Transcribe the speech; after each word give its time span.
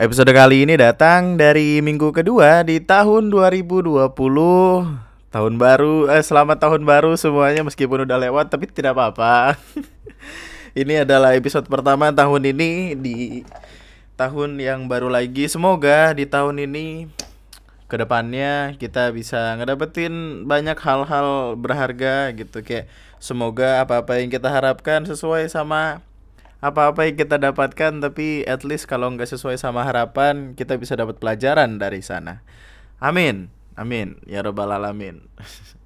Episode 0.00 0.32
kali 0.32 0.64
ini 0.64 0.80
datang 0.80 1.36
dari 1.36 1.84
minggu 1.84 2.08
kedua 2.16 2.64
di 2.64 2.80
tahun 2.80 3.28
2020 3.28 4.08
Tahun 5.28 5.54
baru, 5.60 6.08
eh 6.08 6.24
selamat 6.24 6.56
tahun 6.56 6.88
baru 6.88 7.20
semuanya 7.20 7.60
meskipun 7.68 8.08
udah 8.08 8.16
lewat 8.16 8.48
tapi 8.48 8.64
tidak 8.64 8.96
apa-apa. 8.96 9.60
Ini 10.80 11.04
adalah 11.04 11.36
episode 11.36 11.68
pertama 11.68 12.08
tahun 12.16 12.48
ini 12.48 12.96
di 12.96 13.44
tahun 14.16 14.56
yang 14.56 14.88
baru 14.88 15.12
lagi. 15.12 15.52
Semoga 15.52 16.16
di 16.16 16.24
tahun 16.24 16.64
ini 16.64 17.12
ke 17.84 18.00
depannya 18.00 18.80
kita 18.80 19.12
bisa 19.12 19.52
ngedapetin 19.60 20.48
banyak 20.48 20.80
hal-hal 20.80 21.60
berharga 21.60 22.32
gitu. 22.32 22.64
Kayak 22.64 22.88
semoga 23.20 23.84
apa-apa 23.84 24.16
yang 24.16 24.32
kita 24.32 24.48
harapkan 24.48 25.04
sesuai 25.04 25.52
sama 25.52 26.00
apa-apa 26.60 27.08
yang 27.08 27.16
kita 27.16 27.40
dapatkan 27.40 28.04
tapi 28.04 28.44
at 28.44 28.68
least 28.68 28.84
kalau 28.84 29.08
nggak 29.08 29.28
sesuai 29.28 29.56
sama 29.56 29.80
harapan 29.80 30.52
kita 30.52 30.76
bisa 30.76 30.92
dapat 30.96 31.16
pelajaran 31.16 31.80
dari 31.80 32.04
sana. 32.04 32.44
Amin. 33.00 33.48
Amin. 33.80 34.20
Ya 34.28 34.44
robbal 34.44 34.76
alamin. 34.76 35.24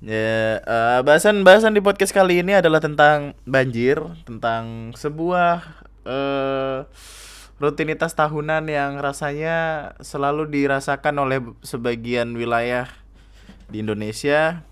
Ya 0.00 0.64
uh, 0.64 1.04
bahasan 1.04 1.44
bahasan 1.44 1.76
di 1.76 1.84
podcast 1.84 2.16
kali 2.16 2.40
ini 2.40 2.56
adalah 2.56 2.80
tentang 2.80 3.36
banjir 3.44 4.00
tentang 4.24 4.96
sebuah 4.96 5.84
uh, 6.08 6.88
rutinitas 7.60 8.16
tahunan 8.16 8.64
yang 8.72 8.96
rasanya 8.96 9.92
selalu 10.00 10.48
dirasakan 10.48 11.20
oleh 11.20 11.44
sebagian 11.60 12.32
wilayah 12.32 12.88
di 13.68 13.84
Indonesia. 13.84 14.64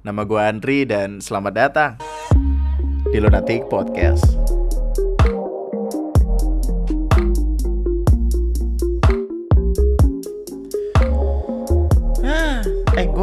Nama 0.00 0.24
gue 0.24 0.40
Andri 0.40 0.88
dan 0.88 1.20
selamat 1.20 1.52
datang 1.52 1.92
di 3.12 3.20
Lunatic 3.20 3.68
Podcast. 3.68 4.43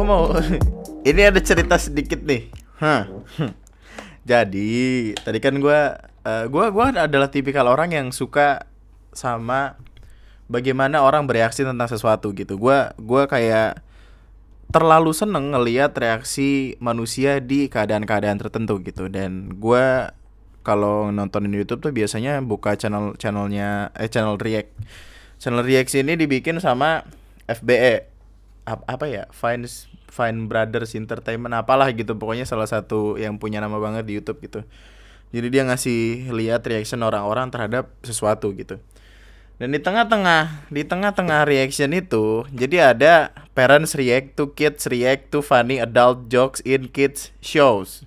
Gue 0.02 0.10
mau 0.10 0.34
ini 1.10 1.22
ada 1.22 1.38
cerita 1.38 1.78
sedikit 1.78 2.18
nih. 2.26 2.50
Hah. 2.82 3.06
Jadi 4.30 5.14
tadi 5.22 5.38
kan 5.38 5.54
gue, 5.62 5.80
uh, 6.26 6.44
gue 6.50 6.64
gue 6.74 6.84
adalah 6.98 7.30
tipikal 7.30 7.70
orang 7.70 7.94
yang 7.94 8.10
suka 8.10 8.66
sama 9.14 9.78
bagaimana 10.50 11.06
orang 11.06 11.30
bereaksi 11.30 11.62
tentang 11.62 11.86
sesuatu 11.86 12.34
gitu. 12.34 12.58
Gue 12.58 12.90
gue 12.98 13.22
kayak 13.30 13.78
terlalu 14.74 15.14
seneng 15.14 15.54
ngelihat 15.54 15.94
reaksi 15.94 16.74
manusia 16.82 17.38
di 17.38 17.70
keadaan-keadaan 17.70 18.42
tertentu 18.42 18.82
gitu 18.82 19.06
dan 19.06 19.54
gue 19.60 20.10
kalau 20.64 21.12
nontonin 21.12 21.52
YouTube 21.52 21.84
tuh 21.84 21.92
biasanya 21.92 22.40
buka 22.40 22.74
channel 22.80 23.12
channelnya 23.20 23.92
eh 23.92 24.08
channel 24.08 24.40
react 24.40 24.72
channel 25.36 25.60
react 25.60 25.92
ini 25.92 26.16
dibikin 26.16 26.56
sama 26.56 27.04
FBE 27.44 28.08
apa, 28.64 28.84
apa 28.88 29.04
ya 29.12 29.24
Fine 29.28 29.68
Fine 30.12 30.52
Brothers 30.52 30.92
Entertainment 30.92 31.56
apalah 31.56 31.88
gitu 31.96 32.12
pokoknya 32.20 32.44
salah 32.44 32.68
satu 32.68 33.16
yang 33.16 33.40
punya 33.40 33.64
nama 33.64 33.80
banget 33.80 34.04
di 34.04 34.20
YouTube 34.20 34.44
gitu 34.44 34.60
jadi 35.32 35.48
dia 35.48 35.62
ngasih 35.64 36.28
lihat 36.36 36.60
reaction 36.68 37.00
orang-orang 37.00 37.48
terhadap 37.48 37.88
sesuatu 38.04 38.52
gitu 38.52 38.76
dan 39.62 39.70
di 39.70 39.78
tengah-tengah, 39.78 40.66
di 40.74 40.82
tengah-tengah 40.82 41.46
reaction 41.46 41.94
itu, 41.94 42.42
jadi 42.50 42.90
ada 42.98 43.30
parents 43.54 43.94
react 43.94 44.34
to 44.34 44.50
kids 44.58 44.90
react 44.90 45.30
to 45.30 45.38
funny 45.38 45.78
adult 45.78 46.26
jokes 46.26 46.58
in 46.66 46.90
kids 46.90 47.30
shows. 47.38 48.02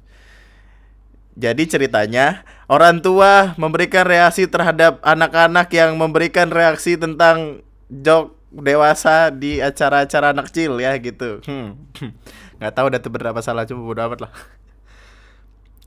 Jadi 1.40 1.64
ceritanya 1.64 2.44
orang 2.68 3.00
tua 3.00 3.56
memberikan 3.56 4.04
reaksi 4.04 4.52
terhadap 4.52 5.00
anak-anak 5.00 5.72
yang 5.72 5.96
memberikan 5.96 6.52
reaksi 6.52 7.00
tentang 7.00 7.64
joke 7.88 8.36
dewasa 8.56 9.36
di 9.36 9.60
acara-acara 9.60 10.32
anak 10.32 10.48
kecil 10.52 10.80
ya 10.80 10.96
gitu. 11.00 11.44
Hmm. 11.44 11.76
Nggak 12.60 12.74
tahu 12.74 12.86
ada 12.88 13.00
berapa 13.04 13.40
salah 13.44 13.68
cuma 13.68 13.84
bodo 13.84 14.00
amat 14.08 14.20
lah. 14.28 14.32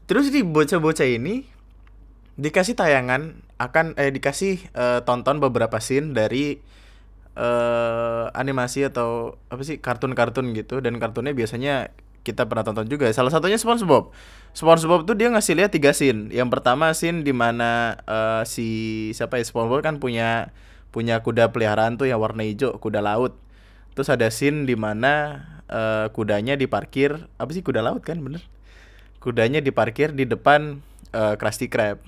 Terus 0.09 0.29
di 0.29 0.45
bocah-bocah 0.45 1.09
ini 1.09 1.45
dikasih 2.39 2.77
tayangan 2.79 3.45
akan 3.59 3.99
eh 3.99 4.15
dikasih 4.15 4.71
uh, 4.73 5.01
tonton 5.03 5.43
beberapa 5.43 5.83
scene 5.83 6.15
dari 6.15 6.61
uh, 7.35 8.31
animasi 8.33 8.87
atau 8.87 9.41
apa 9.51 9.63
sih 9.67 9.83
kartun-kartun 9.83 10.55
gitu 10.55 10.79
dan 10.79 10.97
kartunnya 11.03 11.35
biasanya 11.35 11.91
kita 12.23 12.45
pernah 12.45 12.65
tonton 12.65 12.85
juga. 12.85 13.09
Salah 13.17 13.33
satunya 13.33 13.57
SpongeBob. 13.57 14.13
SpongeBob 14.53 15.09
tuh 15.09 15.17
dia 15.17 15.33
ngasih 15.33 15.57
lihat 15.57 15.73
tiga 15.73 15.97
scene. 15.97 16.29
Yang 16.29 16.49
pertama 16.53 16.93
scene 16.93 17.25
di 17.25 17.33
mana 17.33 17.97
uh, 18.05 18.43
si 18.45 19.09
siapa 19.17 19.41
ya 19.41 19.45
SpongeBob 19.49 19.81
kan 19.81 19.97
punya 19.97 20.53
punya 20.91 21.21
kuda 21.21 21.53
peliharaan 21.53 22.01
tuh 22.01 22.09
yang 22.09 22.21
warna 22.21 22.45
hijau, 22.45 22.77
kuda 22.81 23.05
laut. 23.05 23.37
Terus 23.93 24.09
ada 24.09 24.31
scene 24.31 24.65
di 24.65 24.79
mana 24.79 25.45
uh, 25.69 26.07
kudanya 26.15 26.57
diparkir, 26.57 27.29
apa 27.37 27.51
sih 27.53 27.61
kuda 27.61 27.85
laut 27.85 28.03
kan 28.05 28.21
bener? 28.23 28.43
Kudanya 29.19 29.59
diparkir 29.59 30.15
di 30.15 30.25
depan 30.25 30.81
uh, 31.13 31.35
Krusty 31.37 31.67
Krab. 31.69 32.01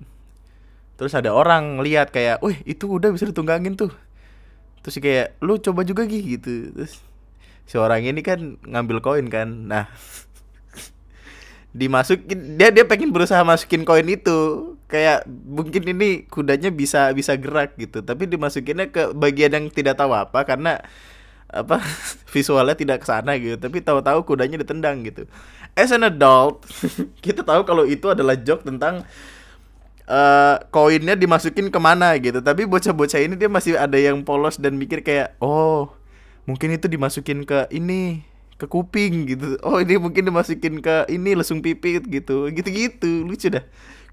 Terus 1.01 1.17
ada 1.17 1.33
orang 1.33 1.81
lihat 1.81 2.13
kayak 2.13 2.45
wih 2.45 2.61
itu 2.69 2.85
udah 2.85 3.09
bisa 3.13 3.25
ditunggangin 3.25 3.77
tuh. 3.77 3.93
Terus 4.85 4.97
kayak 5.01 5.37
lu 5.41 5.57
coba 5.61 5.85
juga 5.85 6.05
gih 6.05 6.37
gitu. 6.37 6.73
Terus 6.77 7.01
si 7.65 7.77
orang 7.81 8.05
ini 8.05 8.21
kan 8.21 8.61
ngambil 8.65 9.01
koin 9.01 9.27
kan. 9.33 9.49
Nah 9.49 9.89
dimasukin 11.79 12.61
dia 12.61 12.69
dia 12.69 12.85
pengen 12.85 13.13
berusaha 13.13 13.41
masukin 13.43 13.89
koin 13.89 14.09
itu 14.09 14.77
kayak 14.91 15.25
mungkin 15.47 15.87
ini 15.87 16.27
kudanya 16.27 16.75
bisa 16.75 17.15
bisa 17.15 17.39
gerak 17.39 17.79
gitu. 17.79 18.03
Tapi 18.03 18.27
dimasukinnya 18.27 18.91
ke 18.91 19.15
bagian 19.15 19.55
yang 19.55 19.67
tidak 19.71 19.97
tahu 19.97 20.11
apa 20.13 20.43
karena 20.43 20.83
apa 21.47 21.79
visualnya 22.35 22.75
tidak 22.75 23.01
ke 23.03 23.07
sana 23.07 23.39
gitu. 23.39 23.57
Tapi 23.57 23.79
tahu-tahu 23.81 24.27
kudanya 24.27 24.59
ditendang 24.59 25.07
gitu. 25.07 25.31
As 25.79 25.95
an 25.95 26.03
adult 26.03 26.67
kita 27.25 27.47
tahu 27.47 27.63
kalau 27.63 27.87
itu 27.87 28.11
adalah 28.11 28.35
joke 28.35 28.67
tentang 28.67 29.07
uh, 30.11 30.59
koinnya 30.75 31.15
dimasukin 31.15 31.71
ke 31.71 31.79
mana 31.79 32.19
gitu. 32.19 32.43
Tapi 32.43 32.67
bocah-bocah 32.67 33.23
ini 33.23 33.39
dia 33.39 33.47
masih 33.47 33.79
ada 33.79 33.97
yang 33.97 34.27
polos 34.27 34.59
dan 34.59 34.75
mikir 34.75 35.07
kayak 35.07 35.39
oh 35.39 35.95
mungkin 36.51 36.75
itu 36.75 36.91
dimasukin 36.91 37.47
ke 37.47 37.71
ini 37.71 38.27
ke 38.59 38.67
kuping 38.67 39.31
gitu. 39.31 39.55
Oh 39.63 39.79
ini 39.79 40.03
mungkin 40.03 40.27
dimasukin 40.27 40.83
ke 40.83 41.07
ini 41.07 41.39
lesung 41.39 41.63
pipit 41.63 42.11
gitu. 42.11 42.51
Gitu-gitu 42.51 43.23
lucu 43.23 43.55
dah 43.55 43.63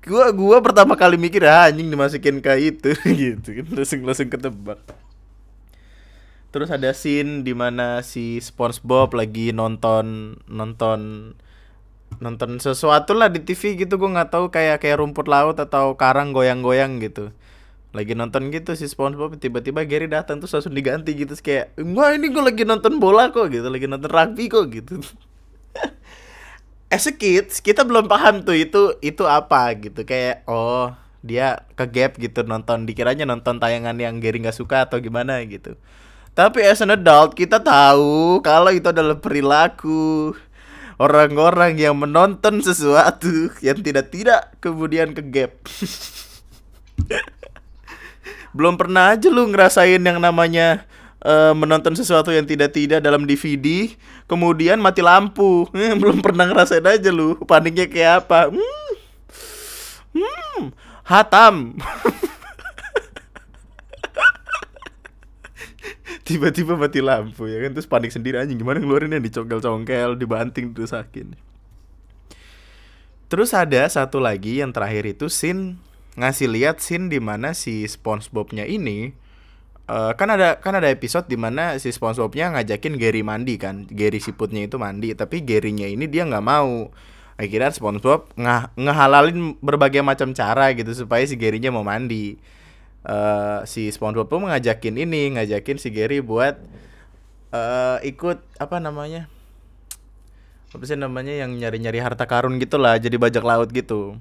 gua 0.07 0.31
gua 0.31 0.57
pertama 0.63 0.95
kali 0.95 1.19
mikir 1.19 1.44
ah, 1.44 1.68
anjing 1.68 1.91
dimasukin 1.91 2.40
ke 2.40 2.53
itu. 2.57 2.95
Gitu 3.22 3.47
kan 3.62 3.66
langsung 3.75 4.01
langsung 4.07 4.31
ketebak. 4.31 4.79
Terus 6.56 6.72
ada 6.72 6.95
scene 6.95 7.44
di 7.44 7.51
mana 7.51 8.00
si 8.01 8.40
SpongeBob 8.40 9.13
lagi 9.19 9.51
nonton 9.51 10.40
nonton 10.47 11.31
nonton 12.23 12.51
sesuatu 12.63 13.12
lah 13.12 13.28
di 13.28 13.44
TV 13.44 13.75
gitu. 13.75 14.00
Gue 14.00 14.09
nggak 14.16 14.31
tahu 14.31 14.46
kayak 14.47 14.79
kayak 14.79 15.03
rumput 15.03 15.28
laut 15.28 15.59
atau 15.59 16.00
karang 16.00 16.31
goyang-goyang 16.31 17.03
gitu. 17.03 17.35
Lagi 17.91 18.16
nonton 18.16 18.47
gitu 18.50 18.73
si 18.79 18.88
SpongeBob 18.88 19.35
tiba-tiba 19.38 19.84
Gary 19.84 20.07
datang 20.07 20.40
tuh 20.40 20.47
langsung 20.47 20.72
diganti 20.72 21.13
gitu. 21.13 21.35
Kayak 21.35 21.75
wah 21.94 22.16
ini 22.16 22.31
gue 22.31 22.44
lagi 22.44 22.63
nonton 22.63 22.97
bola 23.03 23.29
kok 23.35 23.51
gitu. 23.51 23.67
Lagi 23.67 23.85
nonton 23.91 24.07
rugby 24.07 24.47
kok 24.47 24.72
gitu 24.72 25.03
as 26.87 27.07
a 27.07 27.13
kids 27.13 27.59
kita 27.59 27.83
belum 27.83 28.07
paham 28.07 28.43
tuh 28.43 28.55
itu 28.55 28.95
itu 29.03 29.23
apa 29.27 29.75
gitu. 29.77 30.07
Kayak 30.07 30.47
oh 30.47 30.95
dia 31.25 31.67
ke 31.75 31.85
gap 31.91 32.15
gitu 32.15 32.47
nonton 32.47 32.87
dikiranya 32.87 33.27
nonton 33.27 33.59
tayangan 33.59 33.99
yang 33.99 34.23
Gary 34.23 34.39
nggak 34.39 34.55
suka 34.55 34.87
atau 34.87 35.01
gimana 35.01 35.43
gitu. 35.43 35.75
Tapi 36.37 36.61
as 36.63 36.85
an 36.85 36.93
adult 36.93 37.33
kita 37.33 37.57
tahu 37.57 38.39
kalau 38.45 38.69
itu 38.69 38.93
adalah 38.93 39.17
perilaku 39.17 40.37
orang-orang 40.97 41.77
yang 41.77 41.97
menonton 41.97 42.61
sesuatu 42.61 43.53
yang 43.61 43.81
tidak 43.81 44.13
tidak 44.13 44.53
kemudian 44.61 45.13
ke 45.13 45.21
gap. 45.25 45.53
Belum 48.57 48.73
pernah 48.73 49.13
aja 49.13 49.29
lu 49.29 49.45
ngerasain 49.49 50.01
yang 50.01 50.17
namanya 50.17 50.85
uh, 51.23 51.53
menonton 51.55 51.96
sesuatu 51.96 52.29
yang 52.34 52.46
tidak 52.46 52.73
tidak 52.75 52.99
dalam 53.02 53.25
DVD 53.25 53.93
kemudian 54.28 54.81
mati 54.81 55.02
lampu. 55.05 55.66
Belum 56.02 56.22
pernah 56.22 56.46
ngerasain 56.49 56.85
aja 56.85 57.09
lu 57.14 57.40
paniknya 57.46 57.87
kayak 57.90 58.28
apa. 58.28 58.52
Hmm, 58.52 58.93
hmm. 60.17 60.75
Hatam. 61.08 61.55
Tiba-tiba 66.28 66.75
mati 66.75 66.99
lampu 66.99 67.47
ya 67.47 67.64
kan? 67.64 67.72
Terus 67.72 67.87
panik 67.87 68.11
sendiri 68.11 68.35
anjing 68.35 68.59
gimana 68.59 68.84
ngeluarin 68.84 69.16
yang 69.16 69.23
dicongkel-congkel 69.23 70.19
dibanting 70.19 70.75
sakin 70.84 71.40
terus 73.28 73.52
ada 73.52 73.84
satu 73.91 74.23
lagi 74.23 74.64
yang 74.64 74.72
terakhir 74.72 75.03
itu 75.03 75.28
scene 75.28 75.75
ngasih 76.16 76.47
lihat 76.47 76.79
scene 76.79 77.11
di 77.11 77.19
mana 77.19 77.52
si 77.52 77.84
SpongeBobnya 77.84 78.64
ini 78.64 79.11
uh, 79.87 80.11
kan 80.13 80.29
ada 80.29 80.59
kan 80.59 80.75
ada 80.75 80.91
episode 80.91 81.25
di 81.25 81.39
mana 81.39 81.79
si 81.79 81.89
SpongeBobnya 81.89 82.53
ngajakin 82.53 82.99
Gary 82.99 83.23
mandi 83.23 83.55
kan. 83.57 83.87
Gary 83.87 84.19
siputnya 84.22 84.67
itu 84.67 84.75
mandi 84.78 85.16
tapi 85.16 85.41
Garynya 85.41 85.87
ini 85.87 86.05
dia 86.05 86.28
nggak 86.28 86.45
mau. 86.45 86.91
Akhirnya 87.37 87.69
SpongeBob 87.69 88.34
nge 88.34 88.73
ngehalalin 88.75 89.61
berbagai 89.61 90.01
macam 90.01 90.34
cara 90.34 90.73
gitu 90.73 90.89
supaya 90.93 91.23
si 91.25 91.39
Garynya 91.39 91.72
mau 91.73 91.85
mandi. 91.85 92.37
Uh, 93.07 93.63
si 93.63 93.87
SpongeBob 93.87 94.28
tuh 94.28 94.43
ngajakin 94.43 94.95
ini 94.99 95.39
ngajakin 95.39 95.79
si 95.79 95.90
Gary 95.95 96.19
buat 96.19 96.59
uh, 97.55 98.03
ikut 98.03 98.43
apa 98.59 98.83
namanya 98.83 99.31
apa 100.75 100.83
sih 100.83 100.99
namanya 100.99 101.31
yang 101.31 101.55
nyari-nyari 101.55 102.03
harta 102.03 102.28
karun 102.28 102.59
gitulah 102.59 102.99
jadi 102.99 103.16
bajak 103.16 103.40
laut 103.45 103.72
gitu. 103.72 104.19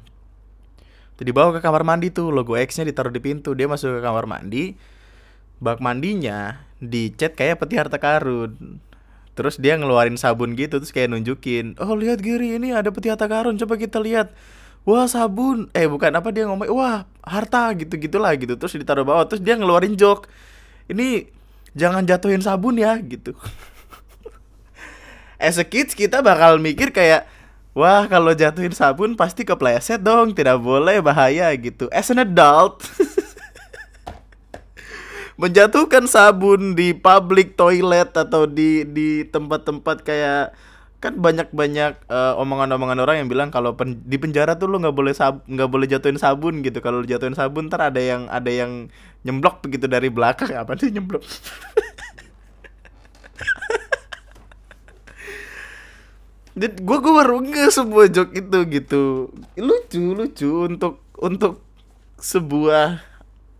Jadi 1.16 1.32
bawa 1.32 1.56
ke 1.56 1.64
kamar 1.64 1.82
mandi 1.82 2.12
tuh 2.12 2.28
logo 2.28 2.54
X-nya 2.60 2.84
ditaruh 2.84 3.08
di 3.08 3.24
pintu 3.24 3.56
dia 3.56 3.64
masuk 3.64 3.98
ke 3.98 4.00
kamar 4.04 4.28
mandi 4.28 4.76
bak 5.58 5.80
mandinya 5.80 6.66
dicat 6.82 7.32
kayak 7.32 7.60
peti 7.60 7.80
harta 7.80 7.96
karun. 7.96 8.80
Terus 9.36 9.60
dia 9.60 9.76
ngeluarin 9.76 10.16
sabun 10.16 10.56
gitu 10.56 10.80
terus 10.80 10.96
kayak 10.96 11.12
nunjukin 11.12 11.76
oh 11.76 11.92
lihat 11.92 12.24
Giri 12.24 12.56
ini 12.56 12.72
ada 12.72 12.88
peti 12.88 13.12
harta 13.12 13.28
karun 13.28 13.60
coba 13.60 13.76
kita 13.76 14.00
lihat. 14.00 14.32
Wah 14.86 15.10
sabun. 15.10 15.68
Eh 15.74 15.90
bukan 15.90 16.14
apa 16.14 16.30
dia 16.30 16.46
ngomong 16.46 16.70
wah 16.72 17.04
harta 17.24 17.72
gitu 17.76 18.00
gitulah 18.00 18.32
gitu. 18.38 18.56
Terus 18.56 18.76
ditaruh 18.76 19.04
bawah 19.04 19.28
terus 19.28 19.44
dia 19.44 19.58
ngeluarin 19.58 19.98
jok. 19.98 20.30
Ini 20.86 21.26
jangan 21.76 22.06
jatuhin 22.06 22.40
sabun 22.40 22.80
ya 22.80 22.96
gitu. 23.02 23.36
As 25.42 25.60
a 25.60 25.66
kids 25.68 25.92
kita 25.92 26.24
bakal 26.24 26.56
mikir 26.56 26.94
kayak 26.94 27.28
wah 27.76 28.08
kalau 28.08 28.32
jatuhin 28.32 28.72
sabun 28.72 29.20
pasti 29.20 29.44
kepleset 29.44 30.00
dong 30.00 30.32
tidak 30.32 30.64
boleh 30.64 31.04
bahaya 31.04 31.52
gitu. 31.60 31.92
As 31.92 32.08
an 32.08 32.24
adult 32.24 32.80
menjatuhkan 35.36 36.08
sabun 36.08 36.72
di 36.72 36.96
public 36.96 37.60
toilet 37.60 38.12
atau 38.16 38.48
di 38.48 38.88
di 38.88 39.24
tempat-tempat 39.28 40.00
kayak 40.00 40.56
kan 40.96 41.12
banyak-banyak 41.20 42.08
uh, 42.08 42.40
omongan-omongan 42.40 42.98
orang 43.04 43.16
yang 43.20 43.28
bilang 43.28 43.52
kalau 43.52 43.76
pen, 43.76 44.00
di 44.08 44.16
penjara 44.16 44.56
tuh 44.56 44.64
lo 44.66 44.80
nggak 44.80 44.96
boleh 44.96 45.12
sab 45.12 45.44
nggak 45.44 45.68
boleh 45.68 45.86
jatuhin 45.86 46.16
sabun 46.16 46.64
gitu. 46.64 46.80
Kalau 46.80 47.04
jatuhin 47.04 47.36
sabun 47.36 47.68
ntar 47.68 47.92
ada 47.92 48.00
yang 48.00 48.24
ada 48.32 48.48
yang 48.48 48.88
nyemblok 49.20 49.60
begitu 49.60 49.84
dari 49.84 50.08
belakang. 50.08 50.56
Apa 50.56 50.72
sih 50.80 50.88
nyemblok 50.88 51.20
gue 56.56 56.72
gue 57.04 57.12
baru 57.12 57.44
nge 57.44 57.76
sebuah 57.76 58.06
joke 58.08 58.32
itu 58.32 58.58
gitu. 58.72 59.04
Lucu 59.60 60.04
lucu 60.16 60.50
untuk 60.64 61.04
untuk 61.20 61.60
sebuah 62.16 63.04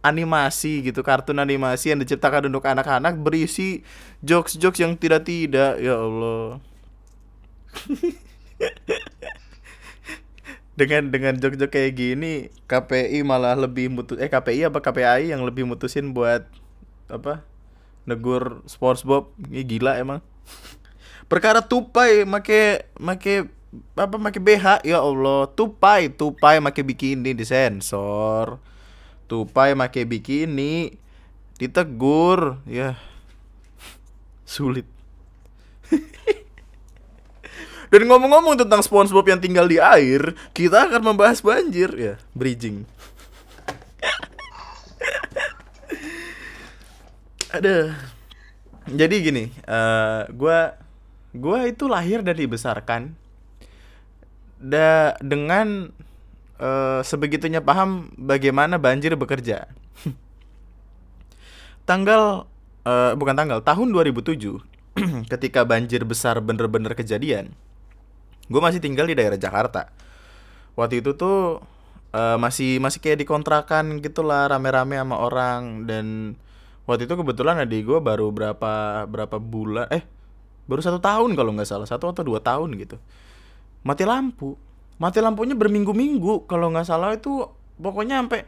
animasi 0.07 0.87
gitu 0.87 1.03
kartun 1.03 1.43
animasi 1.43 1.91
yang 1.91 2.01
diciptakan 2.01 2.47
untuk 2.47 2.63
anak-anak 2.63 3.19
berisi 3.19 3.83
jokes-jokes 4.23 4.79
yang 4.79 4.95
tidak 4.95 5.27
tidak 5.27 5.83
ya 5.83 5.99
Allah. 5.99 6.63
Dengan 10.77 11.09
dengan 11.09 11.33
jok-jok 11.41 11.73
kayak 11.73 11.97
gini 11.97 12.53
KPI 12.69 13.25
malah 13.25 13.57
lebih 13.57 13.89
mutus 13.89 14.21
eh 14.21 14.29
KPI 14.29 14.69
apa 14.69 14.85
KPI 14.85 15.33
yang 15.33 15.41
lebih 15.41 15.65
mutusin 15.65 16.13
buat 16.13 16.45
apa 17.09 17.41
negur 18.05 18.61
SpongeBob. 18.69 19.33
Ini 19.49 19.65
gila 19.65 19.97
emang. 19.97 20.21
Perkara 21.33 21.65
tupai 21.65 22.29
make 22.29 22.93
make 23.01 23.49
apa 23.97 24.17
make 24.21 24.37
BH 24.37 24.85
ya 24.85 25.01
Allah. 25.01 25.49
Tupai 25.57 26.13
tupai 26.13 26.61
make 26.61 26.85
bikini 26.85 27.33
disensor 27.33 28.61
tupai 29.27 29.75
make 29.75 30.03
bikini 30.07 30.95
ditegur. 31.59 32.59
Ya 32.67 32.99
sulit. 34.47 34.87
Dan 37.93 38.03
ngomong-ngomong 38.11 38.59
tentang 38.59 38.83
SpongeBob 38.83 39.27
yang 39.31 39.39
tinggal 39.39 39.71
di 39.71 39.79
air 39.79 40.35
kita 40.51 40.91
akan 40.91 41.15
membahas 41.15 41.39
banjir. 41.43 41.91
Ya 41.95 42.19
bridging. 42.35 42.87
Ada. 47.57 47.95
Jadi 48.87 49.17
gini 49.19 49.51
uh, 49.67 50.31
gue 50.31 50.59
gue 51.37 51.59
itu 51.69 51.85
lahir 51.91 52.23
dan 52.23 52.39
dibesarkan 52.39 53.13
da 54.57 55.13
dengan 55.21 55.93
uh, 56.61 57.01
sebegitunya 57.05 57.61
paham 57.65 58.13
bagaimana 58.17 58.77
banjir 58.77 59.13
bekerja. 59.17 59.69
tanggal 61.89 62.51
uh, 62.83 63.13
bukan 63.15 63.35
tanggal 63.39 63.63
tahun 63.63 63.95
2007 63.95 64.59
ketika 65.33 65.63
banjir 65.63 66.03
besar 66.03 66.41
bener-bener 66.43 66.93
kejadian. 66.97 67.53
Gue 68.47 68.61
masih 68.63 68.79
tinggal 68.79 69.07
di 69.11 69.15
daerah 69.19 69.39
Jakarta. 69.39 69.91
Waktu 70.77 71.01
itu 71.01 71.17
tuh 71.17 71.65
uh, 72.17 72.37
masih 72.41 72.79
masih 72.81 73.01
kayak 73.01 73.25
dikontrakan 73.25 74.01
gitulah 74.01 74.49
rame-rame 74.49 74.97
sama 74.97 75.17
orang 75.21 75.89
dan 75.89 76.37
waktu 76.89 77.05
itu 77.05 77.15
kebetulan 77.19 77.61
adik 77.61 77.85
gue 77.85 77.99
baru 77.99 78.31
berapa 78.31 79.05
berapa 79.11 79.37
bulan 79.41 79.91
eh 79.91 80.05
baru 80.67 80.81
satu 80.83 80.99
tahun 80.99 81.35
kalau 81.35 81.55
nggak 81.55 81.69
salah 81.69 81.89
satu 81.89 82.11
atau 82.11 82.23
dua 82.23 82.39
tahun 82.43 82.75
gitu 82.79 82.97
mati 83.83 84.03
lampu 84.03 84.59
mati 84.97 85.19
lampunya 85.21 85.57
berminggu-minggu. 85.57 86.49
Kalau 86.49 86.73
nggak 86.73 86.87
salah 86.89 87.17
itu 87.17 87.49
pokoknya 87.81 88.25
sampai 88.25 88.45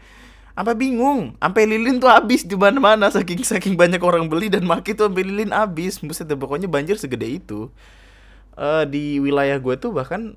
sampai 0.56 0.75
bingung. 0.75 1.37
Sampai 1.39 1.62
lilin 1.69 2.00
tuh 2.00 2.11
habis 2.11 2.45
di 2.45 2.56
mana-mana. 2.56 3.09
Saking 3.12 3.45
saking 3.45 3.75
banyak 3.77 4.00
orang 4.00 4.27
beli 4.27 4.49
dan 4.53 4.65
maki 4.65 4.97
tuh 4.97 5.09
sampai 5.12 5.25
lilin 5.25 5.53
habis. 5.53 6.00
Buset 6.00 6.29
pokoknya 6.33 6.67
banjir 6.67 6.97
segede 6.97 7.29
itu. 7.29 7.69
Uh, 8.59 8.83
di 8.83 9.23
wilayah 9.23 9.55
gue 9.62 9.79
tuh 9.79 9.95
bahkan 9.95 10.35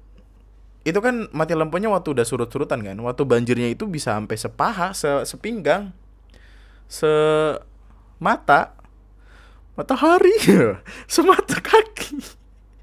itu 0.86 0.98
kan 1.02 1.25
mati 1.34 1.58
lampunya 1.58 1.90
waktu 1.90 2.13
udah 2.13 2.25
surut-surutan 2.25 2.86
kan. 2.86 2.98
Waktu 2.98 3.24
banjirnya 3.25 3.69
itu 3.72 3.90
bisa 3.90 4.13
sampai 4.18 4.38
sepaha 4.38 4.94
se 4.94 5.25
sepinggang 5.25 5.94
semata 6.92 8.75
matahari 9.80 10.36
semata 11.08 11.63
kaki 11.63 12.40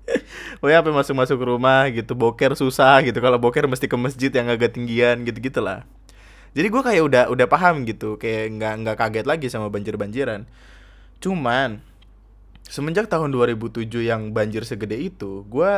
Oh 0.62 0.66
ya, 0.66 0.82
apa 0.82 0.90
masuk 0.90 1.14
masuk 1.14 1.38
rumah 1.38 1.87
gitu 1.94 2.19
boker 2.19 2.58
susah 2.58 2.99
gitu. 3.06 3.22
Kalau 3.22 3.38
boker 3.38 3.70
mesti 3.70 3.87
ke 3.87 3.94
masjid 3.94 4.32
yang 4.34 4.50
agak 4.50 4.75
tinggian 4.75 5.22
gitu 5.22 5.38
gitulah. 5.38 5.87
Jadi 6.56 6.66
gue 6.66 6.82
kayak 6.82 7.02
udah 7.06 7.25
udah 7.31 7.46
paham 7.46 7.87
gitu 7.87 8.19
kayak 8.19 8.58
nggak 8.58 8.75
nggak 8.82 8.96
kaget 8.99 9.26
lagi 9.28 9.46
sama 9.46 9.70
banjir 9.70 9.94
banjiran 9.94 10.49
cuman 11.19 11.82
semenjak 12.69 13.10
tahun 13.10 13.34
2007 13.34 13.90
yang 14.06 14.31
banjir 14.31 14.62
segede 14.62 14.94
itu 14.94 15.43
gue 15.50 15.72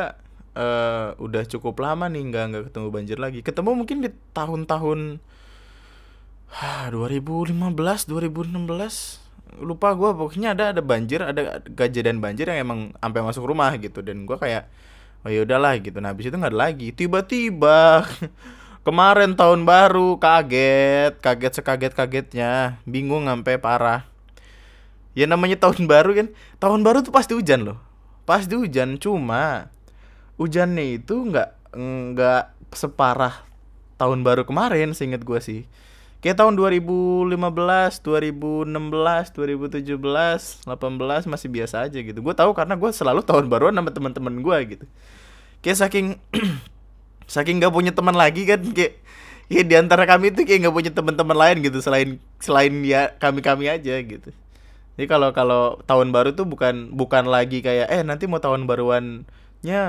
uh, 0.57 1.07
udah 1.17 1.43
cukup 1.49 1.79
lama 1.81 2.05
nih 2.11 2.23
nggak 2.29 2.45
nggak 2.51 2.63
ketemu 2.71 2.87
banjir 2.91 3.17
lagi. 3.17 3.39
Ketemu 3.41 3.71
mungkin 3.73 3.97
di 4.05 4.09
tahun-tahun 4.35 5.23
2015 6.51 7.55
2016 7.55 9.20
lupa 9.59 9.91
gue 9.97 10.09
pokoknya 10.15 10.55
ada 10.55 10.71
ada 10.71 10.79
banjir 10.79 11.19
ada 11.19 11.59
kejadian 11.75 12.23
banjir 12.23 12.47
yang 12.47 12.63
emang 12.63 12.79
sampai 13.01 13.21
masuk 13.25 13.43
rumah 13.43 13.75
gitu. 13.75 13.99
Dan 13.99 14.23
gue 14.23 14.37
kayak 14.39 14.71
oh 15.25 15.29
ya 15.29 15.43
udahlah 15.43 15.75
gitu. 15.83 15.99
Nah 15.99 16.15
habis 16.15 16.31
itu 16.31 16.35
nggak 16.37 16.53
ada 16.55 16.59
lagi. 16.71 16.95
Tiba-tiba 16.95 18.07
kemarin 18.87 19.35
tahun 19.35 19.67
baru 19.67 20.15
kaget 20.21 21.19
kaget 21.19 21.53
sekaget 21.59 21.93
kagetnya 21.97 22.79
bingung 22.87 23.27
sampai 23.27 23.59
parah. 23.59 24.07
Ya 25.11 25.27
namanya 25.27 25.59
tahun 25.59 25.91
baru 25.91 26.15
kan 26.15 26.27
tahun 26.63 26.87
baru 26.87 27.03
tuh 27.03 27.11
pasti 27.11 27.35
hujan 27.35 27.67
loh. 27.67 27.79
Pasti 28.23 28.55
hujan 28.55 28.95
cuma 28.95 29.67
hujannya 30.39 30.97
itu 30.97 31.13
nggak 31.27 31.75
nggak 31.75 32.43
separah 32.73 33.43
tahun 34.01 34.25
baru 34.25 34.47
kemarin 34.49 34.97
seinget 34.97 35.21
gue 35.21 35.37
sih 35.37 35.61
kayak 36.21 36.37
tahun 36.37 36.53
2015, 36.53 37.33
2016, 37.33 38.69
2017, 38.69 40.69
18 40.69 41.25
masih 41.25 41.49
biasa 41.49 41.89
aja 41.89 41.97
gitu. 41.97 42.21
Gue 42.21 42.37
tahu 42.37 42.53
karena 42.53 42.77
gue 42.77 42.89
selalu 42.93 43.25
tahun 43.25 43.49
baruan 43.49 43.73
sama 43.73 43.89
teman-teman 43.89 44.37
gue 44.39 44.57
gitu. 44.77 44.85
Kayak 45.65 45.77
saking 45.81 46.21
saking 47.33 47.57
gak 47.57 47.73
punya 47.73 47.89
teman 47.89 48.13
lagi 48.13 48.45
kan 48.45 48.61
kayak 48.61 49.01
ya 49.49 49.65
di 49.65 49.75
antara 49.75 50.05
kami 50.05 50.29
itu 50.29 50.45
kayak 50.45 50.69
gak 50.69 50.75
punya 50.77 50.91
teman-teman 50.93 51.37
lain 51.37 51.57
gitu 51.65 51.81
selain 51.81 52.21
selain 52.37 52.73
ya 52.85 53.17
kami-kami 53.17 53.67
aja 53.67 53.97
gitu. 53.99 54.29
Jadi 55.01 55.09
kalau 55.09 55.33
kalau 55.33 55.81
tahun 55.89 56.13
baru 56.13 56.37
tuh 56.37 56.45
bukan 56.45 56.93
bukan 56.93 57.25
lagi 57.25 57.65
kayak 57.65 57.89
eh 57.89 58.05
nanti 58.05 58.29
mau 58.29 58.37
tahun 58.37 58.69
baruannya 58.69 59.83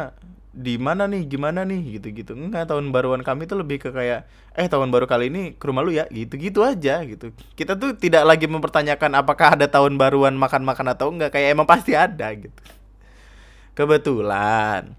di 0.52 0.76
mana 0.76 1.08
nih 1.08 1.24
gimana 1.24 1.64
nih 1.64 1.96
gitu-gitu. 1.98 2.36
Enggak 2.36 2.68
tahun 2.68 2.92
baruan 2.92 3.24
kami 3.24 3.48
tuh 3.48 3.64
lebih 3.64 3.80
ke 3.80 3.88
kayak 3.88 4.28
eh 4.52 4.68
tahun 4.68 4.92
baru 4.92 5.08
kali 5.08 5.32
ini 5.32 5.42
ke 5.56 5.64
rumah 5.64 5.80
lu 5.80 5.96
ya 5.96 6.04
gitu-gitu 6.12 6.60
aja 6.60 7.00
gitu. 7.08 7.32
Kita 7.56 7.72
tuh 7.80 7.96
tidak 7.96 8.28
lagi 8.28 8.44
mempertanyakan 8.44 9.16
apakah 9.16 9.56
ada 9.56 9.64
tahun 9.64 9.96
baruan 9.96 10.36
makan-makan 10.36 10.92
atau 10.92 11.08
enggak 11.08 11.32
kayak 11.32 11.56
emang 11.56 11.64
pasti 11.64 11.96
ada 11.96 12.28
gitu. 12.36 12.60
Kebetulan 13.72 14.92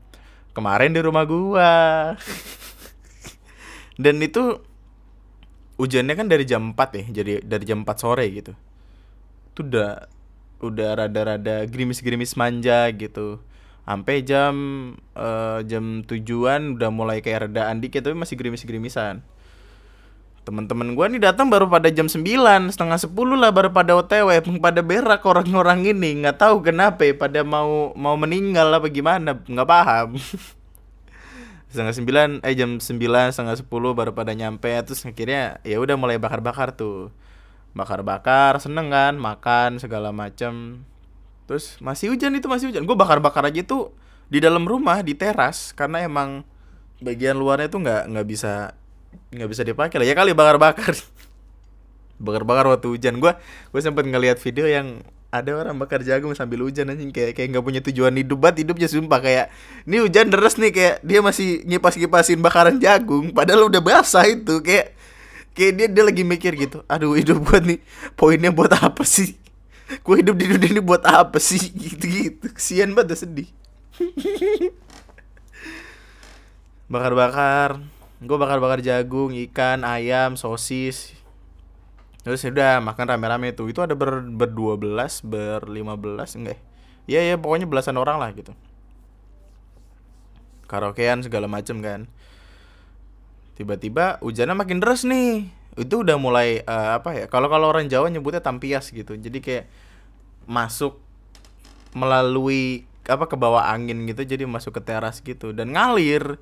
kemarin 0.57 0.89
di 0.89 1.01
rumah 1.05 1.23
gua. 1.29 1.73
Dan 3.93 4.17
itu 4.25 4.57
hujannya 5.77 6.17
kan 6.17 6.25
dari 6.25 6.49
jam 6.49 6.73
4 6.73 6.97
ya 6.97 7.03
jadi 7.21 7.31
dari 7.45 7.63
jam 7.69 7.85
4 7.85 7.93
sore 7.93 8.25
gitu. 8.33 8.57
Itu 9.53 9.69
udah 9.69 10.09
udah 10.65 10.89
rada-rada 11.05 11.61
gerimis-gerimis 11.69 12.33
manja 12.39 12.89
gitu 12.89 13.43
sampai 13.83 14.23
jam 14.23 14.55
uh, 15.15 15.59
jam 15.67 16.07
tujuan 16.07 16.79
udah 16.79 16.89
mulai 16.89 17.19
kayak 17.19 17.51
redaan 17.51 17.83
dikit 17.83 18.03
tapi 18.07 18.15
masih 18.15 18.39
gerimis-gerimisan. 18.39 19.19
Teman-teman 20.43 20.91
gua 20.91 21.07
nih 21.07 21.23
datang 21.23 21.47
baru 21.47 21.71
pada 21.71 21.87
jam 21.87 22.11
9 22.11 22.19
setengah 22.75 22.99
10 22.99 23.15
lah 23.15 23.51
baru 23.55 23.71
pada 23.71 23.95
otw 23.95 24.27
pada 24.59 24.81
berak 24.83 25.23
orang-orang 25.23 25.87
ini. 25.87 26.19
Nggak 26.19 26.35
tahu 26.35 26.59
kenapa 26.63 27.07
ya, 27.07 27.15
pada 27.15 27.47
mau 27.47 27.95
mau 27.95 28.15
meninggal 28.19 28.67
apa 28.75 28.91
gimana 28.91 29.39
nggak 29.39 29.67
paham. 29.67 30.19
Setengah 31.71 31.95
sembilan 31.95 32.29
eh 32.43 32.53
jam 32.53 32.77
sembilan 32.77 33.33
setengah 33.33 33.55
sepuluh 33.57 33.97
baru 33.97 34.13
pada 34.13 34.35
nyampe 34.35 34.69
terus 34.85 35.01
akhirnya 35.09 35.57
ya 35.65 35.79
udah 35.79 35.95
mulai 35.95 36.19
bakar-bakar 36.19 36.75
tuh. 36.75 37.09
Bakar-bakar 37.73 38.61
seneng 38.61 38.93
kan 38.93 39.17
makan 39.17 39.81
segala 39.81 40.13
macam 40.13 40.85
terus 41.45 41.77
masih 41.83 42.13
hujan 42.13 42.33
itu 42.35 42.47
masih 42.47 42.71
hujan. 42.71 42.83
Gue 42.87 42.97
bakar-bakar 42.97 43.47
aja 43.47 43.61
tuh 43.63 43.91
di 44.31 44.39
dalam 44.39 44.63
rumah 44.65 45.03
di 45.03 45.13
teras 45.13 45.75
karena 45.75 46.01
emang 46.03 46.41
bagian 47.03 47.35
luarnya 47.35 47.67
tuh 47.67 47.83
nggak 47.83 48.03
nggak 48.09 48.25
bisa 48.27 48.73
nggak 49.33 49.49
bisa 49.49 49.61
dipakai 49.67 49.97
lah. 49.99 50.07
Ya 50.07 50.15
kali 50.15 50.31
bakar-bakar. 50.35 50.95
Bakar-bakar 52.23 52.69
waktu 52.69 52.87
hujan. 52.87 53.19
Gue 53.19 53.35
gue 53.73 53.81
sempet 53.83 54.07
ngeliat 54.07 54.39
video 54.39 54.63
yang 54.69 55.03
ada 55.33 55.49
orang 55.57 55.75
bakar 55.81 56.05
jagung 56.05 56.31
sambil 56.37 56.63
hujan 56.63 56.87
anjing. 56.87 57.11
Kayak 57.11 57.35
kayak 57.35 57.51
nggak 57.51 57.65
punya 57.65 57.81
tujuan 57.83 58.13
hidup 58.15 58.39
banget. 58.39 58.63
Hidupnya 58.63 58.87
sumpah 58.87 59.19
kayak 59.19 59.51
ini 59.89 59.97
hujan 59.99 60.31
deras 60.31 60.55
nih. 60.55 60.71
Kayak 60.71 60.95
dia 61.03 61.19
masih 61.19 61.65
ngipas 61.67 61.99
ngipasin 61.99 62.39
bakaran 62.39 62.79
jagung. 62.79 63.33
Padahal 63.35 63.67
udah 63.67 63.81
basah 63.83 64.23
itu. 64.29 64.61
Kayak 64.63 64.95
kayak 65.53 65.73
dia 65.77 65.87
dia 65.89 66.03
lagi 66.03 66.23
mikir 66.25 66.51
gitu 66.57 66.81
aduh 66.89 67.13
hidup 67.13 67.37
gue 67.45 67.59
nih 67.61 67.79
poinnya 68.17 68.49
buat 68.49 68.73
apa 68.73 69.05
sih 69.05 69.37
gue 69.89 70.15
hidup 70.19 70.35
di 70.39 70.45
dunia 70.47 70.69
ini 70.77 70.81
buat 70.83 71.03
apa 71.03 71.37
sih? 71.37 71.59
Gitu 71.59 72.05
gitu 72.07 72.45
kesian 72.53 72.95
banget 72.95 73.23
sedih. 73.23 73.49
Bakar-bakar. 76.87 77.83
Gue 78.23 78.37
bakar-bakar 78.39 78.79
jagung 78.79 79.35
ikan 79.49 79.83
ayam 79.83 80.39
sosis. 80.39 81.11
Terus 82.23 82.39
ya 82.39 82.55
udah 82.55 82.73
makan 82.79 83.11
rame-rame 83.11 83.51
itu 83.51 83.67
itu 83.67 83.83
ada 83.83 83.99
ber 83.99 84.23
berdua 84.23 84.79
belas 84.79 85.19
berlima 85.19 85.99
belas 85.99 86.39
enggak 86.39 86.55
ya? 87.03 87.19
Ya 87.19 87.35
pokoknya 87.35 87.67
belasan 87.67 87.99
orang 87.99 88.15
lah 88.15 88.31
gitu. 88.31 88.55
Karaokean 90.71 91.21
segala 91.21 91.51
macem 91.51 91.83
kan 91.83 92.07
tiba-tiba 93.53 94.21
hujannya 94.21 94.55
makin 94.57 94.81
deras 94.81 95.05
nih. 95.05 95.49
Itu 95.73 96.05
udah 96.05 96.17
mulai 96.21 96.61
uh, 96.65 97.01
apa 97.01 97.17
ya 97.17 97.25
kalau 97.25 97.49
kalau 97.49 97.69
orang 97.69 97.89
Jawa 97.89 98.09
nyebutnya 98.09 98.41
tampias 98.41 98.93
gitu. 98.93 99.17
Jadi 99.17 99.41
kayak 99.41 99.65
masuk 100.45 100.99
melalui 101.93 102.85
apa 103.03 103.27
ke 103.27 103.35
bawah 103.35 103.67
angin 103.67 104.07
gitu 104.07 104.23
jadi 104.23 104.47
masuk 104.47 104.79
ke 104.79 104.81
teras 104.83 105.19
gitu. 105.21 105.51
Dan 105.51 105.73
ngalir 105.73 106.37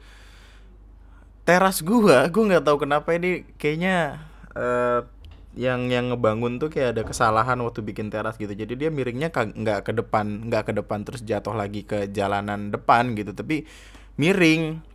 teras 1.48 1.82
gua 1.82 2.28
gua 2.30 2.44
nggak 2.56 2.64
tahu 2.68 2.78
kenapa 2.86 3.18
ini 3.18 3.44
kayaknya 3.58 4.22
uh, 4.54 5.04
yang 5.52 5.92
yang 5.92 6.16
ngebangun 6.16 6.64
tuh 6.64 6.72
kayak 6.72 6.96
ada 6.96 7.04
kesalahan 7.04 7.60
waktu 7.60 7.84
bikin 7.84 8.08
teras 8.08 8.40
gitu. 8.40 8.56
Jadi 8.56 8.78
dia 8.78 8.90
miringnya 8.92 9.32
nggak 9.32 9.84
ke 9.84 9.92
depan 9.92 10.48
nggak 10.48 10.72
ke 10.72 10.74
depan 10.76 11.04
terus 11.04 11.24
jatuh 11.28 11.52
lagi 11.52 11.84
ke 11.84 12.08
jalanan 12.12 12.72
depan 12.72 13.16
gitu. 13.20 13.36
Tapi 13.36 13.68
miring 14.16 14.91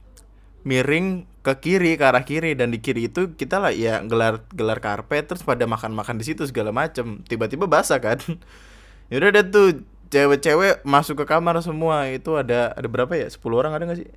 miring 0.66 1.30
ke 1.46 1.54
kiri 1.62 1.94
ke 1.94 2.02
arah 2.02 2.26
kiri 2.26 2.58
dan 2.58 2.74
di 2.74 2.82
kiri 2.82 3.06
itu 3.06 3.38
kita 3.38 3.62
lah 3.62 3.70
ya 3.70 4.02
gelar 4.02 4.42
gelar 4.50 4.82
karpet 4.82 5.30
terus 5.30 5.46
pada 5.46 5.62
makan 5.62 5.94
makan 5.94 6.18
di 6.18 6.26
situ 6.26 6.42
segala 6.42 6.74
macem. 6.74 7.22
Tiba-tiba 7.22 7.70
basah 7.70 8.02
kan? 8.02 8.18
Yaudah 9.14 9.30
ada 9.30 9.42
tuh 9.46 9.86
cewek-cewek 10.10 10.82
masuk 10.82 11.22
ke 11.22 11.24
kamar 11.30 11.62
semua. 11.62 12.10
Itu 12.10 12.34
ada 12.34 12.74
ada 12.74 12.88
berapa 12.90 13.14
ya? 13.14 13.30
10 13.30 13.38
orang 13.54 13.78
ada 13.78 13.86
nggak 13.86 13.98
sih? 14.02 14.10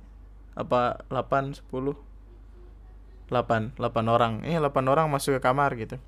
Apa 0.58 1.06
8 1.06 1.62
10 1.70 1.94
8 3.30 3.78
8 3.78 3.78
orang. 4.10 4.42
Eh 4.42 4.58
8 4.58 4.90
orang 4.90 5.06
masuk 5.06 5.38
ke 5.38 5.40
kamar 5.46 5.78
gitu. 5.78 6.02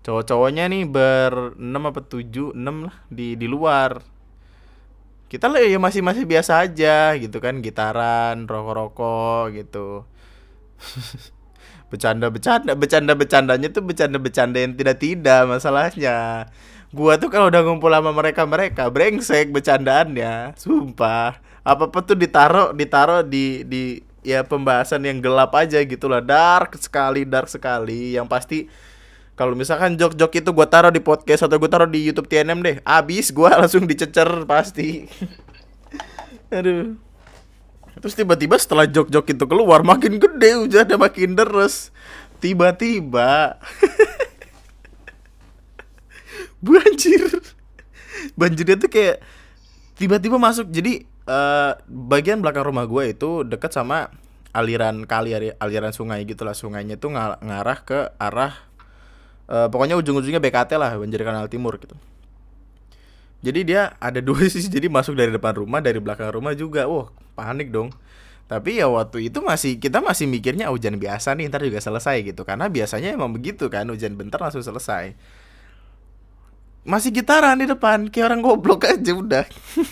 Cowok-cowoknya 0.00 0.64
nih 0.72 0.88
ber 0.88 1.60
6 1.60 1.60
apa 1.60 2.00
7 2.00 2.56
6 2.56 2.88
lah 2.88 2.96
di 3.12 3.36
di 3.36 3.44
luar 3.44 4.13
kita 5.34 5.50
lah 5.50 5.58
ya 5.66 5.82
masih 5.82 5.98
masih 5.98 6.22
biasa 6.30 6.62
aja 6.62 7.18
gitu 7.18 7.42
kan 7.42 7.58
gitaran 7.58 8.46
rokok-rokok 8.46 9.50
gitu. 9.58 10.06
Bercanda 11.90 12.30
bercanda 12.30 12.78
bercanda 12.78 13.12
bercandanya 13.18 13.68
tuh 13.70 13.82
bercanda 13.82 14.18
bercanda 14.22 14.58
yang 14.62 14.78
tidak 14.78 15.02
tidak 15.02 15.42
masalahnya. 15.50 16.46
Gua 16.94 17.18
tuh 17.18 17.30
kalau 17.34 17.50
udah 17.50 17.66
ngumpul 17.66 17.90
sama 17.90 18.14
mereka 18.14 18.46
mereka 18.46 18.86
brengsek 18.94 19.50
bercandaannya 19.50 20.54
sumpah. 20.54 21.38
Apa 21.66 21.90
apa 21.90 21.98
tuh 22.06 22.14
ditaruh 22.14 22.70
ditaruh 22.70 23.26
di 23.26 23.66
di 23.66 23.82
ya 24.22 24.46
pembahasan 24.46 25.02
yang 25.02 25.18
gelap 25.18 25.50
aja 25.54 25.82
gitu 25.82 26.06
lah. 26.06 26.22
Dark 26.22 26.78
sekali 26.78 27.26
dark 27.26 27.50
sekali. 27.50 28.14
Yang 28.14 28.26
pasti 28.30 28.58
kalau 29.34 29.58
misalkan 29.58 29.98
jok-jok 29.98 30.30
itu 30.30 30.50
gue 30.54 30.66
taruh 30.70 30.94
di 30.94 31.02
podcast 31.02 31.50
atau 31.50 31.58
gue 31.58 31.66
taruh 31.66 31.90
di 31.90 32.06
YouTube 32.06 32.30
TNM 32.30 32.58
deh 32.62 32.76
abis 32.86 33.34
gue 33.34 33.50
langsung 33.60 33.86
dicecer 33.86 34.46
pasti. 34.46 35.10
Aduh. 36.54 36.94
Terus 37.98 38.14
tiba-tiba 38.14 38.54
setelah 38.58 38.86
jok-jok 38.86 39.34
itu 39.34 39.44
keluar 39.46 39.82
makin 39.82 40.22
gede 40.22 40.54
hujannya 40.54 40.96
makin 40.98 41.34
deres. 41.34 41.90
Tiba-tiba 42.38 43.58
banjir. 46.66 47.26
Banjirnya 48.38 48.76
tuh 48.78 48.90
kayak 48.90 49.18
tiba-tiba 49.98 50.38
masuk. 50.38 50.70
Jadi 50.70 51.10
uh, 51.26 51.74
bagian 51.90 52.38
belakang 52.38 52.70
rumah 52.70 52.86
gue 52.86 53.18
itu 53.18 53.42
dekat 53.42 53.74
sama 53.74 54.14
aliran 54.54 55.10
kali 55.10 55.34
aliran 55.58 55.90
sungai 55.90 56.22
gitulah 56.22 56.54
sungainya 56.54 56.94
tuh 56.94 57.10
ng 57.10 57.42
ngarah 57.42 57.78
ke 57.82 58.14
arah 58.22 58.73
uh, 59.48 59.68
pokoknya 59.68 59.96
ujung-ujungnya 60.00 60.40
BKT 60.40 60.76
lah 60.80 60.96
banjir 60.96 61.20
kanal 61.20 61.46
timur 61.48 61.76
gitu. 61.80 61.96
Jadi 63.44 63.60
dia 63.68 63.92
ada 64.00 64.24
dua 64.24 64.48
sisi 64.52 64.72
jadi 64.72 64.88
masuk 64.88 65.16
dari 65.16 65.28
depan 65.28 65.60
rumah 65.60 65.84
dari 65.84 66.00
belakang 66.00 66.32
rumah 66.32 66.56
juga. 66.56 66.88
Wah 66.88 67.12
panik 67.36 67.68
dong. 67.68 67.92
Tapi 68.44 68.76
ya 68.76 68.88
waktu 68.92 69.32
itu 69.32 69.40
masih 69.40 69.80
kita 69.80 70.04
masih 70.04 70.28
mikirnya 70.28 70.68
hujan 70.68 71.00
biasa 71.00 71.32
nih 71.32 71.48
ntar 71.48 71.64
juga 71.64 71.80
selesai 71.80 72.24
gitu. 72.24 72.44
Karena 72.44 72.68
biasanya 72.68 73.12
emang 73.12 73.32
begitu 73.32 73.68
kan 73.68 73.88
hujan 73.88 74.16
bentar 74.16 74.40
langsung 74.40 74.64
selesai. 74.64 75.16
Masih 76.84 77.16
gitaran 77.16 77.56
di 77.56 77.64
depan 77.64 78.12
kayak 78.12 78.32
orang 78.32 78.40
goblok 78.44 78.84
aja 78.92 79.12
udah. 79.12 79.44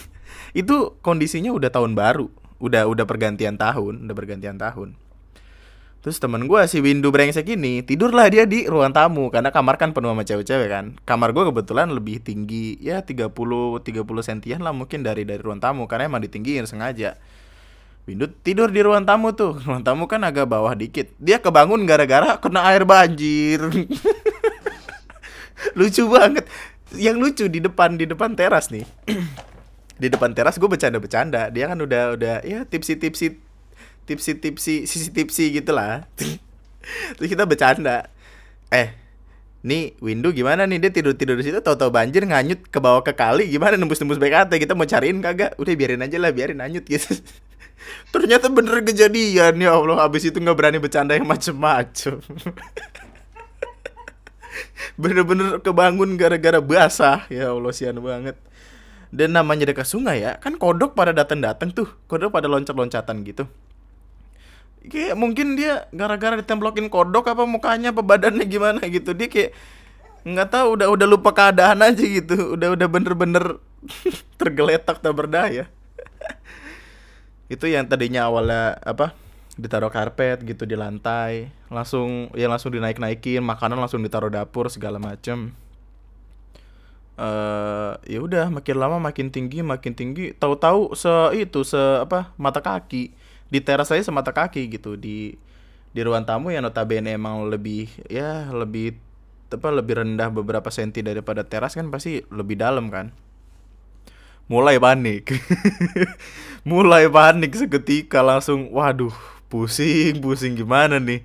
Itu 0.61 1.01
kondisinya 1.01 1.53
udah 1.53 1.73
tahun 1.73 1.97
baru. 1.97 2.29
Udah 2.61 2.87
udah 2.87 3.05
pergantian 3.09 3.59
tahun 3.59 4.07
udah 4.07 4.15
pergantian 4.15 4.55
tahun 4.55 5.02
terus 6.03 6.19
temen 6.19 6.51
gue 6.51 6.61
si 6.67 6.83
Windu 6.83 7.15
brengsek 7.15 7.55
ini 7.55 7.87
tidurlah 7.87 8.27
dia 8.27 8.43
di 8.43 8.67
ruang 8.67 8.91
tamu 8.91 9.31
karena 9.31 9.55
kamar 9.55 9.79
kan 9.79 9.95
penuh 9.95 10.11
sama 10.11 10.27
cewek-cewek 10.27 10.69
kan. 10.69 10.85
Kamar 11.07 11.31
gue 11.31 11.47
kebetulan 11.47 11.95
lebih 11.95 12.19
tinggi 12.19 12.75
ya 12.83 13.07
30 13.07 13.31
30 13.31 14.03
sentian 14.27 14.61
lah 14.67 14.75
mungkin 14.75 15.07
dari 15.07 15.23
dari 15.23 15.39
ruang 15.39 15.63
tamu 15.63 15.87
karena 15.87 16.11
emang 16.11 16.27
ditinggiin 16.27 16.67
sengaja. 16.67 17.15
Windu 18.03 18.27
tidur 18.43 18.75
di 18.75 18.83
ruang 18.83 19.07
tamu 19.07 19.31
tuh 19.31 19.55
ruang 19.67 19.87
tamu 19.87 20.11
kan 20.11 20.27
agak 20.27 20.51
bawah 20.51 20.75
dikit. 20.75 21.15
Dia 21.23 21.39
kebangun 21.39 21.87
gara-gara 21.87 22.35
kena 22.43 22.67
air 22.67 22.83
banjir. 22.83 23.63
Lucu 25.79 26.11
banget. 26.11 26.51
Yang 26.93 27.17
lucu 27.23 27.45
di 27.49 27.63
depan 27.63 27.97
di 27.97 28.05
depan 28.05 28.35
teras 28.35 28.69
nih. 28.69 28.85
Di 30.03 30.11
depan 30.11 30.35
teras 30.35 30.59
gue 30.59 30.67
bercanda-bercanda. 30.67 31.47
Dia 31.55 31.71
kan 31.71 31.79
udah 31.79 32.19
udah 32.19 32.37
ya 32.43 32.67
tipsi-tipsi 32.67 33.39
tipsi-tipsi 34.05 34.85
sisi 34.91 35.09
tipsi 35.15 35.55
gitu 35.55 35.71
lah 35.71 36.07
terus 37.17 37.29
kita 37.31 37.47
bercanda. 37.47 38.11
Eh 38.73 38.91
nih 39.63 39.95
Windu 40.03 40.35
gimana 40.35 40.67
nih? 40.67 40.83
Dia 40.83 40.91
tidur 40.91 41.15
tidur 41.15 41.39
di 41.39 41.47
situ 41.47 41.63
tahu-tahu 41.63 41.95
banjir 41.95 42.27
nganyut 42.27 42.67
ke 42.67 42.79
bawah 42.83 43.03
ke 43.07 43.15
kali. 43.15 43.47
Gimana 43.49 43.79
nembus 43.79 44.03
nembus 44.03 44.19
BKT 44.19 44.59
kita 44.59 44.75
mau 44.75 44.87
cariin 44.87 45.23
kagak? 45.23 45.55
Udah 45.59 45.73
biarin 45.79 46.03
aja 46.03 46.19
lah 46.19 46.35
biarin 46.35 46.59
nganyut 46.59 46.85
gitu. 46.87 47.23
Ternyata 48.15 48.51
bener 48.51 48.83
kejadian. 48.83 49.55
Ya 49.59 49.73
Allah 49.75 50.03
habis 50.03 50.27
itu 50.27 50.39
nggak 50.39 50.57
berani 50.59 50.79
bercanda 50.83 51.15
yang 51.15 51.27
macem-macem. 51.27 52.19
Bener-bener 55.01 55.63
kebangun 55.65 56.19
gara-gara 56.19 56.61
basah. 56.61 57.25
Ya 57.31 57.55
Allah 57.55 57.73
sian 57.73 58.03
banget. 58.03 58.37
Dan 59.13 59.37
namanya 59.37 59.69
dekat 59.69 59.85
sungai 59.85 60.25
ya 60.25 60.41
kan 60.41 60.57
kodok 60.57 60.97
pada 60.97 61.15
datang-datang 61.15 61.71
tuh. 61.71 61.87
Kodok 62.09 62.33
pada 62.35 62.49
loncat-loncatan 62.51 63.23
gitu 63.29 63.47
kayak 64.89 65.15
mungkin 65.15 65.55
dia 65.55 65.87
gara-gara 65.95 66.35
ditemblokin 66.39 66.91
kodok 66.91 67.31
apa 67.31 67.47
mukanya 67.47 67.95
apa 67.95 68.03
badannya 68.03 68.47
gimana 68.47 68.83
gitu. 68.91 69.15
Dia 69.15 69.29
kayak 69.31 69.51
nggak 70.23 70.49
tahu 70.51 70.67
udah 70.79 70.89
udah 70.91 71.07
lupa 71.07 71.31
keadaan 71.31 71.83
aja 71.83 72.03
gitu. 72.03 72.59
Udah 72.59 72.75
udah 72.75 72.89
bener-bener 72.91 73.63
tergeletak 74.41 74.99
tak 74.99 75.15
berdaya. 75.15 75.71
Itu 77.53 77.69
yang 77.71 77.87
tadinya 77.87 78.27
awalnya 78.27 78.79
apa 78.83 79.15
ditaruh 79.55 79.93
karpet 79.93 80.43
gitu 80.43 80.67
di 80.67 80.75
lantai. 80.75 81.53
Langsung 81.71 82.33
ya 82.35 82.51
langsung 82.51 82.75
dinaik 82.75 82.99
naikin 82.99 83.45
makanan 83.45 83.79
langsung 83.79 84.03
ditaruh 84.03 84.33
dapur 84.33 84.67
segala 84.67 84.99
macem. 84.99 85.55
Uh, 87.13 88.01
ya 88.09 88.25
udah 88.25 88.49
makin 88.49 88.81
lama 88.81 88.97
makin 88.99 89.31
tinggi 89.31 89.63
makin 89.63 89.95
tinggi. 89.95 90.33
Tahu-tahu 90.35 90.97
se 90.99 91.13
itu 91.39 91.63
se 91.63 91.79
apa 92.03 92.33
mata 92.41 92.59
kaki 92.59 93.22
di 93.53 93.61
teras 93.61 93.93
saya 93.93 94.01
semata 94.01 94.33
kaki 94.33 94.73
gitu. 94.73 94.97
Di 94.97 95.37
di 95.93 96.01
ruang 96.01 96.25
tamu 96.25 96.49
yang 96.49 96.65
notabene 96.65 97.13
emang 97.13 97.53
lebih 97.53 97.93
ya 98.09 98.49
lebih 98.49 98.97
apa 99.53 99.69
lebih 99.69 100.01
rendah 100.01 100.33
beberapa 100.33 100.73
senti 100.73 101.05
daripada 101.05 101.45
teras 101.45 101.77
kan 101.77 101.93
pasti 101.93 102.25
lebih 102.33 102.57
dalam 102.57 102.89
kan. 102.89 103.13
Mulai 104.49 104.81
panik. 104.81 105.37
Mulai 106.73 107.13
panik 107.13 107.53
seketika 107.53 108.25
langsung 108.25 108.73
waduh 108.73 109.13
pusing 109.53 110.25
pusing 110.25 110.57
gimana 110.57 110.97
nih? 110.97 111.21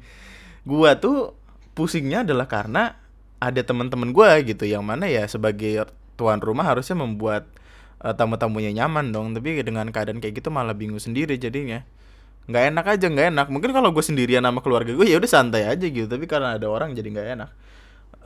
Gua 0.67 0.99
tuh 0.99 1.31
pusingnya 1.71 2.27
adalah 2.27 2.51
karena 2.51 2.99
ada 3.39 3.63
teman-teman 3.63 4.11
gua 4.11 4.43
gitu 4.43 4.67
yang 4.67 4.83
mana 4.83 5.07
ya 5.07 5.23
sebagai 5.31 5.87
tuan 6.19 6.43
rumah 6.43 6.67
harusnya 6.67 6.99
membuat 6.99 7.47
uh, 8.03 8.11
tamu-tamunya 8.11 8.75
nyaman 8.75 9.15
dong. 9.15 9.31
Tapi 9.31 9.63
dengan 9.63 9.87
keadaan 9.95 10.19
kayak 10.19 10.43
gitu 10.43 10.51
malah 10.51 10.75
bingung 10.75 10.99
sendiri 10.99 11.39
jadinya 11.39 11.87
nggak 12.47 12.63
enak 12.73 12.85
aja 12.87 13.05
nggak 13.11 13.27
enak. 13.35 13.47
Mungkin 13.51 13.75
kalau 13.75 13.91
gue 13.91 14.03
sendirian 14.03 14.43
sama 14.43 14.63
keluarga 14.63 14.95
gue 14.95 15.07
ya 15.07 15.19
udah 15.19 15.29
santai 15.29 15.67
aja 15.67 15.83
gitu. 15.83 16.07
Tapi 16.07 16.23
karena 16.25 16.55
ada 16.55 16.67
orang 16.71 16.95
jadi 16.95 17.11
nggak 17.11 17.27
enak. 17.37 17.49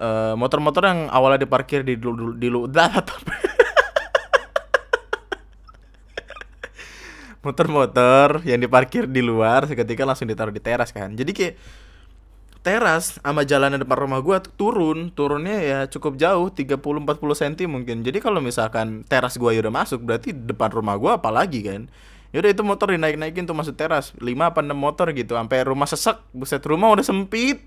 Uh, 0.01 0.33
motor-motor 0.37 0.81
yang 0.85 1.09
awalnya 1.13 1.45
diparkir 1.45 1.85
di 1.85 1.93
dulu 1.97 2.33
di 2.33 2.49
lu 2.49 2.65
motor-motor 7.45 8.45
yang 8.45 8.61
diparkir 8.61 9.09
di 9.09 9.21
luar 9.25 9.65
seketika 9.65 10.05
langsung 10.05 10.29
ditaruh 10.29 10.53
di 10.53 10.61
teras 10.61 10.93
kan. 10.93 11.13
Jadi 11.17 11.31
kayak 11.33 11.57
teras 12.61 13.17
sama 13.17 13.41
jalanan 13.41 13.81
depan 13.81 13.97
rumah 14.05 14.21
tuh 14.21 14.53
turun. 14.53 15.09
Turunnya 15.13 15.57
ya 15.61 15.79
cukup 15.89 16.21
jauh 16.21 16.53
30-40 16.53 16.77
cm 17.17 17.65
mungkin. 17.69 18.05
Jadi 18.05 18.21
kalau 18.21 18.37
misalkan 18.37 19.01
teras 19.09 19.37
gua 19.41 19.53
ya 19.53 19.65
udah 19.65 19.73
masuk 19.73 20.05
berarti 20.05 20.33
depan 20.33 20.69
rumah 20.69 20.93
gua 21.01 21.17
apalagi 21.17 21.65
kan 21.65 21.89
Yaudah 22.31 22.51
itu 22.55 22.63
motor 22.63 22.95
dinaik-naikin 22.95 23.43
tuh 23.43 23.51
masuk 23.51 23.75
teras. 23.75 24.15
5 24.15 24.23
apa 24.23 24.63
6 24.63 24.71
motor 24.71 25.11
gitu 25.11 25.35
Sampai 25.35 25.67
rumah 25.67 25.88
sesek. 25.88 26.15
Buset 26.31 26.63
rumah 26.63 26.88
udah 26.95 27.03
sempit. 27.03 27.59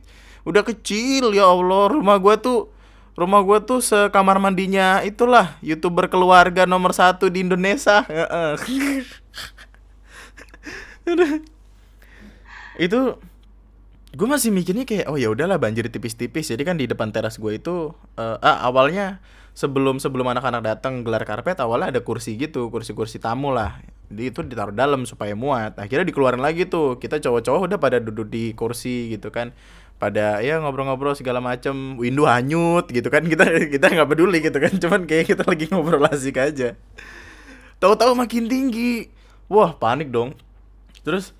Udah 0.48 0.64
kecil 0.64 1.36
ya 1.36 1.44
Allah. 1.44 1.92
Rumah 1.92 2.16
gua 2.20 2.40
tuh 2.40 2.72
Rumah 3.14 3.46
gua 3.46 3.62
tuh 3.62 3.78
sekamar 3.78 4.42
mandinya 4.42 4.98
Itulah 5.06 5.54
Youtuber 5.62 6.10
keluarga 6.10 6.66
nomor 6.66 6.96
satu 6.96 7.28
di 7.28 7.44
Indonesia. 7.44 8.02
Itu 12.80 13.20
gue 14.14 14.30
masih 14.30 14.54
mikirnya 14.54 14.86
kayak 14.86 15.10
oh 15.10 15.18
ya 15.18 15.28
udahlah 15.28 15.58
banjir 15.60 15.90
tipis-tipis. 15.92 16.48
Jadi 16.48 16.62
kan 16.64 16.80
di 16.80 16.88
depan 16.88 17.12
teras 17.12 17.36
gue 17.36 17.54
itu 17.54 17.92
uh, 18.16 18.38
ah, 18.40 18.62
awalnya 18.66 19.20
sebelum 19.54 20.02
sebelum 20.02 20.26
anak-anak 20.34 20.62
datang 20.66 21.06
gelar 21.06 21.22
karpet 21.22 21.62
awalnya 21.62 21.94
ada 21.94 22.02
kursi 22.02 22.34
gitu 22.34 22.68
kursi-kursi 22.74 23.22
tamu 23.22 23.54
lah 23.54 23.78
itu 24.12 24.44
ditaruh 24.44 24.74
dalam 24.74 25.08
supaya 25.08 25.32
muat. 25.32 25.80
Akhirnya 25.80 26.04
dikeluarin 26.04 26.42
lagi 26.42 26.68
tuh. 26.68 27.00
Kita 27.00 27.18
cowok-cowok 27.18 27.60
udah 27.72 27.78
pada 27.80 27.98
duduk 27.98 28.28
di 28.28 28.52
kursi 28.52 29.16
gitu 29.16 29.32
kan. 29.32 29.56
Pada 29.96 30.44
ya 30.44 30.60
ngobrol-ngobrol 30.60 31.16
segala 31.16 31.40
macem. 31.40 31.96
Window 31.96 32.28
hanyut 32.28 32.86
gitu 32.92 33.08
kan. 33.08 33.24
Kita 33.32 33.48
kita 33.48 33.86
nggak 33.88 34.08
peduli 34.08 34.38
gitu 34.44 34.58
kan. 34.60 34.72
Cuman 34.76 35.00
kayak 35.08 35.32
kita 35.32 35.42
lagi 35.48 35.64
ngobrol 35.72 36.04
asik 36.10 36.36
aja. 36.36 36.76
Tahu-tahu 37.80 38.12
makin 38.14 38.46
tinggi. 38.46 39.08
Wah 39.48 39.72
panik 39.74 40.12
dong. 40.12 40.36
Terus 41.04 41.32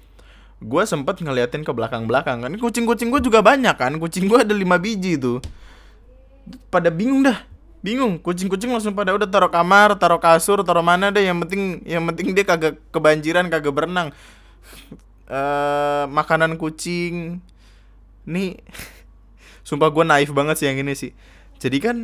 gue 0.64 0.82
sempet 0.88 1.20
ngeliatin 1.20 1.62
ke 1.62 1.72
belakang-belakang 1.72 2.42
kan. 2.42 2.52
Kucing-kucing 2.56 3.12
gue 3.12 3.20
juga 3.20 3.44
banyak 3.44 3.76
kan. 3.76 3.92
Kucing 4.00 4.26
gue 4.26 4.40
ada 4.40 4.54
lima 4.56 4.80
biji 4.80 5.20
tuh. 5.20 5.38
Pada 6.68 6.92
bingung 6.92 7.24
dah 7.24 7.53
bingung 7.84 8.16
kucing-kucing 8.16 8.72
langsung 8.72 8.96
pada 8.96 9.12
udah 9.12 9.28
taruh 9.28 9.52
kamar 9.52 10.00
taruh 10.00 10.16
kasur 10.16 10.64
taruh 10.64 10.80
mana 10.80 11.12
deh 11.12 11.28
yang 11.28 11.36
penting 11.44 11.84
yang 11.84 12.00
penting 12.08 12.32
dia 12.32 12.48
kagak 12.48 12.80
kebanjiran 12.88 13.52
kagak 13.52 13.76
berenang. 13.76 14.08
Uh, 15.28 16.08
makanan 16.08 16.56
kucing. 16.56 17.44
Nih 18.24 18.56
sumpah 19.68 19.92
gue 19.92 20.04
naif 20.08 20.32
banget 20.32 20.64
sih 20.64 20.66
yang 20.72 20.80
ini 20.80 20.96
sih. 20.96 21.12
Jadi 21.60 21.76
kan 21.84 21.96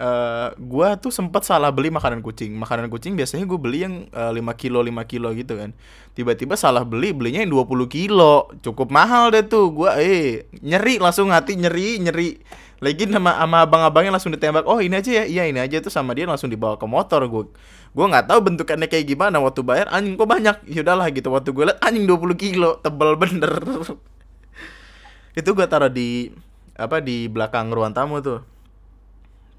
uh, 0.00 0.52
gua 0.60 0.96
tuh 1.00 1.12
sempat 1.12 1.44
salah 1.44 1.72
beli 1.72 1.88
makanan 1.92 2.20
kucing. 2.20 2.52
Makanan 2.56 2.88
kucing 2.92 3.16
biasanya 3.16 3.44
gue 3.48 3.58
beli 3.60 3.84
yang 3.84 3.94
uh, 4.12 4.32
5 4.32 4.40
kilo 4.56 4.80
5 4.80 4.92
kilo 5.10 5.28
gitu 5.32 5.56
kan. 5.56 5.70
Tiba-tiba 6.16 6.56
salah 6.56 6.84
beli, 6.84 7.12
belinya 7.12 7.44
yang 7.44 7.52
20 7.52 7.88
kilo. 7.88 8.48
Cukup 8.60 8.92
mahal 8.92 9.32
deh 9.32 9.44
tuh. 9.44 9.72
Gua 9.72 9.96
eh 10.00 10.48
nyeri 10.60 11.00
langsung 11.00 11.32
hati 11.32 11.56
nyeri, 11.56 12.00
nyeri. 12.00 12.40
Lagi 12.76 13.08
sama 13.08 13.32
sama 13.40 13.64
abang-abangnya 13.64 14.12
langsung 14.20 14.32
ditembak. 14.36 14.68
Oh, 14.68 14.84
ini 14.84 15.00
aja 15.00 15.08
ya. 15.08 15.24
Iya, 15.24 15.42
ini 15.48 15.60
aja 15.64 15.80
tuh 15.80 15.92
sama 15.92 16.12
dia 16.12 16.28
langsung 16.28 16.52
dibawa 16.52 16.76
ke 16.76 16.84
motor 16.84 17.24
gue. 17.24 17.48
Gue 17.96 18.06
nggak 18.06 18.28
tahu 18.28 18.40
bentukannya 18.52 18.92
kayak 18.92 19.08
gimana 19.08 19.40
waktu 19.40 19.64
bayar 19.64 19.88
anjing 19.88 20.20
kok 20.20 20.28
banyak. 20.28 20.56
Ya 20.68 20.84
udahlah 20.84 21.08
gitu 21.08 21.32
waktu 21.32 21.56
gue 21.56 21.64
liat 21.72 21.80
anjing 21.80 22.04
20 22.04 22.36
kilo, 22.36 22.76
tebel 22.84 23.16
bener. 23.16 23.52
Itu 25.38 25.56
gue 25.56 25.66
taruh 25.68 25.88
di 25.88 26.28
apa 26.76 27.00
di 27.00 27.24
belakang 27.32 27.72
ruang 27.72 27.96
tamu 27.96 28.20
tuh 28.20 28.55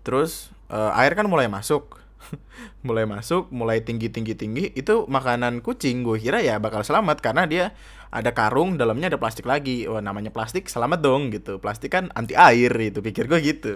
terus 0.08 0.56
uh, 0.72 0.96
air 0.96 1.12
kan 1.20 1.28
mulai 1.28 1.52
masuk. 1.52 2.00
Mulai 2.88 3.04
masuk 3.04 3.52
mulai 3.52 3.84
tinggi 3.84 4.08
tinggi 4.08 4.34
tinggi 4.34 4.72
itu 4.74 5.06
makanan 5.06 5.60
kucing 5.60 6.02
gue 6.08 6.18
kira 6.18 6.40
ya 6.40 6.58
bakal 6.58 6.82
selamat 6.82 7.20
karena 7.20 7.44
dia 7.46 7.66
ada 8.10 8.32
karung 8.32 8.80
dalamnya 8.80 9.12
ada 9.12 9.20
plastik 9.20 9.44
lagi. 9.44 9.84
Wah 9.86 10.00
namanya 10.00 10.32
plastik 10.32 10.72
selamat 10.72 11.00
dong 11.04 11.30
gitu. 11.36 11.60
Plastik 11.60 11.92
kan 11.92 12.08
anti 12.16 12.34
air 12.34 12.72
itu 12.80 13.04
pikir 13.04 13.28
gue 13.28 13.40
gitu. 13.44 13.74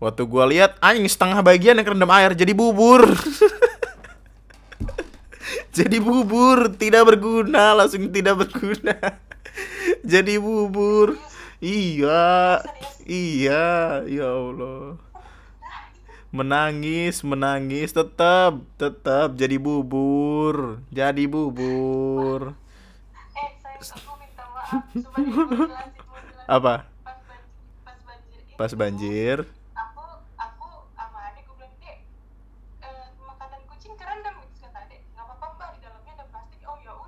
Waktu 0.00 0.22
gue 0.24 0.44
lihat 0.56 0.80
anjing 0.80 1.04
setengah 1.06 1.44
bagian 1.44 1.76
yang 1.76 1.84
kerendam 1.84 2.08
air 2.08 2.32
jadi 2.32 2.56
bubur. 2.56 3.04
Jadi 5.70 6.02
bubur 6.02 6.74
tidak 6.74 7.14
berguna 7.14 7.78
langsung 7.78 8.10
tidak 8.10 8.42
berguna. 8.42 8.96
Jadi 10.12 10.34
bubur. 10.42 11.14
Iya 11.60 12.64
iya 13.04 14.00
ya 14.08 14.28
Allah 14.32 15.09
menangis 16.30 17.26
menangis 17.26 17.90
tetap 17.90 18.62
tetap 18.78 19.34
jadi 19.34 19.58
bubur 19.58 20.78
jadi 20.94 21.26
bubur. 21.26 22.54
Eh, 23.34 23.50
apa? 26.46 26.86
Pas 28.54 28.72
banjir 28.78 29.46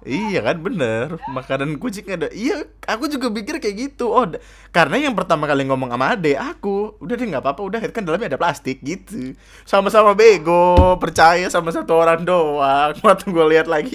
Iya 0.02 0.42
kan 0.42 0.58
bener. 0.58 1.14
Makanan 1.30 1.78
kucing 1.78 2.02
ada. 2.10 2.26
Iya 2.34 2.66
aku 2.90 3.06
juga 3.06 3.30
pikir 3.30 3.62
kayak 3.62 3.76
gitu. 3.78 4.10
Oh 4.10 4.26
karena 4.74 4.98
yang 4.98 5.14
pertama 5.14 5.46
kali 5.46 5.62
ngomong 5.62 5.94
sama 5.94 6.18
ade 6.18 6.34
Aku 6.34 6.98
Udah 6.98 7.14
deh 7.14 7.28
gak 7.30 7.44
apa-apa 7.44 7.62
Udah 7.62 7.78
kan 7.94 8.02
dalamnya 8.02 8.34
ada 8.34 8.40
plastik 8.40 8.82
gitu. 8.82 9.38
Sama-sama 9.62 10.18
bego 10.18 10.98
Percaya 10.98 11.46
sama 11.46 11.70
satu 11.70 11.94
orang 11.94 12.26
doang. 12.26 12.98
Waktu 13.06 13.30
gue 13.30 13.46
lihat 13.54 13.70
lagi 13.70 13.94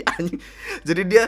Jadi 0.88 1.02
dia 1.04 1.28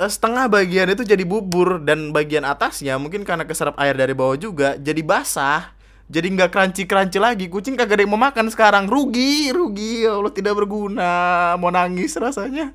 eh, 0.00 0.10
Setengah 0.10 0.50
bagian 0.50 0.90
itu 0.90 1.06
jadi 1.06 1.22
bubur 1.22 1.78
Dan 1.78 2.10
bagian 2.10 2.42
atasnya 2.42 2.98
Mungkin 2.98 3.22
karena 3.22 3.46
keserap 3.46 3.78
air 3.78 3.94
dari 3.94 4.14
bawah 4.16 4.34
juga 4.34 4.74
Jadi 4.74 5.06
basah. 5.06 5.78
Jadi 6.10 6.26
nggak 6.34 6.50
crunchy 6.50 6.90
crunchy 6.90 7.22
lagi. 7.22 7.46
Kucing 7.46 7.78
kagak 7.78 7.94
ada 7.94 8.02
yang 8.02 8.10
mau 8.10 8.18
makan 8.18 8.50
sekarang. 8.50 8.90
Rugi 8.90 9.54
rugi. 9.54 10.02
Ya 10.02 10.18
Allah 10.18 10.34
tidak 10.34 10.58
berguna. 10.58 11.54
Mau 11.54 11.70
nangis 11.70 12.18
rasanya 12.18 12.74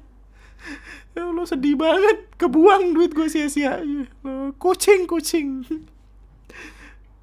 ya 1.16 1.32
Allah 1.32 1.46
sedih 1.48 1.80
banget. 1.80 2.28
Kebuang 2.36 2.92
duit 2.92 3.16
gue 3.16 3.32
sia-sia. 3.32 3.80
Ya 3.80 4.04
kucing 4.60 5.08
kucing. 5.08 5.64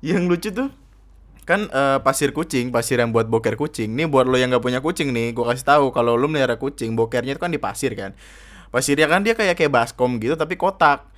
Yang 0.03 0.25
lucu 0.27 0.51
tuh 0.51 0.71
kan 1.43 1.67
uh, 1.75 1.99
pasir 2.07 2.31
kucing 2.31 2.71
pasir 2.71 3.03
yang 3.03 3.13
buat 3.13 3.29
boker 3.29 3.61
kucing. 3.61 3.93
Nih 3.93 4.09
buat 4.09 4.27
lo 4.27 4.41
yang 4.41 4.51
nggak 4.51 4.65
punya 4.65 4.81
kucing 4.81 5.13
nih 5.13 5.37
gue 5.37 5.45
kasih 5.45 5.67
tahu 5.67 5.85
kalau 5.93 6.17
lo 6.17 6.27
melihara 6.27 6.57
kucing 6.57 6.97
bokernya 6.97 7.37
itu 7.37 7.43
kan 7.43 7.53
di 7.53 7.61
pasir 7.61 7.93
kan. 7.93 8.17
Pasirnya 8.73 9.07
kan 9.07 9.21
dia 9.21 9.37
kayak 9.37 9.61
kayak 9.61 9.71
baskom 9.71 10.17
gitu 10.19 10.35
tapi 10.35 10.57
kotak. 10.57 11.13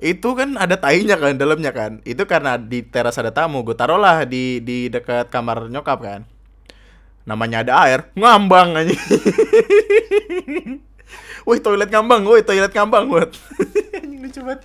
Itu 0.00 0.34
kan 0.34 0.58
ada 0.58 0.80
tainya 0.80 1.20
kan 1.20 1.36
dalamnya 1.36 1.70
kan. 1.70 2.00
Itu 2.02 2.26
karena 2.26 2.58
di 2.58 2.82
teras 2.82 3.20
ada 3.20 3.30
tamu 3.30 3.62
gue 3.62 3.76
taruh 3.76 4.00
lah 4.00 4.24
di 4.24 4.64
di 4.64 4.88
dekat 4.88 5.28
kamar 5.28 5.68
nyokap 5.68 6.00
kan. 6.00 6.20
Namanya 7.24 7.64
ada 7.64 7.72
air 7.88 8.00
ngambang 8.14 8.76
aja 8.76 8.92
Wih 11.44 11.60
toilet 11.60 11.92
ngambang, 11.92 12.24
wih 12.24 12.40
toilet 12.40 12.72
ngambang 12.72 13.04
buat. 13.04 13.28
Anjing 14.00 14.20
lucu 14.24 14.40
banget. 14.40 14.64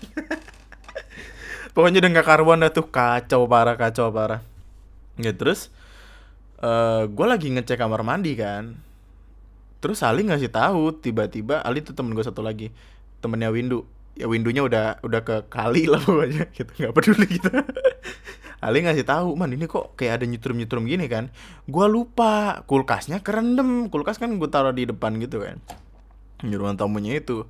Pokoknya 1.76 2.00
udah 2.00 2.12
gak 2.16 2.28
karuan 2.28 2.64
dah 2.64 2.72
tuh. 2.72 2.88
Kacau 2.88 3.44
parah 3.52 3.76
kacau 3.76 4.08
parah. 4.16 4.40
Ya 5.20 5.36
terus 5.36 5.68
uh, 6.64 7.04
eh, 7.04 7.12
gue 7.12 7.26
lagi 7.28 7.52
ngecek 7.52 7.76
kamar 7.76 8.08
mandi 8.08 8.32
kan. 8.40 8.80
Terus 9.84 10.00
Ali 10.08 10.24
ngasih 10.24 10.52
tahu 10.52 10.96
tiba-tiba 10.96 11.60
Ali 11.68 11.84
tuh 11.84 11.92
temen 11.92 12.16
gue 12.16 12.24
satu 12.24 12.40
lagi. 12.40 12.72
Temennya 13.20 13.52
Windu. 13.52 13.84
Ya 14.16 14.28
windunya 14.28 14.64
udah 14.64 15.04
udah 15.04 15.22
ke 15.24 15.52
kali 15.52 15.84
lah 15.84 16.00
pokoknya. 16.00 16.48
Gitu 16.56 16.72
nggak 16.80 16.96
peduli 16.96 17.28
gitu 17.28 17.52
Ali 18.66 18.84
ngasih 18.84 19.08
tahu 19.08 19.40
man 19.40 19.56
ini 19.56 19.72
kok 19.72 19.96
kayak 19.96 20.20
ada 20.20 20.26
nyetrum 20.28 20.56
nyetrum 20.56 20.88
gini 20.88 21.12
kan? 21.12 21.28
Gua 21.68 21.92
lupa. 21.92 22.64
Kulkasnya 22.64 23.20
kerendam 23.20 23.92
kulkas 23.92 24.16
kan 24.16 24.32
gue 24.40 24.48
taruh 24.48 24.72
di 24.72 24.88
depan 24.88 25.20
gitu 25.20 25.44
kan 25.44 25.60
di 26.40 26.56
ruang 26.56 26.80
tamunya 26.80 27.20
itu 27.20 27.48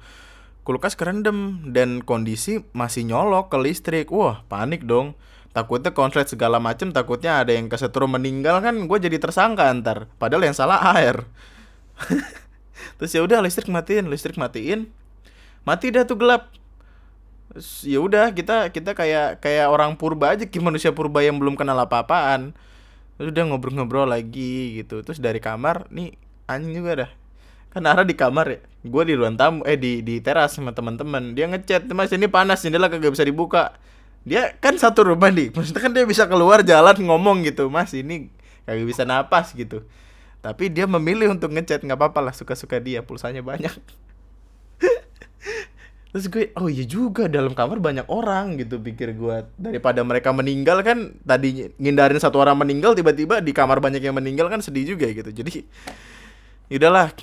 kulkas 0.69 0.93
kerendam 0.93 1.65
dan 1.73 2.05
kondisi 2.05 2.61
masih 2.77 3.01
nyolok 3.09 3.49
ke 3.49 3.57
listrik. 3.57 4.07
Wah 4.13 4.45
panik 4.45 4.85
dong. 4.85 5.17
Takutnya 5.49 5.89
konslet 5.97 6.29
segala 6.29 6.61
macem 6.61 6.93
takutnya 6.93 7.41
ada 7.41 7.49
yang 7.57 7.73
kesetrum 7.73 8.13
meninggal 8.13 8.61
kan 8.61 8.77
gue 8.85 8.97
jadi 9.01 9.17
tersangka 9.17 9.65
antar. 9.65 10.05
Padahal 10.21 10.45
yang 10.45 10.53
salah 10.53 10.77
air. 10.93 11.25
Terus 13.01 13.11
ya 13.17 13.25
udah 13.25 13.41
listrik 13.41 13.65
matiin 13.65 14.13
listrik 14.13 14.37
matiin. 14.37 14.93
Mati 15.65 15.89
dah 15.89 16.05
tuh 16.05 16.21
gelap. 16.21 16.53
Ya 17.81 17.97
udah 17.97 18.29
kita 18.37 18.69
kita 18.69 18.93
kayak 18.93 19.41
kayak 19.41 19.73
orang 19.73 19.97
purba 19.97 20.37
aja 20.37 20.45
kayak 20.45 20.61
manusia 20.61 20.93
purba 20.93 21.25
yang 21.25 21.41
belum 21.41 21.57
kenal 21.57 21.81
apa-apaan. 21.81 22.53
Terus 23.17 23.33
udah 23.33 23.43
ngobrol-ngobrol 23.49 24.05
lagi 24.05 24.85
gitu. 24.85 25.01
Terus 25.01 25.17
dari 25.17 25.41
kamar 25.41 25.89
nih 25.89 26.13
anjing 26.45 26.77
juga 26.77 26.93
dah. 26.93 27.11
Kan 27.73 27.89
Ara 27.89 28.05
di 28.05 28.13
kamar 28.13 28.45
ya 28.53 28.61
gue 28.79 29.03
di 29.03 29.13
ruang 29.15 29.35
tamu 29.35 29.59
eh 29.67 29.75
di 29.75 29.99
di 29.99 30.23
teras 30.23 30.55
sama 30.55 30.71
teman-teman. 30.71 31.35
Dia 31.35 31.51
ngechat 31.51 31.87
mas 31.91 32.11
ini 32.15 32.31
panas 32.31 32.63
jendela 32.63 32.87
kagak 32.87 33.11
bisa 33.11 33.27
dibuka. 33.27 33.75
Dia 34.23 34.55
kan 34.59 34.75
satu 34.79 35.03
rumah 35.03 35.31
nih 35.31 35.51
maksudnya 35.51 35.81
kan 35.83 35.91
dia 35.91 36.03
bisa 36.07 36.27
keluar 36.27 36.63
jalan 36.63 36.95
ngomong 36.95 37.43
gitu 37.43 37.67
mas 37.67 37.91
ini 37.91 38.31
kagak 38.63 38.87
bisa 38.87 39.03
napas 39.03 39.51
gitu. 39.51 39.83
Tapi 40.39 40.71
dia 40.71 40.87
memilih 40.87 41.35
untuk 41.35 41.51
ngechat 41.51 41.83
nggak 41.83 41.99
apa-apa 41.99 42.31
lah 42.31 42.33
suka-suka 42.35 42.79
dia 42.79 43.03
pulsanya 43.03 43.43
banyak. 43.43 43.75
Terus 46.09 46.25
gue 46.31 46.43
oh 46.55 46.71
iya 46.71 46.87
juga 46.87 47.27
dalam 47.27 47.51
kamar 47.51 47.83
banyak 47.83 48.07
orang 48.07 48.57
gitu 48.57 48.79
pikir 48.79 49.13
gue 49.13 49.45
daripada 49.59 50.01
mereka 50.01 50.31
meninggal 50.31 50.81
kan 50.81 51.13
tadi 51.21 51.69
ngindarin 51.77 52.17
satu 52.17 52.39
orang 52.39 52.57
meninggal 52.57 52.95
tiba-tiba 52.95 53.43
di 53.43 53.51
kamar 53.51 53.83
banyak 53.83 54.01
yang 54.01 54.15
meninggal 54.15 54.47
kan 54.47 54.63
sedih 54.63 54.95
juga 54.95 55.11
gitu. 55.11 55.29
Jadi 55.29 55.67
yaudahlah 56.71 57.13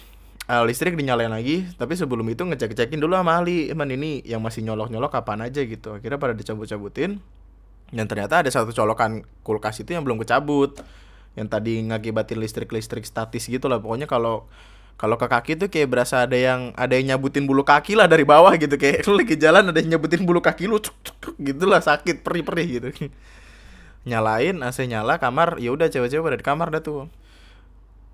uh, 0.46 0.62
listrik 0.66 0.94
dinyalain 0.94 1.30
lagi 1.30 1.66
tapi 1.76 1.98
sebelum 1.98 2.26
itu 2.30 2.42
ngecek-cekin 2.46 2.98
dulu 2.98 3.18
sama 3.18 3.38
ahli 3.38 3.70
emang 3.70 3.90
ini 3.90 4.22
yang 4.22 4.42
masih 4.42 4.62
nyolok-nyolok 4.66 5.10
kapan 5.12 5.46
aja 5.46 5.62
gitu. 5.62 5.94
Akhirnya 5.94 6.18
pada 6.18 6.34
dicabut-cabutin 6.34 7.18
dan 7.94 8.04
ternyata 8.10 8.42
ada 8.42 8.50
satu 8.50 8.74
colokan 8.74 9.22
kulkas 9.46 9.78
itu 9.82 9.94
yang 9.94 10.02
belum 10.02 10.18
kecabut 10.22 10.82
yang 11.36 11.46
tadi 11.46 11.84
ngakibatin 11.84 12.40
listrik-listrik 12.40 13.04
statis 13.04 13.46
gitu 13.46 13.68
lah. 13.68 13.78
Pokoknya 13.78 14.08
kalau 14.08 14.48
kalau 14.96 15.20
ke 15.20 15.28
kaki 15.28 15.52
tuh 15.60 15.68
kayak 15.68 15.92
berasa 15.92 16.24
ada 16.24 16.34
yang 16.34 16.72
ada 16.72 16.96
yang 16.96 17.14
nyabutin 17.14 17.44
bulu 17.44 17.60
kaki 17.68 17.92
lah 17.92 18.08
dari 18.08 18.24
bawah 18.24 18.50
gitu. 18.56 18.80
Kayak 18.80 19.04
lu 19.04 19.14
lagi 19.20 19.36
jalan 19.36 19.68
ada 19.70 19.78
yang 19.78 19.98
nyabutin 19.98 20.24
bulu 20.24 20.40
kaki 20.40 20.64
lu 20.66 20.80
cuk, 20.80 20.96
cuk, 21.04 21.36
gitu 21.36 21.68
lah 21.68 21.84
sakit 21.84 22.24
perih-perih 22.24 22.66
gitu. 22.80 22.88
Nyalain 24.08 24.56
AC 24.64 24.86
nyala 24.88 25.20
kamar 25.20 25.60
ya 25.60 25.74
udah 25.74 25.92
cewek-cewek 25.92 26.24
pada 26.24 26.38
di 26.40 26.46
kamar 26.46 26.70
dah 26.72 26.80
tuh 26.80 27.10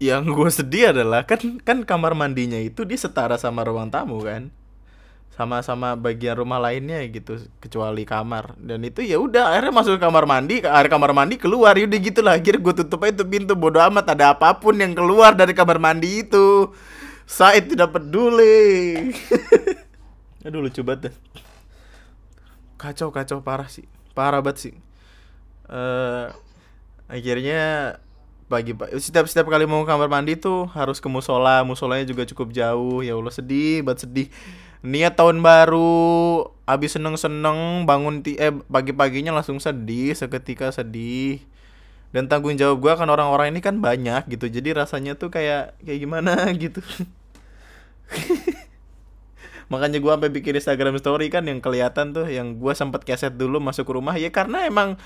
yang 0.03 0.27
gue 0.27 0.51
sedih 0.51 0.91
adalah 0.91 1.23
kan 1.23 1.62
kan 1.62 1.87
kamar 1.87 2.19
mandinya 2.19 2.59
itu 2.59 2.83
dia 2.83 2.99
setara 2.99 3.38
sama 3.38 3.62
ruang 3.62 3.87
tamu 3.87 4.19
kan? 4.27 4.51
Sama-sama 5.33 5.95
bagian 5.97 6.37
rumah 6.43 6.59
lainnya 6.59 7.01
gitu 7.09 7.38
kecuali 7.62 8.03
kamar. 8.03 8.59
Dan 8.59 8.83
itu 8.83 9.07
ya 9.07 9.23
udah 9.23 9.55
akhirnya 9.55 9.73
masuk 9.73 9.93
ke 9.97 10.01
kamar 10.03 10.27
mandi 10.27 10.61
akhir 10.61 10.91
kamar 10.91 11.15
mandi 11.15 11.38
keluar. 11.38 11.79
Yaudah 11.79 12.01
gitu 12.03 12.21
lah 12.21 12.35
akhirnya 12.37 12.61
gue 12.61 12.75
tutup 12.85 13.07
aja 13.07 13.15
itu 13.15 13.25
pintu 13.25 13.55
bodo 13.55 13.79
amat 13.79 14.12
ada 14.19 14.35
apa 14.35 14.59
pun 14.59 14.75
yang 14.75 14.93
keluar 14.93 15.38
dari 15.38 15.55
kamar 15.55 15.79
mandi 15.79 16.27
itu. 16.27 16.75
Saya 17.23 17.62
tidak 17.62 17.95
peduli 17.95 19.15
aduh 20.45 20.59
lucu 20.59 20.83
banget 20.83 21.15
kacau 22.83 23.15
kacau 23.15 23.38
parah 23.47 23.71
sih. 23.71 23.87
Parah 24.19 24.43
banget 24.43 24.59
sih. 24.59 24.75
Uh, 25.71 26.35
akhirnya 27.07 27.95
pagi 28.53 28.77
pak 28.77 28.93
setiap 29.01 29.25
setiap 29.25 29.49
kali 29.49 29.65
mau 29.65 29.81
ke 29.81 29.88
kamar 29.88 30.12
mandi 30.12 30.37
tuh 30.37 30.69
harus 30.77 31.01
ke 31.01 31.09
musola. 31.09 31.65
Musolanya 31.65 32.05
juga 32.05 32.29
cukup 32.29 32.53
jauh. 32.53 33.01
Ya 33.01 33.17
allah 33.17 33.33
sedih 33.33 33.81
banget 33.81 34.05
sedih. 34.05 34.29
Niat 34.85 35.17
tahun 35.17 35.41
baru 35.41 36.45
abis 36.69 37.01
seneng 37.01 37.17
seneng 37.17 37.88
bangun 37.88 38.21
ti 38.21 38.37
eh 38.37 38.53
pagi 38.69 38.93
paginya 38.93 39.33
langsung 39.33 39.57
sedih 39.57 40.12
seketika 40.12 40.69
sedih. 40.69 41.41
Dan 42.12 42.29
tanggung 42.29 42.61
jawab 42.61 42.85
gue 42.85 42.93
kan 42.93 43.09
orang-orang 43.09 43.57
ini 43.57 43.65
kan 43.65 43.81
banyak 43.81 44.29
gitu. 44.29 44.53
Jadi 44.53 44.77
rasanya 44.77 45.17
tuh 45.17 45.33
kayak 45.33 45.81
kayak 45.81 45.99
gimana 46.05 46.37
gitu. 46.62 46.85
Makanya 49.73 50.05
gue 50.05 50.12
sampai 50.12 50.29
bikin 50.29 50.61
Instagram 50.61 51.01
story 51.01 51.33
kan 51.33 51.49
yang 51.49 51.65
kelihatan 51.65 52.12
tuh 52.12 52.29
yang 52.29 52.61
gue 52.61 52.73
sempat 52.77 53.09
keset 53.09 53.33
dulu 53.41 53.57
masuk 53.57 53.88
rumah. 53.88 54.21
Ya 54.21 54.29
karena 54.29 54.69
emang 54.69 55.01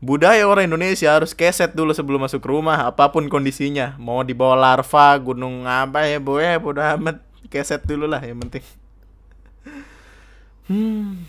budaya 0.00 0.48
orang 0.48 0.64
Indonesia 0.64 1.12
harus 1.12 1.36
keset 1.36 1.76
dulu 1.76 1.92
sebelum 1.92 2.24
masuk 2.24 2.40
rumah 2.40 2.88
apa 2.88 3.12
pun 3.12 3.28
kondisinya. 3.28 3.94
Mau 4.00 4.24
dibawa 4.24 4.56
larva 4.56 5.14
gunung 5.20 5.68
apa 5.68 6.08
ya 6.08 6.16
boy 6.16 6.40
ya 6.40 6.56
bodo 6.56 6.80
amat. 6.80 7.20
Keset 7.52 7.84
dulu 7.84 8.08
lah 8.08 8.24
yang 8.24 8.40
penting. 8.40 8.64
Hmm. 10.70 11.28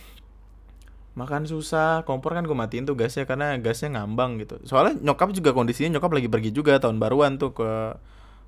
Makan 1.11 1.43
susah 1.43 2.07
kompor 2.07 2.31
kan 2.31 2.47
gue 2.47 2.55
matiin 2.55 2.87
tuh 2.87 2.95
gasnya 2.95 3.27
karena 3.27 3.59
gasnya 3.59 3.99
ngambang 3.99 4.39
gitu. 4.39 4.61
Soalnya 4.63 4.95
nyokap 5.03 5.35
juga 5.35 5.51
kondisinya 5.51 5.99
nyokap 5.99 6.13
lagi 6.15 6.31
pergi 6.31 6.55
juga 6.55 6.79
tahun 6.79 7.01
baruan 7.03 7.35
tuh 7.35 7.51
ke 7.51 7.71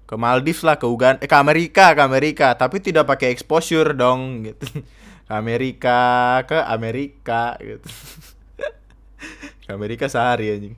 ke 0.07 0.15
Maldives 0.15 0.63
lah 0.63 0.79
ke 0.79 0.87
Uganda 0.87 1.19
eh 1.19 1.27
ke 1.27 1.35
Amerika 1.35 1.91
ke 1.91 2.01
Amerika. 2.05 2.47
Tapi 2.55 2.79
tidak 2.79 3.09
pakai 3.09 3.35
exposure 3.35 3.91
dong 3.91 4.47
gitu. 4.47 4.63
Ke 5.23 5.39
Amerika 5.39 6.43
ke 6.43 6.59
Amerika 6.67 7.55
gitu 7.63 7.87
Amerika 9.71 10.11
sehari 10.11 10.51
anjing. 10.51 10.75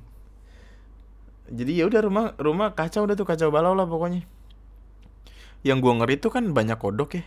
Jadi 1.45 1.77
ya 1.77 1.85
udah 1.85 2.01
rumah 2.01 2.25
rumah 2.41 2.73
kacau 2.73 3.05
udah 3.05 3.13
tuh 3.13 3.25
kacau 3.25 3.53
balau 3.53 3.77
lah 3.77 3.85
pokoknya. 3.85 4.25
Yang 5.65 5.77
gua 5.81 5.93
ngeri 6.01 6.15
tuh 6.21 6.33
kan 6.33 6.45
banyak 6.53 6.77
kodok 6.77 7.21
ya. 7.21 7.23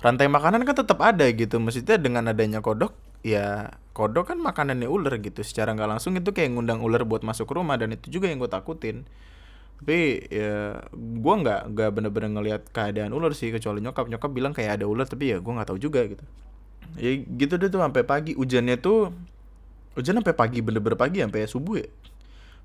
Rantai 0.00 0.32
makanan 0.32 0.64
kan 0.64 0.76
tetap 0.76 1.00
ada 1.04 1.28
gitu. 1.28 1.60
Maksudnya 1.60 2.00
dengan 2.00 2.28
adanya 2.28 2.64
kodok 2.64 2.96
ya 3.20 3.76
kodok 3.92 4.32
kan 4.32 4.40
makanannya 4.40 4.88
ular 4.88 5.20
gitu. 5.20 5.44
Secara 5.44 5.76
nggak 5.76 5.88
langsung 5.96 6.16
itu 6.16 6.32
kayak 6.32 6.56
ngundang 6.56 6.80
ular 6.80 7.04
buat 7.04 7.20
masuk 7.20 7.52
rumah 7.52 7.76
dan 7.76 7.92
itu 7.92 8.08
juga 8.08 8.32
yang 8.32 8.40
gue 8.40 8.48
takutin. 8.48 9.04
Tapi 9.80 10.28
ya 10.28 10.84
gue 10.96 11.34
nggak 11.40 11.72
nggak 11.72 11.88
bener-bener 11.96 12.30
ngelihat 12.32 12.62
keadaan 12.72 13.12
ular 13.12 13.32
sih 13.36 13.52
kecuali 13.52 13.84
nyokap. 13.84 14.08
Nyokap 14.08 14.30
bilang 14.32 14.52
kayak 14.56 14.80
ada 14.80 14.88
ular 14.88 15.04
tapi 15.04 15.32
ya 15.32 15.40
gue 15.40 15.52
nggak 15.52 15.68
tahu 15.68 15.80
juga 15.80 16.04
gitu. 16.08 16.24
Ya 16.96 17.20
gitu 17.20 17.60
deh 17.60 17.68
tuh 17.68 17.80
sampai 17.80 18.04
pagi. 18.04 18.32
Hujannya 18.36 18.80
tuh 18.80 19.12
hujan 20.00 20.18
sampai 20.18 20.32
pagi 20.32 20.64
bener-bener 20.64 20.96
pagi 20.96 21.20
sampai 21.20 21.44
subuh 21.44 21.76
ya. 21.84 21.88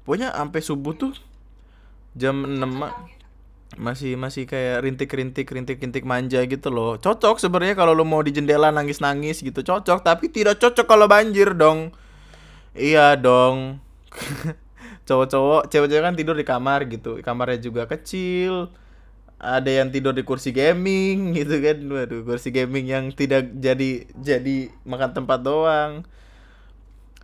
Pokoknya 0.08 0.32
sampai 0.32 0.62
subuh 0.64 0.94
tuh 0.96 1.14
jam 2.16 2.48
6 2.48 3.16
masih 3.76 4.16
masih 4.16 4.48
kayak 4.48 4.88
rintik-rintik 4.88 5.50
rintik-rintik 5.52 6.08
manja 6.08 6.40
gitu 6.48 6.72
loh. 6.72 6.96
Cocok 6.96 7.44
sebenarnya 7.44 7.76
kalau 7.76 7.92
lo 7.92 8.08
mau 8.08 8.24
di 8.24 8.32
jendela 8.32 8.72
nangis-nangis 8.72 9.44
gitu 9.44 9.66
cocok. 9.66 10.00
Tapi 10.00 10.32
tidak 10.32 10.62
cocok 10.64 10.86
kalau 10.88 11.12
banjir 11.12 11.52
dong. 11.52 11.92
Iya 12.72 13.20
dong. 13.20 13.84
Cowok-cowok 15.08 15.70
cewek-cewek 15.70 16.04
kan 16.06 16.16
tidur 16.16 16.36
di 16.40 16.46
kamar 16.48 16.88
gitu. 16.88 17.20
Kamarnya 17.20 17.60
juga 17.60 17.84
kecil. 17.86 18.72
Ada 19.36 19.84
yang 19.84 19.92
tidur 19.92 20.16
di 20.16 20.24
kursi 20.24 20.56
gaming 20.56 21.36
gitu 21.36 21.60
kan. 21.60 21.78
Waduh 21.84 22.24
kursi 22.24 22.56
gaming 22.56 22.88
yang 22.88 23.12
tidak 23.12 23.52
jadi 23.60 24.08
jadi 24.16 24.72
makan 24.88 25.12
tempat 25.12 25.44
doang 25.44 26.08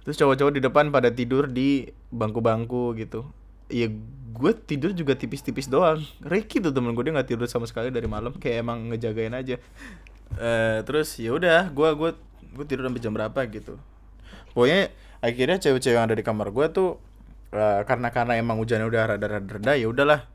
terus 0.01 0.17
cowok-cowok 0.17 0.53
di 0.57 0.61
depan 0.61 0.89
pada 0.89 1.13
tidur 1.13 1.45
di 1.45 1.89
bangku-bangku 2.09 2.97
gitu. 2.97 3.29
Ya 3.69 3.87
gue 4.31 4.51
tidur 4.65 4.91
juga 4.97 5.13
tipis-tipis 5.13 5.69
doang. 5.69 6.01
Ricky 6.25 6.57
tuh 6.57 6.73
temen 6.73 6.97
gue 6.97 7.03
dia 7.05 7.13
nggak 7.13 7.29
tidur 7.29 7.45
sama 7.45 7.69
sekali 7.69 7.93
dari 7.93 8.09
malam. 8.09 8.33
Kayak 8.35 8.65
emang 8.65 8.89
ngejagain 8.89 9.33
aja. 9.37 9.61
Uh, 10.31 10.79
terus 10.87 11.19
ya 11.19 11.35
udah 11.35 11.69
gue 11.69 11.89
gue 11.93 12.09
gue 12.57 12.65
tidur 12.65 12.89
sampai 12.89 13.01
jam 13.03 13.13
berapa 13.13 13.39
gitu. 13.51 13.77
Pokoknya 14.57 14.89
akhirnya 15.21 15.57
cewek-cewek 15.61 15.95
yang 15.95 16.05
ada 16.09 16.17
di 16.17 16.25
kamar 16.25 16.49
gue 16.49 16.65
tuh 16.73 16.97
uh, 17.53 17.85
karena 17.85 18.09
karena 18.09 18.33
emang 18.41 18.57
hujannya 18.57 18.87
udah 18.89 19.15
rada-rada 19.15 19.73
ya 19.77 19.85
udahlah. 19.85 20.25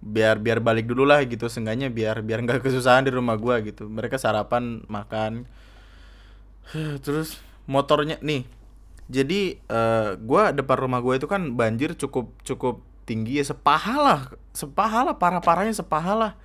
Biar 0.00 0.40
biar 0.40 0.64
balik 0.64 0.88
dulu 0.88 1.04
lah 1.04 1.20
gitu 1.28 1.44
seenggaknya 1.44 1.92
biar 1.92 2.24
biar 2.24 2.40
nggak 2.40 2.64
kesusahan 2.64 3.04
di 3.04 3.12
rumah 3.12 3.36
gue 3.36 3.68
gitu. 3.68 3.84
Mereka 3.84 4.16
sarapan 4.16 4.80
makan. 4.88 5.44
Terus 7.04 7.36
motornya 7.68 8.16
nih 8.24 8.59
jadi 9.10 9.58
uh, 9.66 10.14
gua 10.22 10.54
depan 10.54 10.86
rumah 10.86 11.02
gue 11.02 11.18
itu 11.18 11.26
kan 11.26 11.58
banjir 11.58 11.98
cukup 11.98 12.30
cukup 12.46 12.86
tinggi 13.04 13.42
ya 13.42 13.44
sepahala 13.50 14.30
sepahala 14.54 15.18
parah 15.18 15.42
parahnya 15.42 15.74
sepahala 15.74 16.38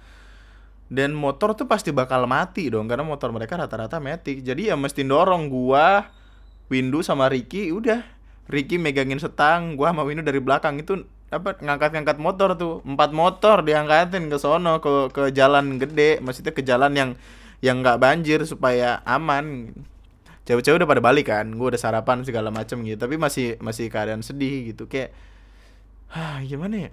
dan 0.85 1.17
motor 1.17 1.57
tuh 1.57 1.65
pasti 1.65 1.89
bakal 1.89 2.29
mati 2.29 2.69
dong 2.69 2.85
karena 2.85 3.01
motor 3.01 3.33
mereka 3.33 3.57
rata-rata 3.57 3.97
metik. 3.97 4.45
Jadi 4.45 4.69
ya 4.69 4.77
mesti 4.77 5.01
dorong 5.01 5.49
gua 5.49 6.13
Windu 6.69 7.01
sama 7.01 7.25
Ricky 7.29 7.73
udah. 7.73 8.05
Ricky 8.45 8.77
megangin 8.77 9.17
setang 9.17 9.73
gua 9.73 9.89
sama 9.89 10.05
Windu 10.05 10.21
dari 10.21 10.37
belakang. 10.37 10.77
Itu 10.77 11.09
apa 11.33 11.57
ngangkat-ngangkat 11.57 12.17
motor 12.21 12.53
tuh. 12.53 12.85
Empat 12.85 13.17
motor 13.17 13.65
diangkatin 13.65 14.29
ke 14.29 14.37
sono 14.37 14.77
ke 14.77 15.09
ke 15.09 15.33
jalan 15.33 15.81
gede. 15.81 16.21
Maksudnya 16.21 16.53
ke 16.53 16.61
jalan 16.61 16.93
yang 16.93 17.09
yang 17.65 17.81
nggak 17.81 17.97
banjir 17.97 18.45
supaya 18.45 19.01
aman 19.09 19.73
cewek-cewek 20.45 20.77
udah 20.81 20.89
pada 20.89 21.01
balik 21.01 21.25
kan 21.33 21.49
gue 21.49 21.67
udah 21.73 21.81
sarapan 21.81 22.21
segala 22.21 22.53
macam 22.53 22.85
gitu 22.85 23.01
tapi 23.01 23.17
masih 23.17 23.57
masih 23.59 23.89
keadaan 23.89 24.21
sedih 24.21 24.73
gitu 24.73 24.85
kayak 24.85 25.11
ah 26.13 26.39
gimana 26.45 26.89
ya? 26.89 26.91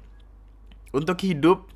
Untuk 0.93 1.21
hidup 1.25 1.69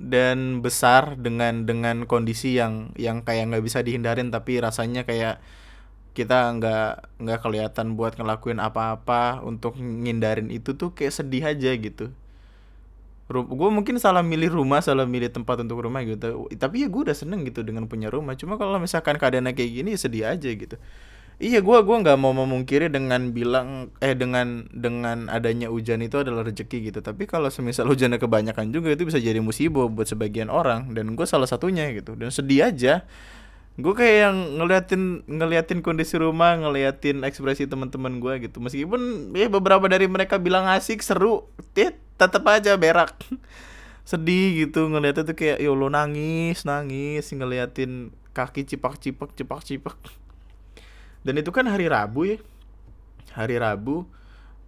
dan 0.00 0.64
besar 0.64 1.16
dengan 1.20 1.68
dengan 1.68 2.08
kondisi 2.08 2.56
yang 2.56 2.92
yang 2.96 3.24
kayak 3.24 3.52
nggak 3.52 3.64
bisa 3.64 3.84
dihindarin 3.84 4.32
tapi 4.32 4.60
rasanya 4.60 5.04
kayak 5.08 5.40
kita 6.12 6.52
nggak 6.60 7.16
nggak 7.24 7.40
kelihatan 7.40 7.96
buat 7.96 8.16
ngelakuin 8.20 8.60
apa-apa 8.60 9.40
untuk 9.44 9.80
ngindarin 9.80 10.52
itu 10.52 10.76
tuh 10.76 10.92
kayak 10.92 11.16
sedih 11.16 11.44
aja 11.48 11.72
gitu. 11.76 12.12
Gue 13.32 13.70
mungkin 13.72 13.96
salah 13.96 14.20
milih 14.20 14.52
rumah 14.52 14.84
salah 14.84 15.08
milih 15.08 15.32
tempat 15.32 15.64
untuk 15.64 15.80
rumah 15.80 16.04
gitu 16.04 16.52
tapi 16.60 16.84
ya 16.84 16.88
gue 16.92 17.08
udah 17.08 17.16
seneng 17.16 17.48
gitu 17.48 17.64
dengan 17.64 17.88
punya 17.88 18.12
rumah 18.12 18.36
cuma 18.36 18.60
kalau 18.60 18.76
misalkan 18.76 19.16
keadaannya 19.16 19.56
kayak 19.56 19.72
gini 19.72 19.96
ya 19.96 19.98
sedih 20.04 20.24
aja 20.28 20.50
gitu 20.52 20.76
iya 21.42 21.58
gue 21.58 21.78
gua 21.82 21.96
nggak 21.98 22.18
mau 22.22 22.30
memungkiri 22.30 22.86
dengan 22.86 23.34
bilang 23.34 23.90
eh 23.98 24.14
dengan 24.14 24.70
dengan 24.70 25.26
adanya 25.26 25.66
hujan 25.66 25.98
itu 25.98 26.22
adalah 26.22 26.46
rezeki 26.46 26.94
gitu. 26.94 27.02
Tapi 27.02 27.26
kalau 27.26 27.50
semisal 27.50 27.90
hujannya 27.90 28.22
kebanyakan 28.22 28.70
juga 28.70 28.94
itu 28.94 29.02
bisa 29.02 29.18
jadi 29.18 29.42
musibah 29.42 29.90
buat 29.90 30.06
sebagian 30.06 30.46
orang. 30.46 30.94
Dan 30.94 31.18
gue 31.18 31.26
salah 31.26 31.50
satunya 31.50 31.90
gitu. 31.90 32.14
Dan 32.14 32.30
sedih 32.30 32.70
aja. 32.70 33.02
Gue 33.74 33.90
kayak 33.98 34.16
yang 34.30 34.36
ngeliatin 34.62 35.02
ngeliatin 35.26 35.80
kondisi 35.82 36.14
rumah 36.14 36.54
ngeliatin 36.54 37.26
ekspresi 37.26 37.66
teman-teman 37.66 38.22
gue 38.22 38.46
gitu. 38.46 38.62
Meskipun 38.62 39.34
ya 39.34 39.50
beberapa 39.50 39.90
dari 39.90 40.06
mereka 40.06 40.38
bilang 40.38 40.70
asik 40.70 41.02
seru 41.02 41.50
tit 41.74 41.98
tetap 42.22 42.46
aja 42.46 42.78
berak. 42.78 43.18
Sedih 44.10 44.62
gitu 44.62 44.86
ngeliatnya 44.86 45.26
tuh 45.26 45.34
kayak 45.34 45.58
yo 45.58 45.74
lo 45.74 45.90
nangis 45.90 46.62
nangis. 46.62 47.26
Ngeliatin 47.34 48.14
kaki 48.30 48.62
cipak 48.62 49.02
cipak 49.02 49.34
cipak 49.34 49.60
cipak 49.66 50.21
dan 51.22 51.34
itu 51.38 51.50
kan 51.54 51.66
hari 51.70 51.86
Rabu 51.86 52.36
ya. 52.36 52.38
Hari 53.32 53.56
Rabu 53.56 54.04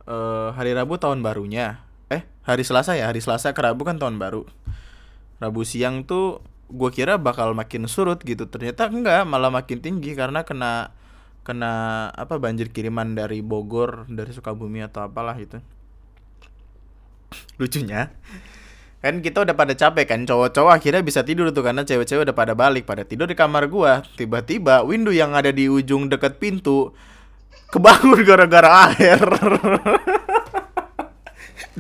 uh, 0.07 0.51
hari 0.55 0.73
Rabu 0.73 0.97
tahun 0.97 1.21
barunya. 1.21 1.83
Eh 2.09 2.23
hari 2.47 2.62
Selasa 2.62 2.95
ya? 2.95 3.11
Hari 3.11 3.21
Selasa 3.21 3.53
ke 3.53 3.61
Rabu 3.61 3.83
kan 3.83 3.99
tahun 3.99 4.17
baru. 4.17 4.47
Rabu 5.43 5.67
siang 5.67 6.07
tuh 6.07 6.40
gue 6.71 6.90
kira 6.95 7.19
bakal 7.19 7.53
makin 7.53 7.90
surut 7.90 8.23
gitu. 8.23 8.47
Ternyata 8.49 8.88
enggak 8.88 9.27
malah 9.27 9.51
makin 9.53 9.83
tinggi 9.83 10.14
karena 10.14 10.47
kena 10.47 10.95
kena 11.45 12.09
apa 12.17 12.40
banjir 12.40 12.73
kiriman 12.73 13.12
dari 13.12 13.45
Bogor 13.45 14.09
dari 14.09 14.33
Sukabumi 14.33 14.81
atau 14.81 15.05
apalah 15.05 15.37
itu. 15.37 15.61
Lucunya 17.59 18.14
kan 19.05 19.21
kita 19.21 19.45
udah 19.45 19.53
pada 19.53 19.77
capek 19.77 20.09
kan 20.09 20.25
cowok-cowok 20.25 20.81
akhirnya 20.81 21.05
bisa 21.05 21.21
tidur 21.21 21.53
tuh 21.53 21.61
karena 21.61 21.85
cewek-cewek 21.85 22.25
udah 22.25 22.33
pada 22.33 22.57
balik 22.57 22.88
pada 22.88 23.05
tidur 23.05 23.29
di 23.29 23.37
kamar 23.37 23.69
gua. 23.69 24.01
Tiba-tiba 24.17 24.81
window 24.81 25.12
yang 25.12 25.37
ada 25.37 25.53
di 25.53 25.69
ujung 25.69 26.09
dekat 26.09 26.40
pintu 26.40 26.97
kebangun 27.69 28.25
gara-gara 28.25 28.97
air. 28.97 29.21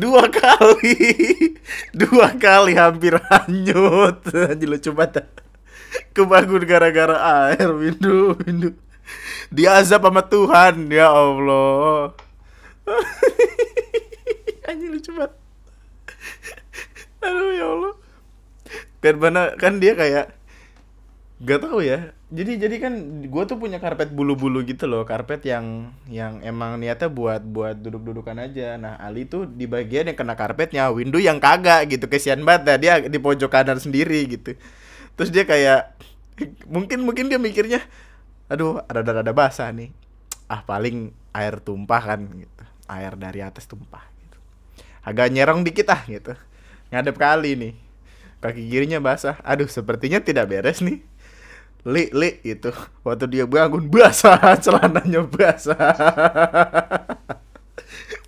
Dua 0.04 0.28
kali. 0.28 1.00
Dua 2.04 2.28
kali 2.36 2.76
hampir 2.76 3.16
hanyut. 3.16 4.20
Aja 4.28 4.64
lu 4.68 4.76
coba 4.76 5.08
tak 5.08 5.32
kebangun 6.12 6.68
gara-gara 6.68 7.16
air 7.48 7.72
window 7.72 8.36
window 8.44 8.76
diazab 9.48 10.04
sama 10.04 10.28
Tuhan 10.28 10.92
ya 10.92 11.08
Allah. 11.08 12.12
Anjing 14.68 14.92
lucu 14.92 15.08
banget 15.16 15.43
aduh 17.24 17.50
ya 17.56 17.66
Allah. 17.66 17.94
Kan 19.00 19.16
kan 19.60 19.72
dia 19.80 19.92
kayak 19.96 20.26
gak 21.44 21.60
tahu 21.60 21.84
ya. 21.84 22.14
Jadi 22.34 22.58
jadi 22.58 22.76
kan 22.82 22.94
gue 23.26 23.44
tuh 23.46 23.58
punya 23.60 23.78
karpet 23.78 24.10
bulu-bulu 24.10 24.64
gitu 24.66 24.88
loh. 24.88 25.06
Karpet 25.06 25.44
yang 25.46 25.92
yang 26.08 26.40
emang 26.42 26.80
niatnya 26.80 27.12
buat 27.12 27.44
buat 27.44 27.78
duduk-dudukan 27.78 28.36
aja. 28.40 28.80
Nah 28.80 28.98
Ali 28.98 29.28
tuh 29.28 29.46
di 29.46 29.68
bagian 29.68 30.10
yang 30.10 30.18
kena 30.18 30.34
karpetnya 30.34 30.90
window 30.90 31.20
yang 31.20 31.38
kagak 31.38 31.90
gitu. 31.92 32.08
Kesian 32.10 32.42
banget. 32.42 32.62
Dah 32.66 32.76
dia 32.80 32.92
di 33.04 33.18
pojok 33.20 33.50
kanan 33.52 33.78
sendiri 33.78 34.24
gitu. 34.28 34.56
Terus 35.14 35.30
dia 35.30 35.44
kayak 35.46 35.94
mungkin 36.66 37.06
mungkin 37.06 37.30
dia 37.30 37.38
mikirnya 37.38 37.80
aduh 38.50 38.82
ada 38.90 39.00
ada 39.06 39.20
ada 39.22 39.32
basah 39.36 39.70
nih. 39.70 39.92
Ah 40.50 40.64
paling 40.66 41.12
air 41.36 41.60
tumpah 41.62 42.02
kan 42.02 42.20
gitu. 42.34 42.62
Air 42.90 43.14
dari 43.16 43.40
atas 43.40 43.68
tumpah 43.70 44.14
agak 45.04 45.28
nyerong 45.30 45.62
dikit 45.62 45.86
ah 45.92 46.02
gitu 46.08 46.32
ngadep 46.94 47.18
kali 47.18 47.58
nih. 47.58 47.72
Kaki 48.38 48.62
kirinya 48.70 49.02
basah. 49.02 49.42
Aduh 49.42 49.66
sepertinya 49.66 50.22
tidak 50.22 50.54
beres 50.54 50.78
nih. 50.78 51.02
Li 51.84 52.08
li 52.14 52.30
itu 52.46 52.70
waktu 53.02 53.26
dia 53.26 53.44
bangun 53.44 53.90
basah. 53.90 54.38
Celananya 54.64 55.26
basah. 55.26 55.76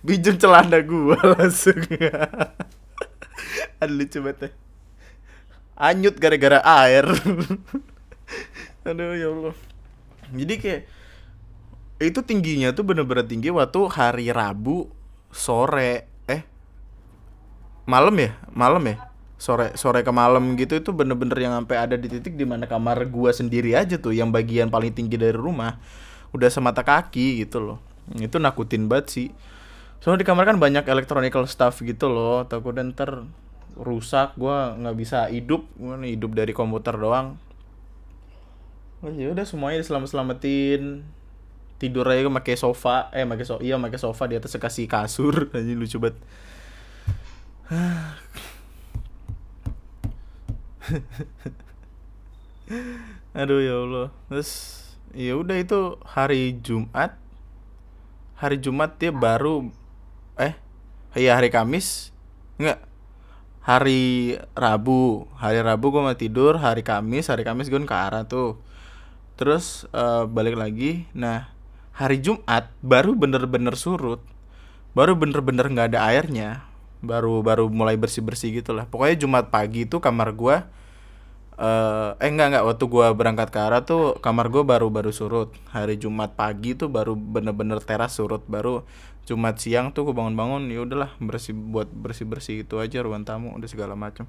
Bijum 0.05 0.35
celana 0.35 0.83
gua 0.83 1.15
langsung. 1.39 1.79
Aduh 3.79 3.95
lucu 3.95 4.19
banget 4.19 4.51
anyut 5.77 6.17
gara-gara 6.17 6.59
air. 6.65 7.05
Aduh 8.83 9.13
ya 9.13 9.29
Allah. 9.29 9.55
Jadi 10.33 10.53
kayak 10.59 10.81
itu 11.97 12.19
tingginya 12.25 12.73
tuh 12.73 12.83
bener-bener 12.83 13.25
tinggi 13.25 13.53
waktu 13.53 13.79
hari 13.89 14.27
Rabu 14.33 14.89
sore 15.31 16.09
malam 17.87 18.13
ya? 18.19 18.35
Malam 18.51 18.83
ya? 18.83 18.95
Sore 19.39 19.73
sore 19.79 20.01
ke 20.03 20.11
malam 20.11 20.57
gitu 20.59 20.75
itu 20.75 20.91
bener-bener 20.91 21.37
yang 21.37 21.53
sampai 21.55 21.77
ada 21.77 21.95
di 21.95 22.09
titik 22.09 22.35
di 22.35 22.43
mana 22.43 22.65
kamar 22.65 23.05
gua 23.07 23.29
sendiri 23.29 23.77
aja 23.77 23.95
tuh 24.01 24.11
yang 24.11 24.33
bagian 24.33 24.67
paling 24.67 24.91
tinggi 24.91 25.15
dari 25.15 25.33
rumah. 25.33 25.79
Udah 26.35 26.51
semata 26.51 26.83
kaki 26.83 27.47
gitu 27.47 27.63
loh. 27.63 27.77
Itu 28.19 28.43
nakutin 28.43 28.91
banget 28.91 29.07
sih. 29.09 29.27
Soalnya 30.03 30.21
di 30.21 30.27
kamar 30.27 30.43
kan 30.45 30.57
banyak 30.59 30.83
electronical 30.85 31.47
stuff 31.47 31.79
gitu 31.79 32.11
loh. 32.11 32.43
Takutnya 32.45 32.91
ntar 32.91 33.23
rusak 33.77 34.35
gua 34.35 34.75
nggak 34.75 34.95
bisa 34.97 35.31
hidup. 35.31 35.63
Gua 35.79 35.95
hidup 36.03 36.35
dari 36.35 36.51
komputer 36.51 36.97
doang. 36.99 37.39
Oh, 39.05 39.13
ya 39.13 39.29
udah 39.29 39.45
semuanya 39.45 39.85
diselamat 39.85 40.09
selamatin 40.09 41.05
tidur 41.77 42.09
aja 42.09 42.25
pakai 42.25 42.57
sofa. 42.57 43.13
Eh 43.13 43.23
pakai 43.23 43.45
so 43.45 43.61
iya 43.61 43.77
pakai 43.77 44.01
sofa 44.01 44.25
di 44.25 44.35
atas 44.35 44.57
kasih 44.57 44.89
kasur. 44.89 45.47
Aja 45.53 45.73
lucu 45.77 46.01
banget 46.01 46.17
Aduh 53.35 53.59
ya 53.59 53.83
Allah. 53.83 54.07
Terus 54.31 54.79
ya 55.11 55.35
udah 55.35 55.59
itu 55.59 55.99
hari 56.07 56.55
Jumat. 56.63 57.19
Hari 58.39 58.63
Jumat 58.63 58.95
dia 58.95 59.11
baru 59.11 59.67
eh 60.39 60.55
iya 61.19 61.35
hari 61.35 61.51
Kamis. 61.51 62.15
Enggak. 62.55 62.87
Hari 63.67 64.39
Rabu, 64.55 65.27
hari 65.35 65.59
Rabu 65.59 65.91
gue 65.91 65.99
mau 65.99 66.15
tidur, 66.15 66.55
hari 66.55 66.87
Kamis, 66.87 67.27
hari 67.27 67.43
Kamis 67.43 67.67
gue 67.67 67.83
ke 67.83 67.91
arah 67.91 68.23
tuh. 68.23 68.55
Terus 69.35 69.83
uh, 69.91 70.23
balik 70.23 70.55
lagi. 70.55 71.03
Nah, 71.11 71.51
hari 71.91 72.23
Jumat 72.23 72.71
baru 72.79 73.11
bener-bener 73.11 73.75
surut. 73.75 74.23
Baru 74.95 75.19
bener-bener 75.19 75.67
nggak 75.67 75.91
-bener 75.91 75.99
ada 75.99 76.07
airnya 76.07 76.66
baru 76.99 77.45
baru 77.45 77.69
mulai 77.69 77.95
bersih 77.95 78.25
bersih 78.25 78.61
gitu 78.61 78.73
lah 78.73 78.89
pokoknya 78.89 79.21
jumat 79.21 79.53
pagi 79.53 79.85
itu 79.85 80.01
kamar 80.01 80.33
gua 80.33 80.65
uh, 81.57 82.15
eh 82.21 82.29
enggak 82.29 82.47
enggak. 82.53 82.65
Waktu 82.69 82.83
gua 82.87 83.07
berangkat 83.17 83.49
ke 83.49 83.59
arah 83.59 83.81
tuh 83.83 84.17
kamar 84.21 84.47
gua 84.53 84.63
baru 84.63 84.87
baru 84.93 85.11
surut. 85.11 85.51
Hari 85.73 85.97
jumat 85.99 86.37
pagi 86.37 86.77
tuh 86.77 86.87
baru 86.87 87.17
bener-bener 87.17 87.81
teras 87.83 88.15
surut. 88.15 88.45
Baru 88.45 88.85
jumat 89.27 89.59
siang 89.59 89.91
tuh 89.91 90.07
gua 90.07 90.23
bangun-bangun 90.23 90.69
ya 90.71 90.79
udahlah 90.85 91.11
bersih 91.19 91.51
buat 91.51 91.89
bersih 91.91 92.25
bersih 92.29 92.55
itu 92.63 92.79
aja 92.79 93.03
ruang 93.03 93.27
tamu 93.27 93.51
udah 93.59 93.67
segala 93.67 93.91
macam 93.97 94.23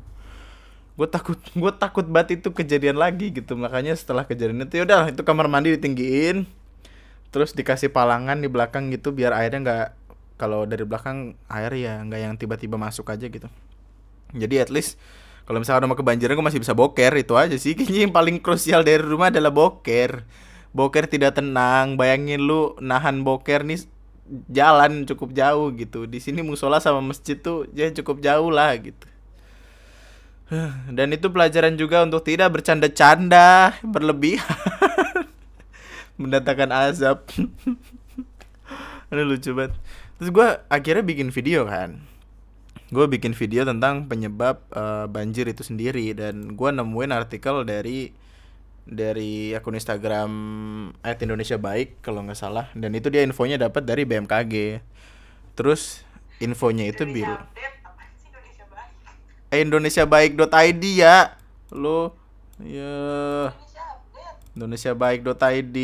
gue 0.98 1.06
takut 1.06 1.38
gue 1.62 1.72
takut 1.78 2.02
banget 2.10 2.42
itu 2.42 2.50
kejadian 2.50 2.98
lagi 2.98 3.30
gitu. 3.30 3.54
Makanya 3.54 3.94
setelah 3.94 4.26
kejadian 4.26 4.66
itu 4.66 4.82
ya 4.82 4.84
udah 4.84 5.14
itu 5.14 5.22
kamar 5.22 5.46
mandi 5.46 5.78
ditinggiin. 5.78 6.42
Terus 7.30 7.54
dikasih 7.54 7.94
palangan 7.94 8.42
di 8.42 8.50
belakang 8.50 8.90
gitu 8.90 9.14
biar 9.14 9.30
airnya 9.36 9.60
nggak 9.62 9.86
kalau 10.38 10.64
dari 10.64 10.86
belakang 10.86 11.34
air 11.50 11.74
ya 11.74 11.98
nggak 12.06 12.20
yang 12.22 12.34
tiba-tiba 12.38 12.78
masuk 12.78 13.10
aja 13.10 13.26
gitu. 13.26 13.50
Jadi 14.32 14.54
at 14.62 14.70
least 14.70 14.96
kalau 15.44 15.58
misalnya 15.58 15.90
mau 15.90 15.98
kebanjiran 15.98 16.38
gue 16.38 16.46
masih 16.46 16.62
bisa 16.62 16.78
boker 16.78 17.12
itu 17.18 17.34
aja 17.34 17.58
sih. 17.58 17.74
Kayaknya 17.76 18.00
yang 18.08 18.14
paling 18.14 18.38
krusial 18.38 18.86
dari 18.86 19.02
rumah 19.02 19.34
adalah 19.34 19.50
boker. 19.50 20.22
Boker 20.70 21.10
tidak 21.10 21.42
tenang 21.42 21.98
bayangin 21.98 22.46
lu 22.46 22.78
nahan 22.78 23.26
boker 23.26 23.66
nih 23.66 23.82
jalan 24.46 25.10
cukup 25.10 25.34
jauh 25.34 25.74
gitu. 25.74 26.06
Di 26.06 26.22
sini 26.22 26.46
musola 26.46 26.78
sama 26.78 27.02
masjid 27.02 27.34
tuh 27.34 27.66
ya 27.74 27.90
cukup 27.90 28.22
jauh 28.22 28.54
lah 28.54 28.78
gitu. 28.78 29.06
Dan 30.96 31.10
itu 31.18 31.26
pelajaran 31.34 31.74
juga 31.74 32.06
untuk 32.06 32.22
tidak 32.22 32.54
bercanda-canda 32.54 33.74
berlebihan. 33.94 34.54
Mendatangkan 36.20 36.70
azab. 36.70 37.26
Ini 39.08 39.22
lucu 39.24 39.50
banget 39.56 39.72
terus 40.18 40.30
gue 40.34 40.48
akhirnya 40.68 41.04
bikin 41.06 41.30
video 41.30 41.64
kan. 41.64 42.02
Gue 42.88 43.04
bikin 43.04 43.36
video 43.36 43.68
tentang 43.68 44.08
penyebab 44.08 44.64
uh, 44.72 45.04
banjir 45.06 45.44
itu 45.44 45.60
sendiri 45.60 46.16
dan 46.16 46.56
gue 46.56 46.70
nemuin 46.72 47.12
artikel 47.12 47.62
dari 47.62 48.12
dari 48.88 49.52
akun 49.52 49.76
Instagram 49.76 50.30
at 51.04 51.20
Indonesia 51.20 51.60
Baik 51.60 52.00
kalau 52.00 52.24
nggak 52.24 52.40
salah 52.40 52.72
dan 52.72 52.96
itu 52.96 53.12
dia 53.12 53.20
infonya 53.20 53.60
dapat 53.60 53.84
dari 53.84 54.08
BMKG 54.08 54.80
terus 55.52 56.00
infonya 56.40 56.88
itu 56.88 57.04
biru 57.04 57.36
eh, 59.52 59.60
indonesiabaik.id 59.64 60.84
ya. 60.96 61.36
Lu 61.72 62.12
ya 62.58 62.96
indonesiabaik.id 64.58 65.78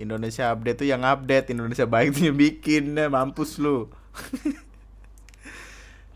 Indonesia 0.00 0.48
update 0.48 0.80
tuh 0.80 0.88
yang 0.88 1.04
update. 1.04 1.52
Indonesia 1.52 1.84
baik 1.84 2.16
tuh 2.16 2.32
yang 2.32 2.38
bikin. 2.40 2.96
Ya 2.96 3.12
mampus 3.12 3.60
lu. 3.60 3.92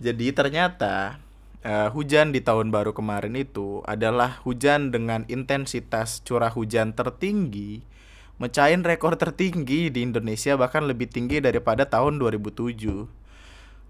Jadi 0.04 0.32
ternyata 0.32 1.20
uh, 1.60 1.92
hujan 1.92 2.32
di 2.32 2.40
tahun 2.40 2.72
baru 2.72 2.96
kemarin 2.96 3.36
itu 3.36 3.84
adalah 3.84 4.40
hujan 4.48 4.88
dengan 4.88 5.28
intensitas 5.28 6.24
curah 6.24 6.48
hujan 6.48 6.96
tertinggi 6.96 7.84
mecahin 8.40 8.80
rekor 8.80 9.20
tertinggi 9.20 9.92
di 9.92 10.00
Indonesia 10.00 10.56
bahkan 10.56 10.88
lebih 10.88 11.12
tinggi 11.12 11.44
daripada 11.44 11.84
tahun 11.84 12.16
2007 12.16 13.19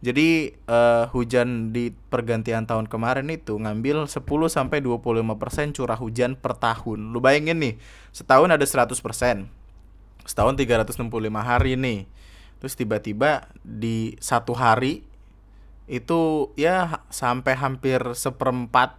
jadi 0.01 0.57
uh, 0.65 1.13
hujan 1.13 1.77
di 1.77 1.93
pergantian 2.09 2.65
tahun 2.65 2.89
kemarin 2.89 3.29
itu 3.29 3.61
ngambil 3.61 4.09
10 4.09 4.25
sampai 4.49 4.81
25% 4.81 5.77
curah 5.77 6.01
hujan 6.01 6.41
per 6.41 6.57
tahun. 6.57 7.13
Lu 7.13 7.21
bayangin 7.21 7.61
nih, 7.61 7.75
setahun 8.09 8.49
ada 8.49 8.65
100%. 8.65 8.97
Setahun 10.25 10.55
365 10.57 11.05
hari 11.45 11.77
nih. 11.77 12.09
Terus 12.65 12.75
tiba-tiba 12.81 13.53
di 13.61 14.17
satu 14.25 14.57
hari 14.57 15.05
itu 15.85 16.49
ya 16.57 17.05
sampai 17.13 17.61
hampir 17.61 18.01
seperempat 18.17 18.97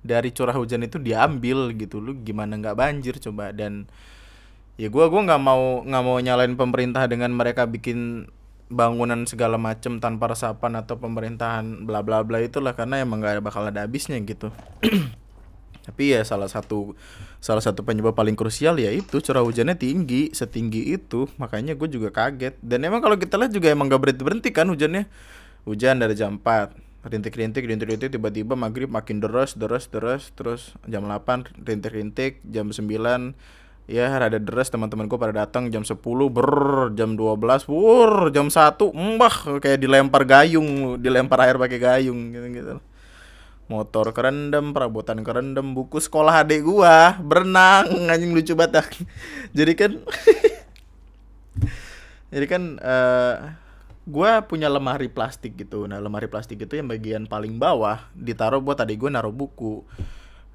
dari 0.00 0.32
curah 0.32 0.56
hujan 0.56 0.86
itu 0.86 0.96
diambil 0.96 1.74
gitu 1.76 2.00
lu 2.00 2.16
gimana 2.22 2.56
nggak 2.56 2.78
banjir 2.78 3.18
coba 3.18 3.50
dan 3.52 3.90
ya 4.78 4.88
gua 4.88 5.10
gua 5.10 5.26
nggak 5.26 5.42
mau 5.42 5.82
nggak 5.84 6.04
mau 6.06 6.16
nyalain 6.22 6.54
pemerintah 6.54 7.04
dengan 7.10 7.34
mereka 7.34 7.66
bikin 7.66 8.30
bangunan 8.70 9.26
segala 9.26 9.58
macam 9.58 9.98
tanpa 9.98 10.30
resapan 10.30 10.78
atau 10.78 10.96
pemerintahan 11.02 11.82
bla 11.82 12.06
bla 12.06 12.22
bla 12.22 12.38
itulah 12.38 12.78
karena 12.78 13.02
emang 13.02 13.18
gak 13.18 13.42
bakal 13.42 13.66
ada 13.66 13.82
habisnya 13.82 14.16
gitu. 14.22 14.54
Tapi 15.86 16.14
ya 16.14 16.22
salah 16.22 16.46
satu 16.46 16.94
salah 17.42 17.58
satu 17.58 17.82
penyebab 17.82 18.14
paling 18.14 18.38
krusial 18.38 18.78
ya 18.78 18.94
itu 18.94 19.18
curah 19.18 19.42
hujannya 19.42 19.74
tinggi 19.74 20.30
setinggi 20.30 20.94
itu. 20.94 21.26
Makanya 21.42 21.74
gue 21.74 21.90
juga 21.90 22.14
kaget. 22.14 22.54
Dan 22.62 22.86
emang 22.86 23.02
kalau 23.02 23.18
kita 23.18 23.34
lihat 23.34 23.50
juga 23.50 23.74
emang 23.74 23.90
gak 23.90 24.00
berhenti 24.06 24.22
berhenti 24.22 24.50
kan 24.54 24.70
hujannya. 24.70 25.10
Hujan 25.66 25.98
dari 25.98 26.14
jam 26.14 26.38
4 26.38 26.90
rintik-rintik 27.00 27.64
rintik-rintik 27.64 28.12
tiba-tiba 28.12 28.52
maghrib 28.56 28.92
makin 28.92 29.24
deras 29.24 29.56
deras 29.56 29.88
deras 29.88 30.36
terus 30.36 30.76
jam 30.84 31.08
8 31.08 31.64
rintik-rintik 31.64 32.44
jam 32.44 32.68
9 32.68 33.32
ya 33.90 34.06
rada 34.14 34.38
deras 34.38 34.70
teman-temanku 34.70 35.18
pada 35.18 35.42
datang 35.42 35.66
jam 35.66 35.82
10 35.82 35.98
ber 36.30 36.54
jam 36.94 37.18
12 37.18 37.66
wur 37.66 38.30
jam 38.30 38.46
1 38.46 38.78
mbah 38.86 39.58
kayak 39.58 39.82
dilempar 39.82 40.22
gayung 40.22 41.02
dilempar 41.02 41.42
air 41.42 41.58
pakai 41.58 41.78
gayung 41.82 42.30
gitu 42.30 42.46
gitu 42.54 42.74
motor 43.66 44.14
kerendam 44.14 44.70
perabotan 44.70 45.26
kerendam 45.26 45.74
buku 45.74 45.98
sekolah 45.98 46.46
adik 46.46 46.62
gua 46.62 47.18
berenang 47.18 47.90
anjing 48.14 48.30
lucu 48.30 48.54
banget 48.54 48.94
jadi 49.50 49.74
kan 49.74 49.92
jadi 52.34 52.46
kan 52.46 52.62
uh, 52.78 53.58
gua 54.06 54.42
punya 54.42 54.66
lemari 54.66 55.06
plastik 55.06 55.54
gitu. 55.54 55.86
Nah 55.86 56.02
lemari 56.02 56.26
plastik 56.26 56.58
itu 56.58 56.74
yang 56.74 56.90
bagian 56.90 57.30
paling 57.30 57.62
bawah 57.62 58.10
ditaruh 58.18 58.58
buat 58.58 58.82
adik 58.82 59.06
gua 59.06 59.10
naruh 59.14 59.34
buku 59.34 59.86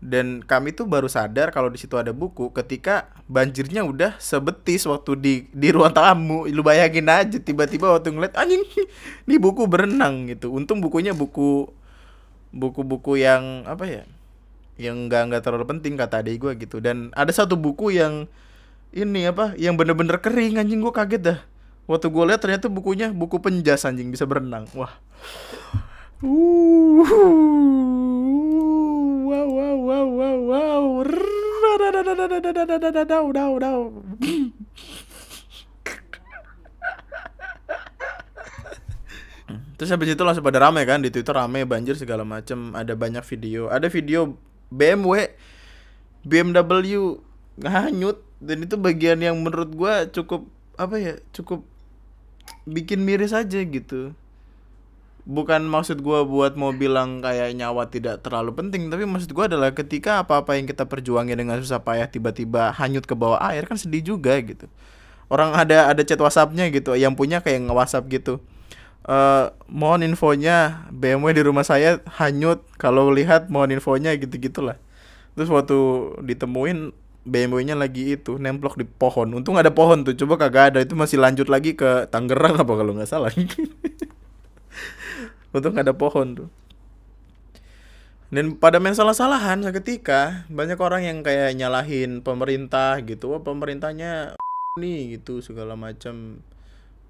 dan 0.03 0.43
kami 0.43 0.75
tuh 0.75 0.85
baru 0.85 1.07
sadar 1.07 1.55
kalau 1.55 1.71
di 1.71 1.79
situ 1.79 1.95
ada 1.95 2.11
buku 2.11 2.51
ketika 2.51 3.09
banjirnya 3.31 3.87
udah 3.87 4.19
sebetis 4.19 4.83
waktu 4.85 5.11
di 5.17 5.33
di 5.49 5.71
ruang 5.71 5.95
tamu. 5.95 6.45
Lu 6.51 6.61
bayangin 6.61 7.07
aja 7.07 7.37
tiba-tiba 7.39 7.89
waktu 7.89 8.11
ngeliat 8.11 8.35
anjing 8.35 8.61
di 9.29 9.35
buku 9.39 9.65
berenang 9.65 10.27
gitu. 10.29 10.51
Untung 10.51 10.83
bukunya 10.83 11.15
buku 11.15 11.71
buku-buku 12.55 13.19
yang 13.19 13.67
apa 13.67 13.83
ya 13.83 14.03
yang 14.75 15.07
nggak 15.07 15.31
nggak 15.31 15.43
terlalu 15.43 15.65
penting 15.73 15.95
kata 15.95 16.21
adik 16.21 16.43
gue 16.43 16.51
gitu. 16.59 16.83
Dan 16.83 17.09
ada 17.15 17.31
satu 17.31 17.55
buku 17.55 17.95
yang 17.95 18.27
ini 18.91 19.27
apa 19.31 19.55
yang 19.55 19.79
bener-bener 19.79 20.19
kering 20.19 20.59
anjing 20.59 20.83
gue 20.83 20.93
kaget 20.93 21.21
dah. 21.23 21.39
Waktu 21.87 22.11
gue 22.11 22.23
lihat 22.29 22.41
ternyata 22.43 22.67
bukunya 22.67 23.09
buku 23.15 23.39
penjas 23.39 23.87
anjing 23.87 24.11
bisa 24.11 24.27
berenang. 24.27 24.67
Wah. 24.75 24.91
Uh 26.25 28.14
wow 29.43 29.75
wow 29.75 30.07
wow 30.07 30.07
wow 30.07 30.37
wow. 30.47 30.83
Terus 39.75 39.91
habis 39.91 40.15
itu 40.15 40.23
langsung 40.23 40.47
pada 40.47 40.63
rame 40.63 40.87
kan 40.87 41.03
di 41.03 41.11
Twitter 41.11 41.35
rame 41.35 41.67
banjir 41.67 41.99
segala 41.99 42.23
macem 42.23 42.71
ada 42.71 42.95
banyak 42.95 43.19
video 43.27 43.67
ada 43.67 43.91
video 43.91 44.39
BMW 44.71 45.35
BMW 46.23 47.19
hanyut 47.59 48.23
dan 48.39 48.63
itu 48.63 48.79
bagian 48.79 49.19
yang 49.19 49.35
menurut 49.43 49.75
gue 49.75 49.93
cukup 50.15 50.47
apa 50.79 50.95
ya 50.95 51.13
cukup 51.35 51.67
bikin 52.63 53.03
miris 53.03 53.35
aja 53.35 53.59
gitu 53.63 54.15
bukan 55.25 55.65
maksud 55.65 56.05
gue 56.05 56.19
buat 56.29 56.53
mau 56.53 56.69
bilang 56.69 57.17
kayak 57.17 57.57
nyawa 57.57 57.89
tidak 57.89 58.21
terlalu 58.21 58.53
penting 58.53 58.93
tapi 58.93 59.09
maksud 59.09 59.33
gue 59.33 59.45
adalah 59.49 59.73
ketika 59.73 60.21
apa-apa 60.21 60.53
yang 60.53 60.69
kita 60.69 60.85
perjuangin 60.85 61.33
dengan 61.33 61.57
susah 61.57 61.81
payah 61.81 62.05
tiba-tiba 62.05 62.69
hanyut 62.77 63.09
ke 63.09 63.17
bawah 63.17 63.41
air 63.41 63.65
kan 63.65 63.75
sedih 63.75 64.15
juga 64.15 64.37
gitu. 64.45 64.69
Orang 65.25 65.57
ada 65.57 65.89
ada 65.89 66.01
chat 66.05 66.21
WhatsAppnya 66.21 66.69
gitu 66.69 66.93
yang 66.93 67.17
punya 67.17 67.41
kayak 67.41 67.65
nge 67.65 67.73
WhatsApp 67.73 68.05
gitu. 68.13 68.37
Uh, 69.05 69.53
mohon 69.69 70.05
infonya 70.05 70.85
BMW 70.93 71.33
di 71.37 71.41
rumah 71.45 71.65
saya 71.65 72.01
hanyut 72.21 72.65
kalau 72.77 73.09
lihat 73.13 73.53
mohon 73.53 73.69
infonya 73.69 74.17
gitu 74.17 74.41
gitulah 74.41 74.81
terus 75.37 75.45
waktu 75.51 75.77
ditemuin 76.25 76.89
BMW-nya 77.25 77.73
lagi 77.73 78.13
itu 78.13 78.37
nemplok 78.37 78.77
di 78.77 78.85
pohon. 78.85 79.33
Untung 79.33 79.57
ada 79.57 79.73
pohon 79.73 80.05
tuh 80.05 80.13
coba 80.13 80.45
kagak 80.45 80.73
ada 80.73 80.79
itu 80.85 80.93
masih 80.93 81.17
lanjut 81.17 81.49
lagi 81.49 81.73
ke 81.73 82.05
Tangerang 82.13 82.61
apa 82.61 82.69
kalau 82.69 82.93
nggak 82.93 83.09
salah 83.09 83.33
Untung 85.55 85.71
gak 85.71 85.87
ada 85.87 85.95
pohon 85.95 86.35
tuh. 86.35 86.49
Dan 88.27 88.59
pada 88.59 88.83
main 88.83 88.91
salah-salahan 88.91 89.63
seketika 89.63 90.43
banyak 90.51 90.75
orang 90.75 91.07
yang 91.07 91.17
kayak 91.23 91.55
nyalahin 91.55 92.19
pemerintah 92.19 92.99
gitu. 93.07 93.31
Wah, 93.31 93.39
pemerintahnya 93.39 94.35
nih 94.83 95.15
gitu 95.15 95.39
segala 95.39 95.79
macam. 95.79 96.43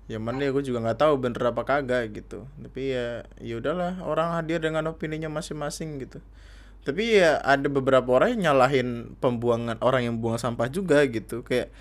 Ya 0.06 0.22
mana 0.22 0.46
ya 0.46 0.54
gue 0.54 0.62
juga 0.62 0.86
nggak 0.86 1.02
tahu 1.02 1.18
bener 1.18 1.42
apa 1.50 1.66
kagak 1.66 2.14
gitu. 2.14 2.46
Tapi 2.62 2.94
ya 2.94 3.26
ya 3.42 3.58
udahlah 3.58 4.06
orang 4.06 4.38
hadir 4.38 4.62
dengan 4.62 4.86
opininya 4.94 5.34
masing-masing 5.34 5.98
gitu. 6.06 6.22
Tapi 6.86 7.18
ya 7.18 7.42
ada 7.42 7.66
beberapa 7.66 8.06
orang 8.14 8.38
yang 8.38 8.54
nyalahin 8.54 9.18
pembuangan 9.18 9.82
orang 9.82 10.06
yang 10.06 10.22
buang 10.22 10.38
sampah 10.38 10.70
juga 10.70 11.02
gitu. 11.10 11.42
Kayak 11.42 11.74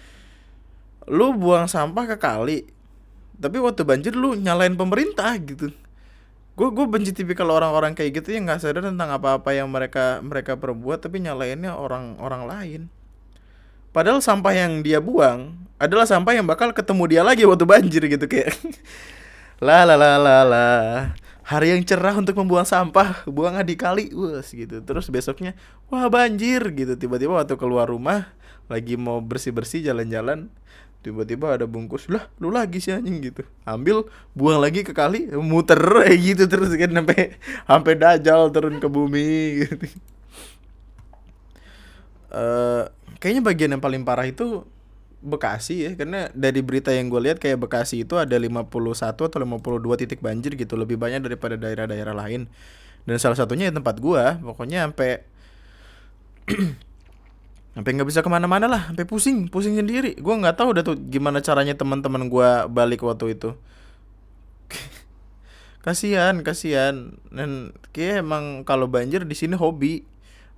lu 1.04 1.36
buang 1.36 1.68
sampah 1.68 2.08
ke 2.08 2.16
kali. 2.16 2.64
Tapi 3.36 3.60
waktu 3.60 3.84
banjir 3.84 4.16
lu 4.16 4.32
nyalain 4.32 4.72
pemerintah 4.72 5.36
gitu 5.36 5.68
gue 6.54 6.68
gue 6.70 6.86
benci 6.86 7.10
tipikal 7.10 7.50
orang-orang 7.50 7.98
kayak 7.98 8.22
gitu 8.22 8.38
yang 8.38 8.46
nggak 8.46 8.62
sadar 8.62 8.86
tentang 8.86 9.10
apa-apa 9.10 9.50
yang 9.50 9.66
mereka 9.66 10.22
mereka 10.22 10.54
perbuat 10.54 11.02
tapi 11.02 11.18
nyalainnya 11.18 11.74
orang 11.74 12.14
orang 12.22 12.46
lain. 12.46 12.80
Padahal 13.90 14.22
sampah 14.22 14.54
yang 14.54 14.82
dia 14.82 14.98
buang 14.98 15.54
adalah 15.78 16.06
sampah 16.06 16.34
yang 16.34 16.46
bakal 16.46 16.70
ketemu 16.70 17.10
dia 17.10 17.22
lagi 17.26 17.46
waktu 17.46 17.66
banjir 17.66 18.02
gitu 18.06 18.26
kayak. 18.26 18.54
La 19.62 19.86
la 19.86 19.94
la 19.94 20.18
la 20.18 20.42
la. 20.42 20.66
Hari 21.46 21.78
yang 21.78 21.82
cerah 21.86 22.18
untuk 22.18 22.34
membuang 22.34 22.66
sampah 22.66 23.22
buang 23.30 23.54
di 23.62 23.78
kali 23.78 24.10
wes 24.10 24.50
gitu. 24.50 24.82
Terus 24.82 25.06
besoknya 25.08 25.54
wah 25.86 26.10
banjir 26.10 26.74
gitu. 26.74 26.98
Tiba-tiba 26.98 27.38
waktu 27.38 27.54
keluar 27.54 27.86
rumah 27.86 28.34
lagi 28.66 28.98
mau 28.98 29.22
bersih 29.22 29.54
bersih 29.54 29.80
jalan-jalan 29.86 30.50
tiba-tiba 31.04 31.60
ada 31.60 31.68
bungkus 31.68 32.08
lah 32.08 32.32
lu 32.40 32.48
lagi 32.48 32.80
sih 32.80 32.96
anjing 32.96 33.20
gitu. 33.20 33.44
Ambil 33.68 34.08
buang 34.32 34.64
lagi 34.64 34.80
ke 34.80 34.96
kali 34.96 35.28
muter 35.36 35.76
kayak 36.08 36.16
gitu 36.24 36.44
terus 36.48 36.72
kan 36.72 36.88
sampai 36.88 37.36
sampai 37.68 37.92
dajal 38.00 38.48
turun 38.48 38.80
ke 38.80 38.88
bumi 38.88 39.32
gitu. 39.68 39.84
Uh, 42.34 42.88
kayaknya 43.20 43.44
bagian 43.44 43.70
yang 43.76 43.84
paling 43.84 44.02
parah 44.02 44.26
itu 44.26 44.64
Bekasi 45.24 45.88
ya 45.88 45.90
karena 45.96 46.28
dari 46.36 46.60
berita 46.60 46.92
yang 46.92 47.08
gue 47.08 47.16
lihat 47.16 47.40
kayak 47.40 47.56
Bekasi 47.56 48.04
itu 48.04 48.20
ada 48.20 48.36
51 48.36 48.68
atau 49.08 49.40
52 49.40 50.00
titik 50.04 50.20
banjir 50.20 50.52
gitu 50.52 50.76
lebih 50.76 51.00
banyak 51.00 51.24
daripada 51.24 51.56
daerah-daerah 51.56 52.12
lain. 52.12 52.48
Dan 53.08 53.16
salah 53.16 53.36
satunya 53.36 53.72
di 53.72 53.74
tempat 53.76 54.00
gue 54.00 54.20
pokoknya 54.44 54.84
sampai 54.84 55.24
sampai 57.74 57.90
nggak 57.98 58.08
bisa 58.08 58.22
ke 58.22 58.30
mana-mana 58.30 58.70
lah 58.70 58.82
sampai 58.90 59.04
pusing 59.04 59.50
pusing 59.50 59.74
sendiri. 59.74 60.14
Gue 60.16 60.34
nggak 60.38 60.56
tahu 60.56 60.78
udah 60.78 60.82
tuh 60.86 60.96
gimana 60.96 61.42
caranya 61.42 61.74
teman-teman 61.74 62.30
gue 62.30 62.48
balik 62.70 63.02
waktu 63.02 63.34
itu. 63.34 63.58
Kasihan 65.84 66.40
kasihan. 66.46 67.18
Dan 67.28 67.74
kayak 67.90 68.24
emang 68.24 68.62
kalau 68.62 68.86
banjir 68.86 69.26
di 69.26 69.34
sini 69.34 69.58
hobi. 69.58 70.06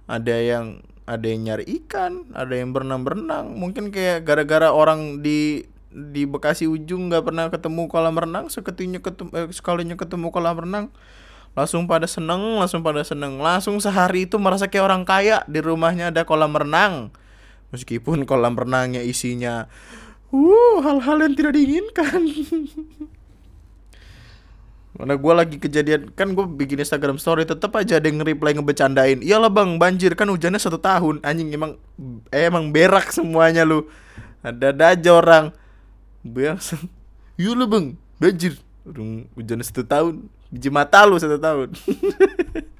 Ada 0.07 0.39
yang 0.39 0.87
ada 1.03 1.27
yang 1.27 1.51
nyari 1.51 1.67
ikan 1.83 2.31
ada 2.37 2.55
yang 2.55 2.71
berenang-berenang. 2.71 3.59
Mungkin 3.59 3.91
kayak 3.91 4.23
gara-gara 4.23 4.71
orang 4.71 5.25
di 5.25 5.67
di 5.97 6.29
Bekasi 6.29 6.69
ujung 6.69 7.09
nggak 7.09 7.25
pernah 7.25 7.49
ketemu 7.49 7.89
kolam 7.89 8.21
renang 8.21 8.53
seketinya 8.53 9.01
ketemu 9.01 9.31
eh, 9.33 9.49
sekalinya 9.49 9.97
ketemu 9.97 10.29
kolam 10.29 10.61
renang 10.61 10.87
langsung 11.57 11.89
pada 11.89 12.05
seneng 12.05 12.61
langsung 12.61 12.85
pada 12.85 13.01
seneng 13.01 13.41
langsung 13.41 13.81
sehari 13.81 14.29
itu 14.29 14.37
merasa 14.37 14.69
kayak 14.69 14.85
orang 14.85 15.03
kaya 15.09 15.41
di 15.49 15.65
rumahnya 15.65 16.13
ada 16.13 16.29
kolam 16.29 16.53
renang 16.53 17.09
meskipun 17.73 18.29
kolam 18.29 18.53
renangnya 18.53 19.01
isinya 19.01 19.65
uh 20.37 20.77
hal-hal 20.85 21.17
yang 21.25 21.33
tidak 21.33 21.57
diinginkan 21.57 22.23
Mana 24.97 25.13
gue 25.13 25.33
lagi 25.37 25.57
kejadian 25.61 26.09
kan 26.17 26.33
gue 26.33 26.49
bikin 26.49 26.81
Instagram 26.81 27.21
story 27.21 27.45
tetap 27.45 27.69
aja 27.77 28.01
ada 28.01 28.09
yang 28.09 28.25
reply 28.25 28.57
ngebecandain. 28.57 29.21
Iyalah 29.21 29.53
bang 29.53 29.77
banjir 29.77 30.17
kan 30.17 30.25
hujannya 30.33 30.57
satu 30.57 30.81
tahun 30.81 31.21
anjing 31.21 31.53
emang 31.53 31.77
eh, 32.33 32.49
emang 32.49 32.73
berak 32.73 33.13
semuanya 33.13 33.69
lu. 33.69 33.85
Ada 34.41 34.73
aja 34.73 35.11
orang 35.13 35.53
biasa. 36.25 36.81
Iya 37.37 37.53
lah 37.53 37.69
bang 37.69 38.01
banjir. 38.17 38.57
Hujannya 39.37 39.65
satu 39.69 39.85
tahun 39.85 40.33
biji 40.53 40.71
mata 40.71 41.05
lu 41.07 41.19
satu 41.19 41.39
tahun. 41.39 41.75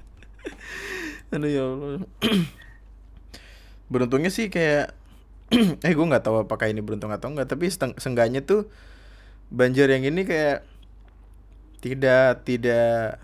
Aduh 1.35 1.51
ya 1.51 1.63
Allah. 1.67 2.07
Beruntungnya 3.91 4.31
sih 4.31 4.51
kayak 4.51 4.95
eh 5.87 5.93
gue 5.95 6.07
nggak 6.07 6.27
tahu 6.27 6.43
apakah 6.43 6.67
ini 6.67 6.83
beruntung 6.83 7.15
atau 7.15 7.31
enggak 7.31 7.47
tapi 7.47 7.71
seenggaknya 7.71 8.43
tuh 8.43 8.67
banjir 9.47 9.87
yang 9.87 10.03
ini 10.03 10.27
kayak 10.27 10.67
tidak 11.79 12.43
tidak 12.43 13.23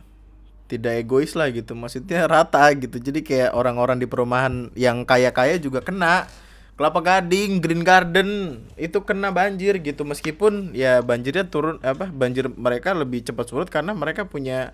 tidak 0.70 1.03
egois 1.03 1.34
lah 1.34 1.51
gitu 1.51 1.74
maksudnya 1.74 2.30
rata 2.30 2.70
gitu 2.78 3.03
jadi 3.03 3.20
kayak 3.20 3.51
orang-orang 3.59 3.99
di 3.99 4.07
perumahan 4.07 4.70
yang 4.78 5.03
kaya-kaya 5.03 5.59
juga 5.59 5.82
kena 5.82 6.30
kelapa 6.73 7.05
gading 7.05 7.61
green 7.61 7.85
garden 7.85 8.61
itu 8.81 9.05
kena 9.05 9.31
banjir 9.31 9.79
gitu. 9.81 10.03
Meskipun 10.03 10.73
ya 10.73 11.05
banjirnya 11.05 11.47
turun 11.47 11.79
apa 11.85 12.09
banjir 12.09 12.49
mereka 12.53 12.97
lebih 12.97 13.23
cepat 13.23 13.45
surut 13.49 13.68
karena 13.68 13.93
mereka 13.93 14.25
punya 14.25 14.73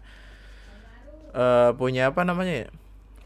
uh, 1.35 1.75
punya 1.75 2.15
apa 2.15 2.23
namanya 2.23 2.67
ya? 2.67 2.69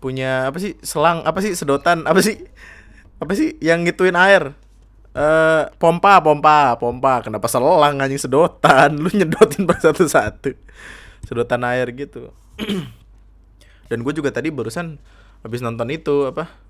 Punya 0.02 0.30
apa 0.50 0.58
sih 0.58 0.74
selang 0.82 1.22
apa 1.22 1.38
sih 1.44 1.54
sedotan 1.54 2.08
apa 2.08 2.18
sih 2.24 2.42
apa 3.22 3.32
sih 3.36 3.54
yang 3.62 3.84
ngituin 3.86 4.16
air? 4.18 4.56
Eh 5.12 5.62
pompa 5.76 6.18
pompa 6.24 6.74
pompa. 6.80 7.22
Kenapa 7.22 7.46
selang 7.46 8.00
anjing 8.00 8.18
sedotan? 8.18 8.96
Lu 9.02 9.12
nyedotin 9.12 9.68
per 9.68 9.78
satu 9.78 10.08
satu 10.08 10.56
sedotan 11.28 11.62
air 11.68 11.92
gitu. 11.92 12.32
Dan 13.92 14.00
gue 14.00 14.12
juga 14.16 14.32
tadi 14.32 14.48
barusan 14.48 14.96
habis 15.44 15.60
nonton 15.60 15.90
itu 15.92 16.30
apa 16.30 16.61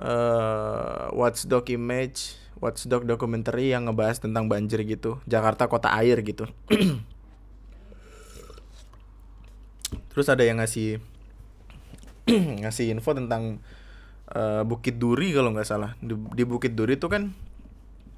uh, 0.00 1.12
Watchdog 1.12 1.68
Image 1.72 2.46
Watchdog 2.56 3.04
documentary 3.04 3.76
yang 3.76 3.84
ngebahas 3.84 4.16
tentang 4.16 4.48
banjir 4.48 4.80
gitu. 4.88 5.20
Jakarta 5.28 5.68
kota 5.68 5.92
air 5.92 6.16
gitu. 6.24 6.48
Terus 10.12 10.26
ada 10.32 10.40
yang 10.40 10.64
ngasih 10.64 10.96
ngasih 12.64 12.96
info 12.96 13.12
tentang 13.12 13.60
uh, 14.32 14.64
Bukit 14.64 14.96
Duri 14.96 15.36
kalau 15.36 15.52
nggak 15.52 15.68
salah. 15.68 15.92
Di, 16.00 16.16
di 16.16 16.42
Bukit 16.48 16.72
Duri 16.72 16.96
tuh 16.96 17.12
kan 17.12 17.36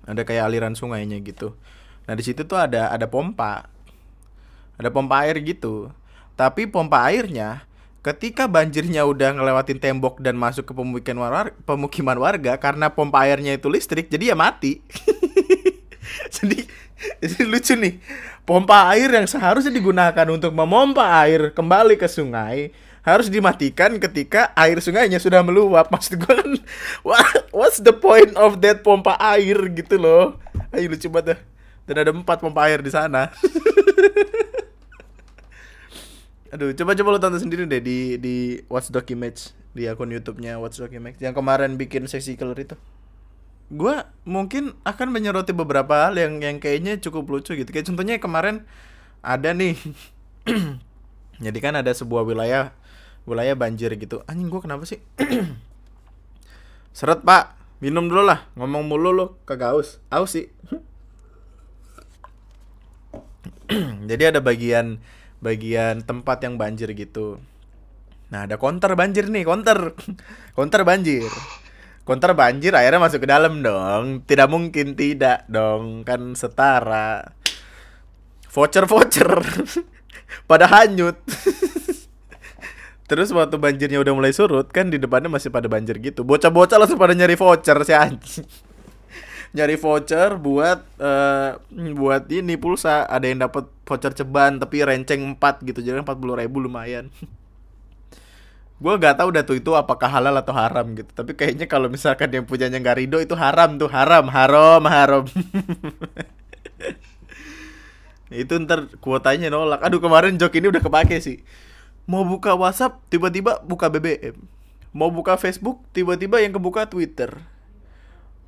ada 0.07 0.23
kayak 0.23 0.47
aliran 0.47 0.79
sungainya 0.79 1.19
gitu. 1.19 1.59
Nah 2.07 2.15
di 2.15 2.23
situ 2.23 2.47
tuh 2.47 2.63
ada 2.63 2.95
ada 2.95 3.11
pompa. 3.11 3.67
Ada 4.79 4.95
pompa 4.95 5.27
air 5.27 5.43
gitu. 5.43 5.91
Tapi 6.39 6.71
pompa 6.71 7.11
airnya 7.11 7.67
ketika 8.03 8.47
banjirnya 8.47 9.03
udah 9.05 9.35
ngelewatin 9.35 9.83
tembok 9.83 10.23
dan 10.23 10.39
masuk 10.39 10.71
ke 10.71 10.73
pemukiman 10.73 11.19
warga, 11.29 11.55
pemukiman 11.67 12.19
warga 12.19 12.55
karena 12.57 12.89
pompa 12.95 13.27
airnya 13.27 13.59
itu 13.59 13.67
listrik 13.67 14.07
jadi 14.07 14.33
ya 14.33 14.37
mati 14.39 14.81
jadi 16.35 16.59
jadi 17.19 17.43
lucu 17.47 17.75
nih 17.75 17.99
pompa 18.47 18.91
air 18.95 19.11
yang 19.11 19.27
seharusnya 19.27 19.75
digunakan 19.75 20.27
untuk 20.31 20.55
memompa 20.55 21.21
air 21.23 21.51
kembali 21.53 21.99
ke 21.99 22.07
sungai 22.07 22.71
harus 23.09 23.33
dimatikan 23.33 23.97
ketika 23.97 24.53
air 24.53 24.85
sungainya 24.85 25.17
sudah 25.17 25.41
meluap. 25.41 25.89
Maksud 25.95 26.21
gue 26.21 26.29
kan, 26.29 26.53
what, 27.01 27.25
what's 27.57 27.81
the 27.81 27.95
point 27.95 28.37
of 28.37 28.61
that 28.61 28.85
pompa 28.85 29.17
air 29.17 29.57
gitu 29.73 29.97
loh? 29.97 30.37
Ayo 30.77 30.93
lucu 30.93 31.09
banget 31.09 31.41
Dan 31.89 32.05
ada 32.05 32.13
empat 32.13 32.45
pompa 32.45 32.69
air 32.69 32.85
di 32.85 32.93
sana. 32.93 33.33
Aduh, 36.49 36.73
coba-coba 36.73 37.09
lo 37.13 37.19
tonton 37.21 37.41
sendiri 37.45 37.69
deh 37.69 37.83
di 37.85 38.17
di 38.17 38.37
Watchdog 38.73 39.05
Image 39.13 39.53
di 39.77 39.85
akun 39.85 40.09
YouTube-nya 40.09 40.57
Watchdog 40.57 40.93
Image 40.97 41.21
yang 41.21 41.37
kemarin 41.37 41.77
bikin 41.77 42.09
seksi 42.09 42.41
killer 42.41 42.57
itu. 42.57 42.77
Gua 43.69 44.09
mungkin 44.25 44.73
akan 44.85 45.13
menyoroti 45.13 45.53
beberapa 45.53 46.09
hal 46.09 46.17
yang 46.17 46.41
yang 46.41 46.57
kayaknya 46.57 46.97
cukup 47.05 47.29
lucu 47.29 47.53
gitu. 47.53 47.69
Kayak 47.69 47.93
contohnya 47.93 48.17
kemarin 48.17 48.65
ada 49.21 49.53
nih. 49.53 49.77
Jadi 51.45 51.59
kan 51.61 51.77
ada 51.77 51.93
sebuah 51.93 52.25
wilayah 52.25 52.73
wilayah 53.29 53.53
banjir 53.53 53.93
gitu 54.01 54.25
anjing 54.25 54.49
gue 54.49 54.61
kenapa 54.65 54.89
sih 54.89 55.05
seret 56.97 57.21
pak 57.21 57.53
minum 57.85 58.09
dulu 58.09 58.25
lah 58.25 58.49
ngomong 58.57 58.89
mulu 58.89 59.13
lo 59.13 59.27
kagak 59.45 59.77
aus 59.77 60.01
aus 60.09 60.33
sih 60.33 60.49
jadi 64.11 64.33
ada 64.33 64.41
bagian 64.41 64.97
bagian 65.39 66.03
tempat 66.03 66.43
yang 66.45 66.59
banjir 66.59 66.91
gitu. 66.95 67.39
Nah 68.29 68.45
ada 68.45 68.61
konter 68.61 68.93
banjir 68.93 69.31
nih 69.31 69.45
konter. 69.47 69.97
Konter 70.59 70.83
banjir. 70.83 71.31
Konter 72.03 72.33
banjir 72.33 72.73
akhirnya 72.73 73.01
masuk 73.01 73.25
ke 73.25 73.29
dalam 73.29 73.61
dong. 73.63 74.25
Tidak 74.25 74.49
mungkin 74.51 74.99
tidak 74.99 75.47
dong 75.49 76.03
kan 76.05 76.35
setara. 76.35 77.37
Voucher 78.49 78.85
voucher 78.89 79.29
pada 80.51 80.67
hanyut. 80.69 81.17
Terus 83.09 83.33
waktu 83.33 83.57
banjirnya 83.57 84.05
udah 84.05 84.13
mulai 84.13 84.37
surut 84.37 84.69
kan 84.69 84.93
di 84.93 85.01
depannya 85.01 85.33
masih 85.33 85.49
pada 85.49 85.65
banjir 85.65 85.97
gitu. 86.03 86.29
Bocah-bocah 86.29 86.77
langsung 86.77 87.01
pada 87.01 87.17
nyari 87.17 87.39
voucher 87.39 87.81
si 87.87 87.97
anjing. 87.97 88.45
Nyari 89.57 89.77
voucher 89.81 90.37
buat 90.37 90.85
uh, 91.01 91.61
buat 91.97 92.29
ini 92.33 92.57
pulsa. 92.57 93.05
Ada 93.09 93.27
yang 93.29 93.41
dapat 93.45 93.69
voucher 93.89 94.13
ceban 94.13 94.61
tapi 94.61 94.85
renceng 94.85 95.37
4 95.37 95.69
gitu. 95.69 95.81
Jadi 95.85 96.01
40 96.03 96.41
ribu 96.45 96.59
lumayan. 96.65 97.09
gue 98.79 98.95
gak 98.95 99.19
tahu 99.19 99.35
udah 99.35 99.43
tuh 99.43 99.59
itu 99.59 99.75
apakah 99.75 100.07
halal 100.07 100.39
atau 100.39 100.55
haram 100.55 100.87
gitu. 100.95 101.11
Tapi 101.11 101.35
kayaknya 101.35 101.67
kalau 101.67 101.91
misalkan 101.91 102.31
yang 102.31 102.47
punyanya 102.47 102.79
nggak 102.79 102.99
ridho 103.03 103.19
itu 103.19 103.35
haram 103.35 103.75
tuh, 103.75 103.91
haram, 103.91 104.31
haram, 104.31 104.83
haram. 104.87 105.25
itu 108.31 108.55
ntar 108.63 108.87
kuotanya 109.03 109.51
nolak. 109.51 109.83
Aduh 109.83 109.99
kemarin 109.99 110.39
jok 110.39 110.55
ini 110.61 110.71
udah 110.71 110.83
kepake 110.85 111.19
sih 111.19 111.43
mau 112.09 112.25
buka 112.25 112.57
WhatsApp 112.57 112.97
tiba-tiba 113.13 113.61
buka 113.61 113.93
BBM 113.93 114.33
mau 114.97 115.13
buka 115.13 115.37
Facebook 115.37 115.85
tiba-tiba 115.93 116.41
yang 116.41 116.57
kebuka 116.57 116.89
Twitter 116.89 117.37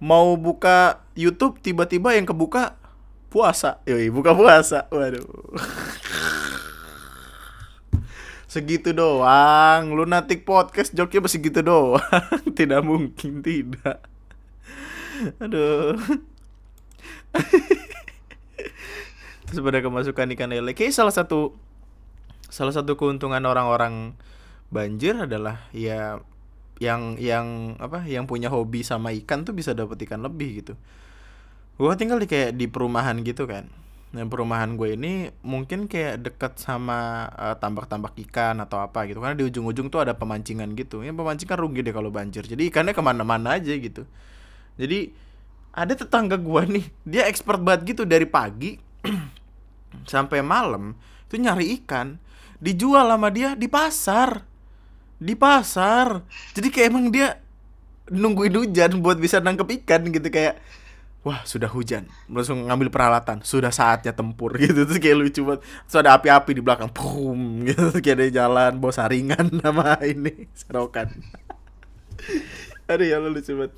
mau 0.00 0.34
buka 0.40 1.04
YouTube 1.12 1.60
tiba-tiba 1.60 2.16
yang 2.16 2.24
kebuka 2.24 2.74
puasa. 3.28 3.78
Yoi 3.84 4.08
buka 4.08 4.32
puasa. 4.32 4.88
Waduh. 4.88 5.28
Segitu 8.50 8.90
doang. 8.90 9.94
Lunatic 9.94 10.42
podcast 10.48 10.90
joknya 10.96 11.22
masih 11.22 11.38
gitu 11.38 11.60
doang. 11.62 12.02
Tidak 12.58 12.82
mungkin 12.82 13.44
tidak. 13.44 14.02
Aduh. 15.38 15.94
Terus 19.46 19.60
pada 19.62 19.78
kemasukan 19.78 20.34
ikan 20.34 20.50
lele. 20.50 20.74
Kayak 20.74 20.96
salah 20.98 21.14
satu 21.14 21.54
salah 22.50 22.74
satu 22.74 22.98
keuntungan 22.98 23.42
orang-orang 23.46 24.18
banjir 24.74 25.14
adalah 25.14 25.70
ya 25.70 26.18
yang 26.80 27.20
yang 27.20 27.76
apa 27.76 28.08
yang 28.08 28.24
punya 28.24 28.48
hobi 28.48 28.80
sama 28.80 29.12
ikan 29.12 29.44
tuh 29.44 29.52
bisa 29.52 29.76
dapet 29.76 30.00
ikan 30.08 30.24
lebih 30.24 30.64
gitu. 30.64 30.74
Gue 31.76 31.92
tinggal 32.00 32.16
di 32.16 32.26
kayak 32.26 32.56
di 32.56 32.66
perumahan 32.66 33.20
gitu 33.20 33.44
kan. 33.44 33.68
Dan 34.10 34.26
perumahan 34.26 34.74
gue 34.74 34.98
ini 34.98 35.30
mungkin 35.44 35.86
kayak 35.86 36.24
deket 36.24 36.58
sama 36.58 37.30
uh, 37.30 37.54
tambak-tambak 37.60 38.16
ikan 38.26 38.58
atau 38.64 38.82
apa 38.82 39.06
gitu. 39.06 39.20
Karena 39.22 39.36
di 39.36 39.46
ujung-ujung 39.46 39.92
tuh 39.92 40.02
ada 40.02 40.16
pemancingan 40.16 40.72
gitu. 40.74 41.04
Yang 41.04 41.20
pemancingan 41.20 41.56
rugi 41.60 41.84
deh 41.84 41.94
kalau 41.94 42.10
banjir. 42.10 42.42
Jadi 42.48 42.72
ikannya 42.72 42.96
ke 42.96 43.02
mana-mana 43.04 43.60
aja 43.60 43.70
gitu. 43.76 44.08
Jadi 44.80 45.12
ada 45.70 45.92
tetangga 45.94 46.34
gue 46.34 46.62
nih 46.66 46.86
dia 47.06 47.22
expert 47.30 47.62
banget 47.62 47.94
gitu 47.94 48.02
dari 48.02 48.26
pagi 48.26 48.74
sampai 50.12 50.40
malam 50.40 50.96
itu 51.28 51.36
nyari 51.36 51.76
ikan. 51.84 52.16
Dijual 52.60 53.08
sama 53.08 53.32
dia 53.32 53.56
di 53.56 53.68
pasar 53.72 54.49
di 55.20 55.36
pasar. 55.36 56.24
Jadi 56.56 56.72
kayak 56.72 56.88
emang 56.88 57.12
dia 57.12 57.36
nungguin 58.10 58.56
hujan 58.56 58.98
buat 59.04 59.20
bisa 59.20 59.38
nangkep 59.38 59.84
ikan 59.84 60.08
gitu 60.10 60.26
kayak 60.32 60.58
wah 61.20 61.44
sudah 61.44 61.68
hujan. 61.68 62.08
Langsung 62.32 62.64
ngambil 62.66 62.88
peralatan 62.88 63.44
sudah 63.44 63.68
saatnya 63.70 64.16
tempur. 64.16 64.56
Gitu 64.62 64.88
terus 64.88 64.98
kayak 64.98 65.16
lucu 65.20 65.44
banget. 65.44 65.60
Terus 65.86 65.96
ada 66.00 66.16
api-api 66.16 66.50
di 66.56 66.62
belakang 66.64 66.88
pum 66.90 67.38
gitu. 67.68 68.00
Kayak 68.00 68.16
ada 68.16 68.26
jalan 68.32 68.72
bawa 68.80 68.92
saringan 68.96 69.46
sama 69.62 70.00
ini 70.02 70.48
serokan. 70.56 71.12
Ada 72.88 73.04
ya 73.04 73.20
lucu 73.20 73.52
banget. 73.54 73.72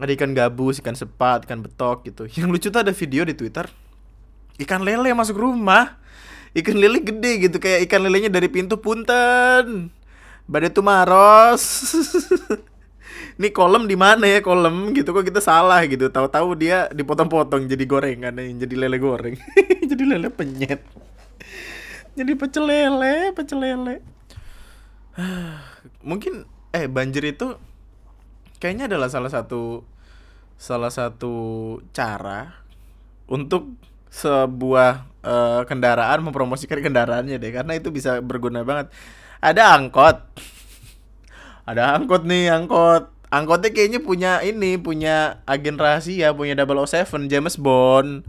Ada 0.00 0.10
ikan 0.16 0.32
gabus 0.32 0.80
ikan 0.80 0.96
sepat 0.96 1.48
ikan 1.48 1.64
betok 1.64 2.04
gitu. 2.08 2.28
Yang 2.28 2.48
lucu 2.52 2.66
tuh 2.68 2.80
ada 2.84 2.92
video 2.92 3.24
di 3.24 3.32
twitter. 3.32 3.68
Ikan 4.60 4.84
lele 4.84 5.16
masuk 5.16 5.40
rumah. 5.40 5.96
Ikan 6.52 6.76
lele 6.76 7.00
gede 7.00 7.48
gitu 7.48 7.56
kayak 7.56 7.88
ikan 7.88 8.04
lelenya 8.04 8.28
dari 8.28 8.52
pintu 8.52 8.76
punten 8.76 9.92
badai 10.50 10.74
tuh 10.74 10.82
maros. 10.82 11.62
Ini 13.38 13.54
kolom 13.54 13.86
di 13.88 13.96
mana 13.96 14.26
ya 14.26 14.42
kolom 14.42 14.90
gitu 14.92 15.14
kok 15.14 15.24
kita 15.24 15.38
salah 15.38 15.80
gitu. 15.86 16.10
Tahu-tahu 16.10 16.58
dia 16.58 16.90
dipotong-potong 16.90 17.70
jadi 17.70 17.84
gorengan 17.86 18.34
jadi 18.36 18.74
lele 18.74 18.98
goreng. 18.98 19.38
Jadi 19.90 20.06
lele 20.06 20.30
penyet. 20.30 20.86
Jadi 22.14 22.32
pecel 22.38 22.62
lele 22.68 23.32
pecel 23.34 23.58
lele. 23.58 24.04
Mungkin 26.08 26.46
eh 26.70 26.86
banjir 26.86 27.26
itu 27.26 27.58
kayaknya 28.62 28.86
adalah 28.86 29.10
salah 29.10 29.32
satu 29.32 29.82
salah 30.54 30.92
satu 30.92 31.34
cara 31.90 32.60
untuk 33.26 33.74
sebuah 34.14 35.10
uh, 35.26 35.62
kendaraan 35.66 36.22
mempromosikan 36.22 36.78
kendaraannya 36.78 37.40
deh. 37.40 37.50
Karena 37.50 37.74
itu 37.74 37.90
bisa 37.90 38.22
berguna 38.22 38.62
banget 38.62 38.94
ada 39.40 39.76
angkot. 39.76 40.16
Ada 41.64 41.96
angkot 41.96 42.28
nih 42.28 42.52
angkot. 42.52 43.08
Angkotnya 43.30 43.70
kayaknya 43.70 44.00
punya 44.02 44.32
ini 44.42 44.74
punya 44.76 45.40
agen 45.46 45.78
rahasia 45.78 46.34
punya 46.34 46.52
007 46.54 47.30
James 47.30 47.56
Bond. 47.56 48.26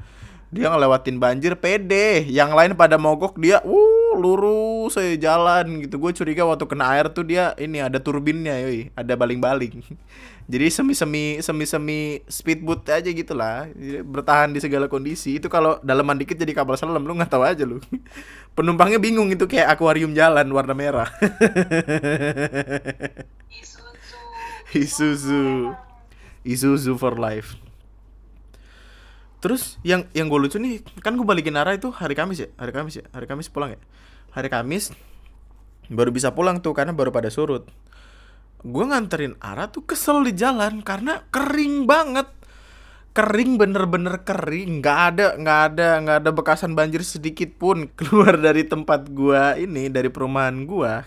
Dia 0.51 0.71
ngelewatin 0.71 1.19
banjir 1.19 1.59
pede. 1.59 2.27
Yang 2.27 2.51
lain 2.55 2.71
pada 2.79 2.95
mogok 2.95 3.35
dia 3.35 3.59
uh 3.61 4.00
lurus 4.21 4.93
saya 4.93 5.17
jalan 5.17 5.81
gitu. 5.81 5.97
Gue 5.97 6.13
curiga 6.13 6.45
waktu 6.45 6.69
kena 6.69 6.93
air 6.93 7.09
tuh 7.09 7.25
dia 7.25 7.57
ini 7.57 7.81
ada 7.81 7.97
turbinnya 7.97 8.53
yoi. 8.61 8.93
Ada 8.93 9.17
baling-baling. 9.17 9.81
Jadi 10.51 10.67
semi 10.69 10.93
semi 10.93 11.39
semi 11.41 11.65
semi 11.65 11.99
speedboat 12.29 12.85
aja 12.85 13.09
gitulah. 13.09 13.65
Bertahan 14.05 14.53
di 14.53 14.61
segala 14.61 14.85
kondisi. 14.85 15.41
Itu 15.41 15.49
kalau 15.49 15.81
dalaman 15.81 16.19
dikit 16.19 16.35
jadi 16.35 16.51
kapal 16.51 16.75
selam 16.75 17.07
lu 17.07 17.15
nggak 17.15 17.31
tahu 17.31 17.43
aja 17.47 17.63
lu. 17.63 17.79
Penumpangnya 18.57 18.99
bingung 18.99 19.31
itu 19.31 19.47
kayak 19.47 19.73
akuarium 19.79 20.11
jalan 20.11 20.43
warna 20.51 20.75
merah. 20.75 21.07
Isuzu. 24.75 25.71
Isuzu. 26.43 26.99
For 26.99 27.15
life. 27.15 27.55
Terus 29.39 29.79
yang 29.87 30.03
yang 30.11 30.27
gue 30.27 30.37
lucu 30.37 30.59
nih 30.59 30.83
kan 30.99 31.15
gue 31.15 31.23
balikin 31.23 31.55
arah 31.55 31.73
itu 31.73 31.89
hari 31.95 32.11
Kamis 32.11 32.43
ya? 32.43 32.49
Hari 32.59 32.75
Kamis 32.75 32.99
ya? 32.99 33.05
Hari 33.15 33.25
Kamis 33.25 33.47
pulang 33.47 33.73
ya 33.73 33.81
hari 34.31 34.47
Kamis 34.47 34.95
baru 35.91 36.09
bisa 36.09 36.31
pulang 36.31 36.63
tuh 36.63 36.71
karena 36.71 36.95
baru 36.95 37.11
pada 37.11 37.27
surut. 37.27 37.67
Gue 38.63 38.85
nganterin 38.87 39.35
arah 39.43 39.67
tuh 39.67 39.83
kesel 39.83 40.23
di 40.23 40.31
jalan 40.31 40.79
karena 40.85 41.27
kering 41.29 41.83
banget. 41.83 42.31
Kering 43.11 43.59
bener-bener 43.59 44.23
kering. 44.23 44.79
Nggak 44.79 44.99
ada 45.11 45.25
nggak 45.35 45.59
ada 45.73 45.87
nggak 45.99 46.17
ada 46.23 46.31
bekasan 46.31 46.71
banjir 46.79 47.03
sedikit 47.03 47.51
pun 47.59 47.89
keluar 47.99 48.39
dari 48.39 48.63
tempat 48.63 49.11
gua 49.11 49.59
ini 49.59 49.91
dari 49.91 50.07
perumahan 50.07 50.63
gua. 50.63 51.03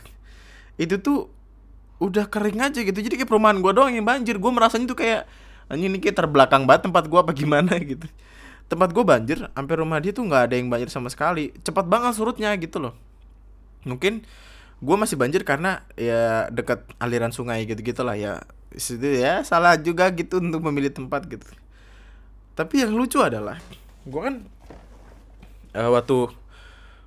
Itu 0.76 1.00
tuh 1.00 1.32
udah 2.04 2.28
kering 2.28 2.60
aja 2.60 2.84
gitu. 2.84 2.98
Jadi 3.00 3.24
kayak 3.24 3.30
perumahan 3.30 3.56
gua 3.64 3.72
doang 3.72 3.96
yang 3.96 4.04
banjir. 4.04 4.36
Gue 4.36 4.52
merasanya 4.52 4.84
tuh 4.84 5.00
kayak 5.00 5.24
ini 5.72 5.96
kayak 5.96 6.20
terbelakang 6.20 6.68
banget 6.68 6.92
tempat 6.92 7.08
gua 7.08 7.24
apa 7.24 7.32
gimana? 7.32 7.72
gitu. 7.96 8.04
Tempat 8.68 8.92
gue 8.96 9.04
banjir 9.04 9.38
hampir 9.56 9.76
rumah 9.80 10.00
dia 10.00 10.12
tuh 10.12 10.24
nggak 10.28 10.52
ada 10.52 10.54
yang 10.60 10.68
banjir 10.68 10.92
sama 10.92 11.08
sekali. 11.08 11.56
Cepat 11.64 11.88
banget 11.88 12.20
surutnya 12.20 12.52
gitu 12.60 12.84
loh 12.84 13.13
mungkin 13.84 14.24
gue 14.84 14.96
masih 14.98 15.16
banjir 15.16 15.46
karena 15.48 15.86
ya 15.96 16.52
dekat 16.52 16.84
aliran 17.00 17.32
sungai 17.32 17.64
gitu 17.64 17.80
gitulah 17.80 18.18
ya 18.18 18.44
itu 18.74 18.98
ya 19.00 19.40
salah 19.46 19.78
juga 19.78 20.10
gitu 20.10 20.42
untuk 20.42 20.60
memilih 20.66 20.90
tempat 20.90 21.24
gitu. 21.30 21.46
Tapi 22.58 22.82
yang 22.82 22.92
lucu 22.92 23.22
adalah 23.22 23.56
gue 24.04 24.20
kan 24.20 24.44
uh, 25.78 25.90
waktu 25.94 26.28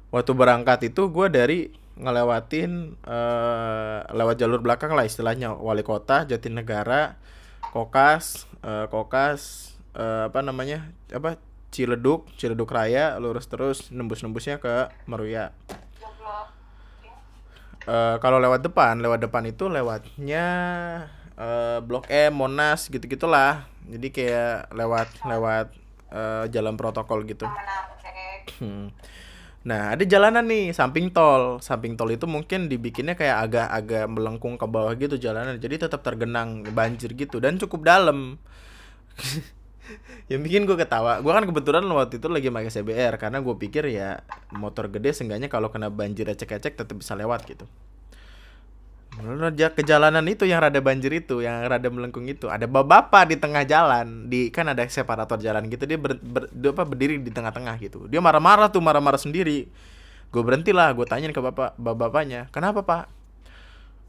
waktu 0.09 0.31
berangkat 0.33 0.89
itu 0.89 1.11
gue 1.11 1.27
dari 1.27 1.59
ngelewatin 1.97 2.97
uh, 3.03 4.05
lewat 4.15 4.39
jalur 4.39 4.63
belakang 4.63 4.95
lah 4.95 5.03
istilahnya. 5.03 5.53
Wali 5.53 5.83
kota 5.83 6.23
Jatinegara 6.23 7.19
Kokas 7.75 8.47
uh, 8.63 8.87
Kokas 8.87 9.73
uh, 9.93 10.31
apa 10.31 10.39
namanya 10.39 10.87
apa 11.11 11.35
Ciledug, 11.67 12.31
Ciledug 12.39 12.71
Raya, 12.71 13.19
lurus 13.19 13.45
terus 13.51 13.91
nembus-nembusnya 13.91 14.57
ke 14.63 14.87
Meruya. 15.03 15.51
Uh, 17.87 18.19
kalau 18.19 18.43
lewat 18.43 18.67
depan, 18.67 18.99
lewat 18.99 19.23
depan 19.23 19.47
itu 19.47 19.71
lewatnya 19.71 20.45
uh, 21.39 21.79
Blok 21.79 22.11
M, 22.11 22.35
Monas 22.35 22.91
gitu-gitulah. 22.91 23.63
Jadi 23.87 24.11
kayak 24.11 24.75
lewat 24.75 25.07
lewat 25.23 25.71
uh, 26.11 26.43
jalan 26.51 26.75
protokol 26.75 27.23
gitu. 27.23 27.47
Hmm. 28.59 28.91
Nah, 29.67 29.95
ada 29.95 30.03
jalanan 30.03 30.47
nih 30.47 30.75
samping 30.75 31.11
tol. 31.11 31.63
Samping 31.63 31.95
tol 31.95 32.11
itu 32.11 32.27
mungkin 32.27 32.67
dibikinnya 32.67 33.15
kayak 33.15 33.47
agak-agak 33.47 34.05
melengkung 34.11 34.55
ke 34.59 34.67
bawah 34.67 34.91
gitu 34.95 35.15
jalanan. 35.15 35.55
Jadi 35.55 35.87
tetap 35.87 36.03
tergenang 36.03 36.67
banjir 36.71 37.15
gitu 37.15 37.39
dan 37.39 37.55
cukup 37.55 37.87
dalam. 37.87 38.39
yang 40.31 40.41
bikin 40.43 40.67
gue 40.67 40.77
ketawa 40.77 41.19
gue 41.23 41.31
kan 41.31 41.43
kebetulan 41.45 41.83
waktu 41.87 42.19
itu 42.19 42.27
lagi 42.27 42.47
pakai 42.51 42.71
CBR 42.71 43.13
karena 43.19 43.37
gue 43.39 43.55
pikir 43.55 43.83
ya 43.89 44.21
motor 44.55 44.91
gede 44.91 45.15
seenggaknya 45.15 45.47
kalau 45.47 45.71
kena 45.71 45.91
banjir 45.91 46.27
ecek-ecek 46.27 46.75
tetap 46.75 46.95
bisa 46.95 47.15
lewat 47.15 47.47
gitu. 47.47 47.65
Ke 49.73 49.81
jalanan 49.81 50.21
itu 50.29 50.45
yang 50.45 50.61
rada 50.61 50.77
banjir 50.77 51.09
itu 51.09 51.41
yang 51.41 51.65
rada 51.65 51.89
melengkung 51.89 52.29
itu 52.29 52.45
ada 52.53 52.69
bapak 52.69 53.33
di 53.33 53.35
tengah 53.41 53.65
jalan 53.65 54.29
di 54.29 54.53
kan 54.53 54.69
ada 54.69 54.85
separator 54.85 55.41
jalan 55.41 55.65
gitu 55.73 55.89
dia 55.89 55.97
ber, 55.97 56.21
ber, 56.21 56.45
dia 56.53 56.69
apa 56.69 56.85
berdiri 56.85 57.17
di 57.17 57.33
tengah-tengah 57.33 57.81
gitu. 57.81 58.05
Dia 58.05 58.21
marah-marah 58.21 58.69
tuh 58.69 58.77
marah-marah 58.77 59.17
sendiri. 59.17 59.65
Gue 60.29 60.41
berhenti 60.45 60.69
lah 60.69 60.93
gue 60.93 61.07
tanyain 61.09 61.33
ke 61.33 61.41
bapak 61.41 61.79
bapaknya 61.81 62.45
kenapa 62.53 62.85
pak 62.85 63.16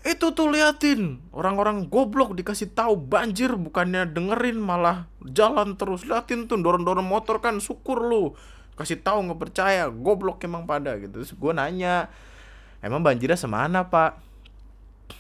itu 0.07 0.31
tuh 0.31 0.47
liatin. 0.47 1.19
Orang-orang 1.35 1.91
goblok 1.91 2.39
dikasih 2.39 2.71
tahu 2.71 2.95
banjir 2.95 3.51
bukannya 3.59 4.07
dengerin 4.07 4.59
malah 4.63 5.11
jalan 5.27 5.75
terus. 5.75 6.07
Liatin 6.07 6.47
tuh 6.47 6.61
dorong-dorong 6.63 7.07
motor 7.07 7.43
kan 7.43 7.59
syukur 7.59 8.07
lu. 8.07 8.39
Kasih 8.79 9.03
tahu 9.03 9.27
nggak 9.27 9.41
percaya. 9.43 9.91
Goblok 9.91 10.39
emang 10.47 10.71
pada 10.71 10.95
gitu. 11.03 11.19
Terus 11.23 11.35
gue 11.35 11.53
nanya 11.53 12.07
emang 12.79 13.03
banjirnya 13.03 13.35
semana 13.35 13.91
pak? 13.91 14.31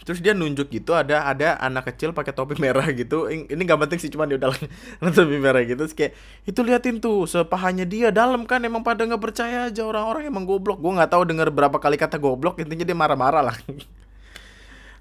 Terus 0.04 0.20
dia 0.20 0.36
nunjuk 0.36 0.68
gitu 0.68 0.92
ada 0.92 1.24
ada 1.24 1.56
anak 1.64 1.92
kecil 1.92 2.14
pakai 2.14 2.30
topi 2.30 2.54
merah 2.62 2.86
gitu. 2.94 3.26
Ini 3.26 3.58
nggak 3.58 3.88
penting 3.88 3.98
sih 3.98 4.12
cuman 4.14 4.30
dia 4.30 4.38
udah 4.38 4.54
topi 5.16 5.42
merah 5.42 5.64
gitu. 5.66 5.84
Terus 5.84 5.96
kayak 5.96 6.12
itu 6.46 6.60
liatin 6.62 7.02
tuh 7.02 7.26
sepahanya 7.26 7.82
dia 7.82 8.14
dalam 8.14 8.46
kan 8.46 8.62
emang 8.62 8.86
pada 8.86 9.02
nggak 9.02 9.20
percaya 9.20 9.66
aja 9.66 9.82
orang-orang 9.82 10.30
emang 10.30 10.46
goblok. 10.46 10.78
Gue 10.78 10.94
nggak 10.94 11.10
tahu 11.10 11.26
denger 11.26 11.50
berapa 11.50 11.76
kali 11.82 11.98
kata 11.98 12.16
goblok 12.22 12.62
intinya 12.62 12.86
dia 12.86 12.94
marah-marah 12.94 13.42
lah 13.42 13.58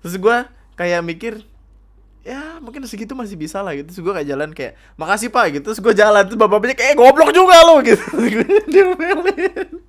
terus 0.04 0.16
gue 0.18 0.38
kayak 0.78 1.02
mikir 1.02 1.42
ya 2.28 2.60
mungkin 2.60 2.84
segitu 2.84 3.16
masih 3.16 3.40
bisa 3.40 3.64
lah 3.64 3.72
gitu. 3.72 3.88
Terus 3.88 4.04
gue 4.04 4.14
kayak 4.20 4.28
jalan 4.28 4.50
kayak 4.52 4.76
makasih 5.00 5.32
pak 5.32 5.56
gitu. 5.56 5.72
Terus 5.72 5.80
gue 5.80 5.94
jalan 5.96 6.28
terus 6.28 6.36
bapak-bapaknya 6.36 6.76
kayak 6.76 6.92
eh, 6.94 6.98
goblok 7.00 7.32
juga 7.32 7.56
lo 7.64 7.80
gitu. 7.80 8.04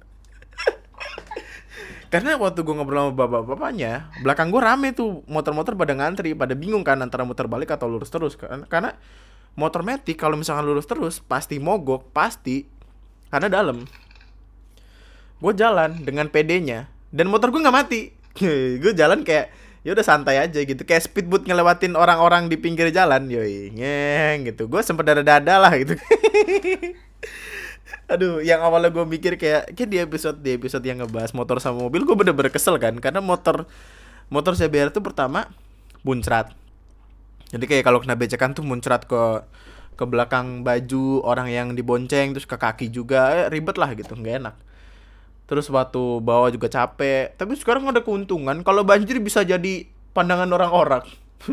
Karena 2.09 2.41
waktu 2.41 2.65
gue 2.65 2.73
ngobrol 2.73 3.13
sama 3.13 3.13
bapak-bapaknya 3.13 4.09
belakang 4.25 4.49
gue 4.49 4.63
rame 4.65 4.97
tuh 4.97 5.21
motor-motor 5.29 5.77
pada 5.77 5.93
ngantri 5.93 6.33
pada 6.33 6.57
bingung 6.57 6.81
kan 6.81 6.97
antara 7.05 7.21
muter 7.29 7.45
balik 7.45 7.75
atau 7.75 7.91
lurus 7.91 8.09
terus 8.09 8.39
kan. 8.39 8.65
Karena 8.71 8.95
motor 9.59 9.83
metik 9.83 10.17
kalau 10.17 10.39
misalkan 10.39 10.65
lurus 10.65 10.87
terus 10.87 11.19
pasti 11.21 11.59
mogok 11.59 12.15
pasti 12.15 12.65
karena 13.29 13.51
dalam. 13.51 13.83
Gue 15.43 15.53
jalan 15.59 16.07
dengan 16.07 16.31
PD-nya 16.31 16.87
dan 17.11 17.27
motor 17.29 17.51
gue 17.51 17.61
nggak 17.61 17.77
mati. 17.77 18.15
Gue 18.83 18.95
jalan 18.95 19.27
kayak 19.27 19.51
ya 19.87 19.95
udah 19.95 20.07
santai 20.07 20.43
aja 20.43 20.59
gitu. 20.62 20.83
Kayak 20.83 21.11
speedboat 21.11 21.47
ngelewatin 21.47 21.95
orang-orang 21.95 22.47
di 22.47 22.57
pinggir 22.59 22.91
jalan 22.95 23.31
yoi 23.31 23.74
ngeng 23.74 24.51
gitu. 24.51 24.66
Gue 24.66 24.83
sempet 24.83 25.07
dada-dada 25.07 25.55
lah 25.59 25.72
gitu. 25.79 25.95
Aduh 28.12 28.41
yang 28.41 28.64
awalnya 28.64 28.89
gue 28.89 29.05
mikir 29.05 29.37
kayak 29.37 29.76
kayak 29.76 29.91
di 29.91 29.99
episode 30.01 30.39
di 30.41 30.57
episode 30.57 30.85
yang 30.85 31.05
ngebahas 31.05 31.37
motor 31.37 31.61
sama 31.61 31.85
mobil 31.85 32.05
gue 32.05 32.16
bener-bener 32.16 32.53
kesel 32.53 32.81
kan. 32.81 32.97
Karena 32.99 33.20
motor 33.20 33.68
motor 34.33 34.57
CBR 34.57 34.95
itu 34.95 35.01
pertama 35.05 35.49
muncrat. 36.03 36.53
Jadi 37.49 37.64
kayak 37.64 37.85
kalau 37.85 38.01
kena 38.01 38.16
becekan 38.16 38.53
tuh 38.53 38.64
muncrat 38.64 39.09
ke 39.09 39.45
ke 39.99 40.05
belakang 40.07 40.62
baju 40.62 41.26
orang 41.26 41.51
yang 41.51 41.68
dibonceng 41.74 42.31
terus 42.31 42.47
ke 42.47 42.55
kaki 42.55 42.87
juga 42.95 43.35
eh, 43.35 43.47
ribet 43.51 43.74
lah 43.74 43.91
gitu 43.99 44.14
nggak 44.14 44.47
enak 44.47 44.55
terus 45.49 45.67
waktu 45.73 46.21
bawa 46.21 46.53
juga 46.53 46.69
capek. 46.69 47.33
Tapi 47.35 47.57
sekarang 47.57 47.89
ada 47.89 48.05
keuntungan. 48.05 48.61
Kalau 48.61 48.85
banjir 48.85 49.17
bisa 49.19 49.43
jadi 49.43 49.89
pandangan 50.13 50.53
orang-orang 50.53 51.05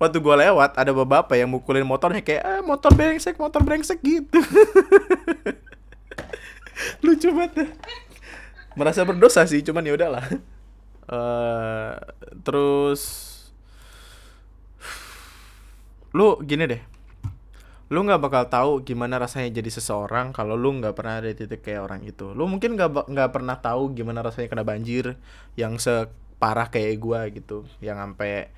waktu 0.00 0.20
gue 0.20 0.36
lewat 0.36 0.76
ada 0.76 0.92
bapak 0.92 1.40
yang 1.40 1.48
mukulin 1.48 1.88
motornya 1.88 2.20
kayak 2.20 2.44
eh, 2.44 2.60
motor 2.60 2.92
brengsek 2.92 3.40
motor 3.40 3.64
brengsek 3.64 4.04
gitu. 4.04 4.36
Lucu 7.04 7.28
banget 7.32 7.72
merasa 8.72 9.04
berdosa 9.04 9.44
sih 9.44 9.60
cuman 9.64 9.84
ya 9.84 9.96
udahlah. 9.96 10.24
Uh, 11.02 11.98
terus 12.46 13.32
lu 16.12 16.36
gini 16.44 16.68
deh 16.68 16.91
lu 17.92 18.08
nggak 18.08 18.24
bakal 18.24 18.44
tahu 18.48 18.70
gimana 18.88 19.20
rasanya 19.20 19.60
jadi 19.60 19.68
seseorang 19.68 20.32
kalau 20.32 20.56
lu 20.56 20.72
nggak 20.80 20.96
pernah 20.96 21.20
ada 21.20 21.28
di 21.28 21.36
titik 21.36 21.60
kayak 21.60 21.84
orang 21.84 22.00
itu. 22.08 22.32
Lu 22.32 22.48
mungkin 22.48 22.72
nggak 22.72 23.12
nggak 23.12 23.30
pernah 23.36 23.60
tahu 23.60 23.92
gimana 23.92 24.24
rasanya 24.24 24.48
kena 24.48 24.64
banjir 24.64 25.20
yang 25.60 25.76
separah 25.76 26.72
kayak 26.72 26.96
gua 26.96 27.28
gitu 27.28 27.68
yang 27.84 28.00
sampai 28.00 28.48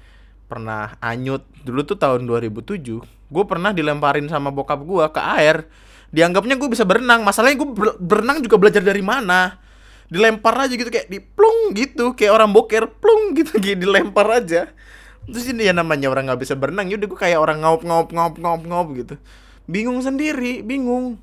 pernah 0.47 0.95
anyut. 1.03 1.43
Dulu 1.67 1.83
tuh 1.83 1.99
tahun 1.99 2.31
2007 2.31 3.03
gue 3.35 3.45
pernah 3.51 3.75
dilemparin 3.75 4.31
sama 4.31 4.55
bokap 4.55 4.87
gua 4.87 5.11
ke 5.11 5.19
air. 5.19 5.67
Dianggapnya 6.15 6.55
gue 6.55 6.71
bisa 6.71 6.87
berenang 6.87 7.27
masalahnya 7.27 7.59
gue 7.59 7.69
berenang 7.99 8.39
juga 8.39 8.55
belajar 8.55 8.87
dari 8.87 9.03
mana? 9.03 9.59
Dilempar 10.07 10.55
aja 10.63 10.79
gitu 10.79 10.87
kayak 10.87 11.11
diplung 11.11 11.75
gitu 11.75 12.15
kayak 12.15 12.39
orang 12.39 12.55
boker 12.55 12.87
plung 12.87 13.35
gitu 13.35 13.59
gitu 13.59 13.83
dilempar 13.83 14.31
aja 14.31 14.71
terus 15.25 15.49
ini 15.49 15.69
ya 15.69 15.73
namanya 15.73 16.13
orang 16.13 16.29
nggak 16.29 16.41
bisa 16.41 16.55
berenang 16.55 16.89
yaudah 16.93 17.09
gue 17.09 17.19
kayak 17.19 17.41
orang 17.41 17.65
ngop 17.65 17.81
ngop 17.85 18.09
ngop 18.13 18.35
ngop 18.37 18.63
ngop 18.69 18.87
gitu. 18.97 19.15
Bingung 19.65 20.01
sendiri 20.05 20.61
bingung. 20.61 21.17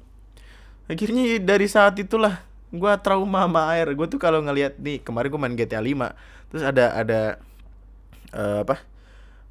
Akhirnya 0.90 1.38
dari 1.40 1.68
saat 1.70 1.96
itulah 2.02 2.42
gue 2.74 2.92
trauma 3.06 3.46
sama 3.46 3.62
air. 3.78 3.94
Gue 3.94 4.08
tuh 4.10 4.18
kalau 4.18 4.42
ngelihat 4.42 4.82
nih 4.82 5.00
kemarin 5.06 5.30
gue 5.30 5.42
main 5.42 5.56
GTA 5.56 5.82
5 5.82 6.52
terus 6.52 6.64
ada 6.66 6.86
ada 6.98 7.22
uh, 8.34 8.66
apa? 8.66 8.82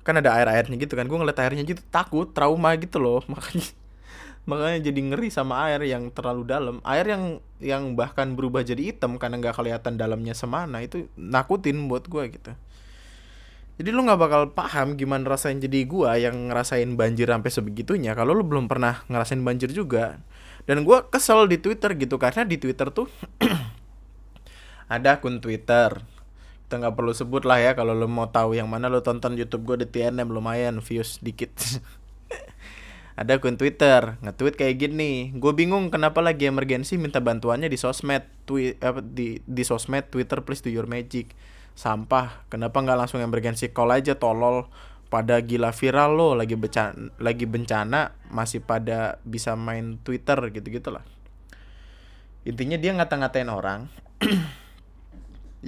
Kan 0.03 0.19
ada 0.19 0.35
air 0.35 0.49
airnya 0.51 0.77
gitu 0.77 0.99
kan. 0.99 1.07
Gue 1.07 1.19
ngeliat 1.21 1.39
airnya 1.39 1.63
gitu 1.63 1.83
takut 1.89 2.31
trauma 2.35 2.75
gitu 2.75 2.99
loh. 2.99 3.23
Makanya 3.33 3.79
makanya 4.49 4.91
jadi 4.91 5.01
ngeri 5.05 5.29
sama 5.31 5.69
air 5.69 5.85
yang 5.87 6.11
terlalu 6.11 6.43
dalam. 6.49 6.77
Air 6.83 7.07
yang 7.07 7.25
yang 7.63 7.95
bahkan 7.95 8.35
berubah 8.35 8.67
jadi 8.67 8.91
hitam 8.91 9.21
karena 9.21 9.39
nggak 9.39 9.55
kelihatan 9.55 9.95
dalamnya 10.01 10.35
semana 10.35 10.83
itu 10.83 11.07
nakutin 11.15 11.87
buat 11.87 12.09
gue 12.09 12.25
gitu 12.35 12.53
jadi 13.81 13.97
lu 13.97 14.05
nggak 14.05 14.21
bakal 14.21 14.43
paham 14.53 14.93
gimana 14.93 15.25
rasanya 15.25 15.65
jadi 15.65 15.89
gua 15.89 16.21
yang 16.21 16.53
ngerasain 16.53 17.01
banjir 17.01 17.33
sampai 17.33 17.49
sebegitunya 17.49 18.13
kalau 18.13 18.37
lu 18.37 18.45
belum 18.45 18.69
pernah 18.69 19.01
ngerasain 19.09 19.41
banjir 19.41 19.73
juga. 19.73 20.21
Dan 20.69 20.85
gua 20.85 21.09
kesel 21.09 21.49
di 21.49 21.57
Twitter 21.57 21.97
gitu 21.97 22.21
karena 22.21 22.45
di 22.45 22.61
Twitter 22.61 22.93
tuh 22.93 23.09
ada 25.01 25.17
akun 25.17 25.41
Twitter. 25.41 25.97
Kita 26.69 26.77
nggak 26.77 26.93
perlu 26.93 27.17
sebut 27.17 27.49
lah 27.49 27.57
ya 27.57 27.73
kalau 27.73 27.97
lu 27.97 28.05
mau 28.05 28.29
tahu 28.29 28.53
yang 28.53 28.69
mana 28.69 28.93
lu 28.93 29.01
tonton 29.01 29.33
YouTube 29.33 29.65
gua 29.65 29.81
di 29.81 29.89
TNM 29.89 30.29
lumayan 30.29 30.85
views 30.85 31.17
dikit. 31.25 31.57
ada 33.21 33.41
akun 33.41 33.57
Twitter 33.57 34.21
nge-tweet 34.21 34.61
kayak 34.61 34.77
gini. 34.77 35.33
Gue 35.33 35.57
bingung 35.57 35.89
kenapa 35.89 36.21
lagi 36.21 36.53
emergensi 36.53 37.01
minta 37.01 37.25
bantuannya 37.25 37.73
di 37.73 37.81
sosmed, 37.81 38.29
tweet 38.45 38.77
apa 38.85 39.01
di 39.01 39.41
di 39.41 39.63
sosmed 39.65 40.13
Twitter 40.13 40.45
please 40.45 40.61
do 40.61 40.69
your 40.69 40.85
magic 40.85 41.33
sampah. 41.81 42.45
Kenapa 42.53 42.85
nggak 42.85 42.99
langsung 43.01 43.25
emergency 43.25 43.73
call 43.73 43.97
aja 43.97 44.21
tolol. 44.21 44.69
Pada 45.11 45.43
gila 45.43 45.75
viral 45.75 46.15
lo 46.15 46.39
lagi 46.39 46.55
bencana 46.55 47.11
lagi 47.19 47.43
bencana 47.43 48.15
masih 48.31 48.63
pada 48.63 49.19
bisa 49.27 49.59
main 49.59 49.99
Twitter 50.07 50.39
gitu 50.55 50.71
gitulah 50.71 51.03
intinya 52.45 52.77
dia 52.81 52.93
ngata-ngatain 52.97 53.51
orang 53.53 53.81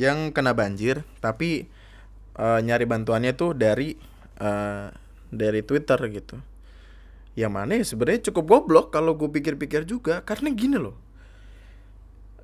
yang 0.03 0.33
kena 0.33 0.57
banjir 0.57 1.05
tapi 1.21 1.69
uh, 2.41 2.61
nyari 2.65 2.89
bantuannya 2.89 3.37
tuh 3.37 3.53
dari 3.53 3.97
uh, 4.41 4.89
dari 5.33 5.61
Twitter 5.65 6.01
gitu. 6.13 6.37
Yang 7.33 7.53
mana 7.53 7.73
ya 7.81 7.85
sebenarnya 7.85 8.29
cukup 8.29 8.45
goblok 8.45 8.87
kalau 8.93 9.17
gue 9.17 9.29
pikir-pikir 9.29 9.89
juga 9.89 10.21
karena 10.21 10.53
gini 10.53 10.77
loh 10.77 10.97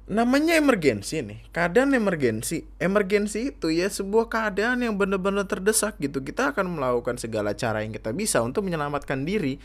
namanya 0.08 0.56
emergensi 0.56 1.20
nih 1.20 1.52
keadaan 1.52 1.92
emergensi. 1.92 2.64
Emergensi 2.80 3.52
itu 3.52 3.68
ya 3.68 3.92
sebuah 3.92 4.32
keadaan 4.32 4.80
yang 4.80 4.96
benar-benar 4.96 5.44
terdesak 5.44 6.00
gitu. 6.00 6.24
Kita 6.24 6.56
akan 6.56 6.80
melakukan 6.80 7.20
segala 7.20 7.52
cara 7.52 7.84
yang 7.84 7.92
kita 7.92 8.16
bisa 8.16 8.40
untuk 8.40 8.64
menyelamatkan 8.64 9.28
diri. 9.28 9.60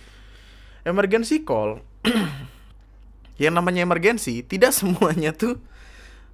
Emergency 0.84 1.48
call 1.48 1.80
yang 3.44 3.56
namanya 3.56 3.88
emergensi 3.88 4.44
tidak 4.44 4.76
semuanya 4.80 5.32
tuh 5.32 5.64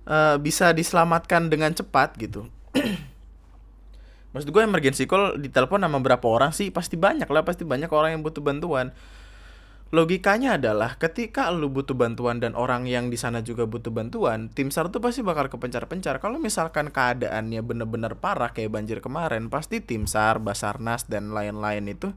uh, 0.09 0.41
bisa 0.41 0.73
diselamatkan 0.73 1.47
dengan 1.53 1.69
cepat 1.77 2.17
gitu. 2.17 2.49
Maksud 4.33 4.49
gue 4.49 4.61
emergency 4.65 5.05
call 5.05 5.37
ditelepon 5.37 5.85
sama 5.85 6.01
berapa 6.01 6.25
orang 6.25 6.49
sih? 6.49 6.73
Pasti 6.73 6.97
banyak 6.97 7.29
lah 7.29 7.45
pasti 7.45 7.61
banyak 7.61 7.89
orang 7.93 8.17
yang 8.17 8.21
butuh 8.25 8.41
bantuan 8.41 8.89
logikanya 9.89 10.61
adalah 10.61 11.01
ketika 11.01 11.49
lu 11.49 11.73
butuh 11.73 11.97
bantuan 11.97 12.37
dan 12.37 12.53
orang 12.53 12.85
yang 12.85 13.09
di 13.09 13.17
sana 13.17 13.41
juga 13.41 13.65
butuh 13.65 13.89
bantuan, 13.89 14.53
tim 14.53 14.69
SAR 14.69 14.93
tuh 14.93 15.01
pasti 15.01 15.25
bakal 15.25 15.49
kepencar-pencar. 15.49 16.21
Kalau 16.21 16.37
misalkan 16.37 16.93
keadaannya 16.93 17.61
bener-bener 17.65 18.13
parah 18.13 18.53
kayak 18.53 18.69
banjir 18.69 19.01
kemarin, 19.01 19.49
pasti 19.49 19.81
tim 19.81 20.05
SAR, 20.05 20.37
Basarnas 20.37 21.09
dan 21.09 21.33
lain-lain 21.33 21.89
itu 21.89 22.13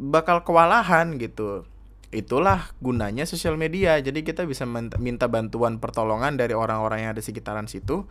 bakal 0.00 0.46
kewalahan 0.48 1.20
gitu. 1.20 1.68
Itulah 2.08 2.72
gunanya 2.80 3.28
sosial 3.28 3.60
media. 3.60 4.00
Jadi 4.00 4.24
kita 4.24 4.48
bisa 4.48 4.64
minta 4.96 5.28
bantuan 5.28 5.76
pertolongan 5.76 6.40
dari 6.40 6.56
orang-orang 6.56 7.04
yang 7.04 7.12
ada 7.12 7.20
sekitaran 7.20 7.68
situ 7.68 8.08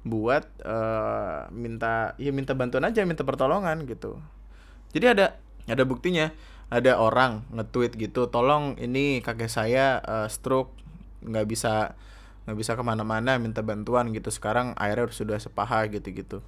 buat 0.00 0.48
uh, 0.64 1.48
minta 1.52 2.12
ya 2.20 2.36
minta 2.36 2.52
bantuan 2.52 2.84
aja, 2.84 3.00
minta 3.08 3.24
pertolongan 3.24 3.88
gitu. 3.88 4.20
Jadi 4.92 5.06
ada 5.08 5.40
ada 5.64 5.84
buktinya 5.88 6.34
ada 6.70 7.02
orang 7.02 7.42
nge-tweet 7.50 7.98
gitu 7.98 8.30
tolong 8.30 8.78
ini 8.78 9.18
kakek 9.26 9.50
saya 9.50 9.98
uh, 10.06 10.30
stroke 10.30 10.70
nggak 11.26 11.46
bisa 11.50 11.98
nggak 12.46 12.56
bisa 12.56 12.72
ke 12.78 12.82
mana-mana 12.82 13.36
minta 13.36 13.60
bantuan 13.60 14.10
gitu. 14.14 14.32
Sekarang 14.32 14.72
airnya 14.78 15.10
sudah 15.12 15.38
sepaha 15.42 15.86
gitu-gitu. 15.90 16.40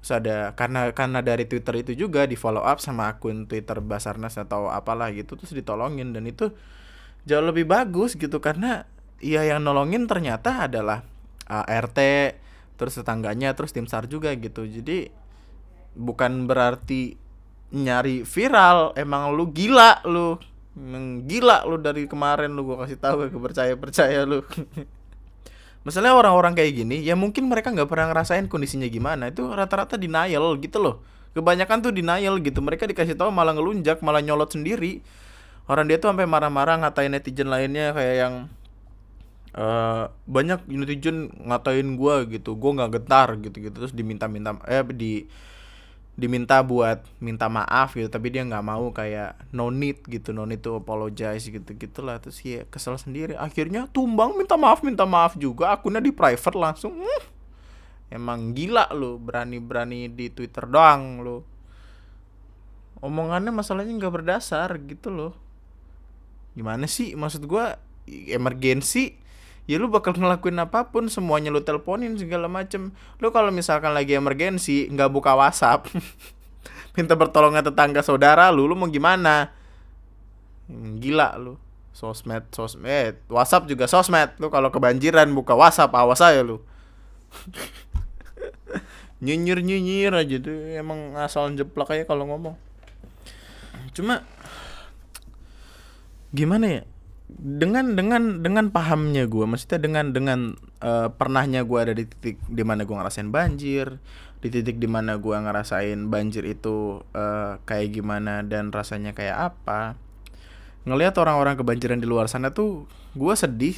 Terus 0.00 0.10
ada 0.10 0.52
karena 0.56 0.90
karena 0.94 1.20
dari 1.20 1.44
Twitter 1.44 1.84
itu 1.84 1.92
juga 2.06 2.24
di 2.24 2.36
follow 2.38 2.64
up 2.64 2.80
sama 2.80 3.12
akun 3.12 3.44
Twitter 3.50 3.78
Basarnas 3.84 4.36
atau 4.40 4.68
apalah 4.72 5.12
gitu 5.14 5.36
terus 5.38 5.52
ditolongin. 5.54 6.12
Dan 6.12 6.28
itu 6.28 6.52
jauh 7.28 7.44
lebih 7.44 7.68
bagus 7.68 8.16
gitu 8.16 8.40
karena 8.40 8.88
ya 9.20 9.44
yang 9.44 9.60
nolongin 9.60 10.08
ternyata 10.08 10.66
adalah 10.68 11.04
uh, 11.48 11.64
eh, 11.68 11.80
RT 11.84 11.98
terus 12.80 12.96
tetangganya 12.96 13.52
terus 13.52 13.76
tim 13.76 13.84
SAR 13.84 14.08
juga 14.08 14.32
gitu. 14.34 14.64
Jadi 14.64 15.12
bukan 15.94 16.48
berarti 16.48 17.19
nyari 17.70 18.26
viral 18.26 18.94
emang 18.98 19.30
lu 19.34 19.50
gila 19.50 20.02
lu. 20.06 20.36
Emang 20.74 21.26
gila 21.26 21.66
lu 21.66 21.78
dari 21.78 22.06
kemarin 22.10 22.54
lu 22.54 22.66
gua 22.66 22.86
kasih 22.86 22.98
tahu 22.98 23.30
gak 23.30 23.42
percaya 23.42 23.74
percaya 23.78 24.20
lu. 24.26 24.42
Masalahnya 25.86 26.12
orang-orang 26.12 26.52
kayak 26.52 26.72
gini 26.76 27.00
ya 27.00 27.16
mungkin 27.16 27.48
mereka 27.48 27.72
nggak 27.72 27.88
pernah 27.88 28.12
ngerasain 28.12 28.46
kondisinya 28.50 28.86
gimana. 28.90 29.32
Itu 29.32 29.48
rata-rata 29.48 29.96
denial 29.96 30.58
gitu 30.60 30.78
loh. 30.82 31.00
Kebanyakan 31.32 31.78
tuh 31.80 31.92
denial 31.94 32.36
gitu. 32.42 32.60
Mereka 32.60 32.90
dikasih 32.90 33.16
tahu 33.16 33.30
malah 33.32 33.56
ngelunjak 33.56 34.02
malah 34.04 34.20
nyolot 34.20 34.50
sendiri. 34.50 35.00
Orang 35.70 35.86
dia 35.86 36.02
tuh 36.02 36.10
sampai 36.10 36.26
marah-marah 36.26 36.82
ngatain 36.82 37.14
netizen 37.14 37.46
lainnya 37.46 37.94
kayak 37.94 38.16
yang 38.18 38.34
uh, 39.54 40.10
banyak 40.26 40.66
netizen 40.66 41.30
ngatain 41.46 41.96
gua 41.96 42.26
gitu. 42.26 42.58
Gua 42.58 42.82
nggak 42.82 43.00
getar 43.00 43.28
gitu 43.40 43.56
gitu 43.56 43.72
terus 43.72 43.94
diminta-minta 43.94 44.58
eh 44.68 44.84
di 44.90 45.30
diminta 46.18 46.60
buat 46.60 47.06
minta 47.16 47.48
maaf 47.48 47.96
gitu 47.96 48.12
tapi 48.12 48.28
dia 48.28 48.44
nggak 48.44 48.66
mau 48.66 48.92
kayak 48.92 49.40
no 49.56 49.72
need 49.72 50.04
gitu 50.04 50.36
no 50.36 50.44
need 50.44 50.60
to 50.60 50.76
apologize 50.76 51.46
gitu 51.46 51.70
gitulah. 51.76 52.18
Terus 52.18 52.38
ya 52.42 52.62
kesel 52.68 52.96
sendiri. 52.96 53.34
Akhirnya 53.36 53.88
tumbang 53.90 54.36
minta 54.36 54.54
maaf 54.58 54.84
minta 54.84 55.08
maaf 55.08 55.38
juga. 55.38 55.72
Akunnya 55.72 56.02
di 56.02 56.12
private 56.12 56.56
langsung 56.58 57.00
hmm, 57.00 57.22
emang 58.12 58.52
gila 58.52 58.90
lo 58.92 59.16
berani 59.16 59.62
berani 59.62 60.10
di 60.10 60.28
twitter 60.34 60.66
doang 60.66 61.22
lo 61.22 61.36
omongannya 63.00 63.50
masalahnya 63.50 63.96
nggak 63.96 64.14
berdasar 64.14 64.76
gitu 64.84 65.08
loh. 65.08 65.32
Gimana 66.52 66.84
sih? 66.84 67.16
Maksud 67.16 67.48
gua 67.48 67.80
emergensi 68.06 69.16
ya 69.70 69.78
lu 69.78 69.86
bakal 69.86 70.18
ngelakuin 70.18 70.58
apa 70.58 70.90
pun 70.90 71.06
semuanya 71.06 71.54
lu 71.54 71.62
teleponin 71.62 72.18
segala 72.18 72.50
macem. 72.50 72.90
Lu 73.22 73.30
kalau 73.30 73.54
misalkan 73.54 73.94
lagi 73.94 74.18
emergensi 74.18 74.90
nggak 74.90 75.14
buka 75.14 75.38
WhatsApp. 75.38 75.86
Minta 76.98 77.14
pertolongan 77.14 77.62
tetangga 77.62 78.02
saudara 78.02 78.50
lu 78.50 78.66
lu 78.66 78.74
mau 78.74 78.90
gimana? 78.90 79.54
Gila 80.98 81.38
lu. 81.38 81.54
Sosmed 81.94 82.50
sosmed. 82.50 83.22
WhatsApp 83.30 83.70
juga 83.70 83.86
sosmed. 83.86 84.34
Lu 84.42 84.50
kalau 84.50 84.74
kebanjiran 84.74 85.30
buka 85.30 85.54
WhatsApp 85.54 85.94
awas 85.94 86.18
aja 86.18 86.42
lu. 86.42 86.58
Nyinyir 89.22 89.62
nyinyir 89.62 90.10
aja 90.18 90.36
tuh. 90.42 90.58
Emang 90.74 91.14
asal 91.14 91.54
jeplak 91.54 91.94
aja 91.94 92.02
kalau 92.10 92.26
ngomong. 92.26 92.58
Cuma 93.94 94.26
gimana 96.34 96.66
ya 96.66 96.82
dengan 97.38 97.94
dengan 97.94 98.42
dengan 98.42 98.74
pahamnya 98.74 99.30
gue 99.30 99.46
maksudnya 99.46 99.78
dengan 99.78 100.10
dengan 100.10 100.58
uh, 100.82 101.12
pernahnya 101.14 101.62
gue 101.62 101.78
ada 101.78 101.94
di 101.94 102.08
titik 102.08 102.42
di 102.50 102.64
mana 102.66 102.82
gue 102.82 102.96
ngerasain 102.96 103.30
banjir 103.30 104.02
di 104.40 104.48
titik 104.48 104.80
di 104.80 104.88
mana 104.88 105.20
gue 105.20 105.36
ngerasain 105.36 106.08
banjir 106.08 106.48
itu 106.48 107.04
uh, 107.12 107.60
kayak 107.68 108.00
gimana 108.00 108.40
dan 108.40 108.72
rasanya 108.72 109.12
kayak 109.12 109.52
apa. 109.52 110.00
Ngelihat 110.88 111.12
orang-orang 111.20 111.60
kebanjiran 111.60 112.00
di 112.00 112.08
luar 112.08 112.24
sana 112.24 112.56
tuh 112.56 112.88
gue 113.12 113.34
sedih 113.36 113.76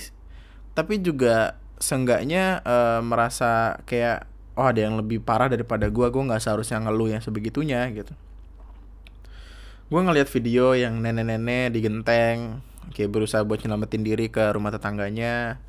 tapi 0.79 1.03
juga 1.03 1.59
seenggaknya 1.83 2.63
uh, 2.63 3.03
merasa 3.03 3.83
kayak 3.91 4.31
oh 4.55 4.71
ada 4.71 4.87
yang 4.87 4.95
lebih 4.95 5.19
parah 5.19 5.51
daripada 5.51 5.91
gue 5.91 6.07
gue 6.07 6.23
nggak 6.23 6.39
seharusnya 6.39 6.79
ngeluh 6.87 7.11
yang 7.11 7.23
sebegitunya 7.23 7.83
gitu. 7.91 8.15
Gue 9.91 10.01
ngeliat 10.01 10.31
video 10.31 10.79
yang 10.79 11.03
nenek-nenek 11.03 11.75
di 11.75 11.81
genteng 11.83 12.63
kayak 12.91 13.11
berusaha 13.15 13.47
buat 13.47 13.63
nyelamatin 13.63 14.03
diri 14.03 14.27
ke 14.29 14.51
rumah 14.51 14.75
tetangganya. 14.75 15.63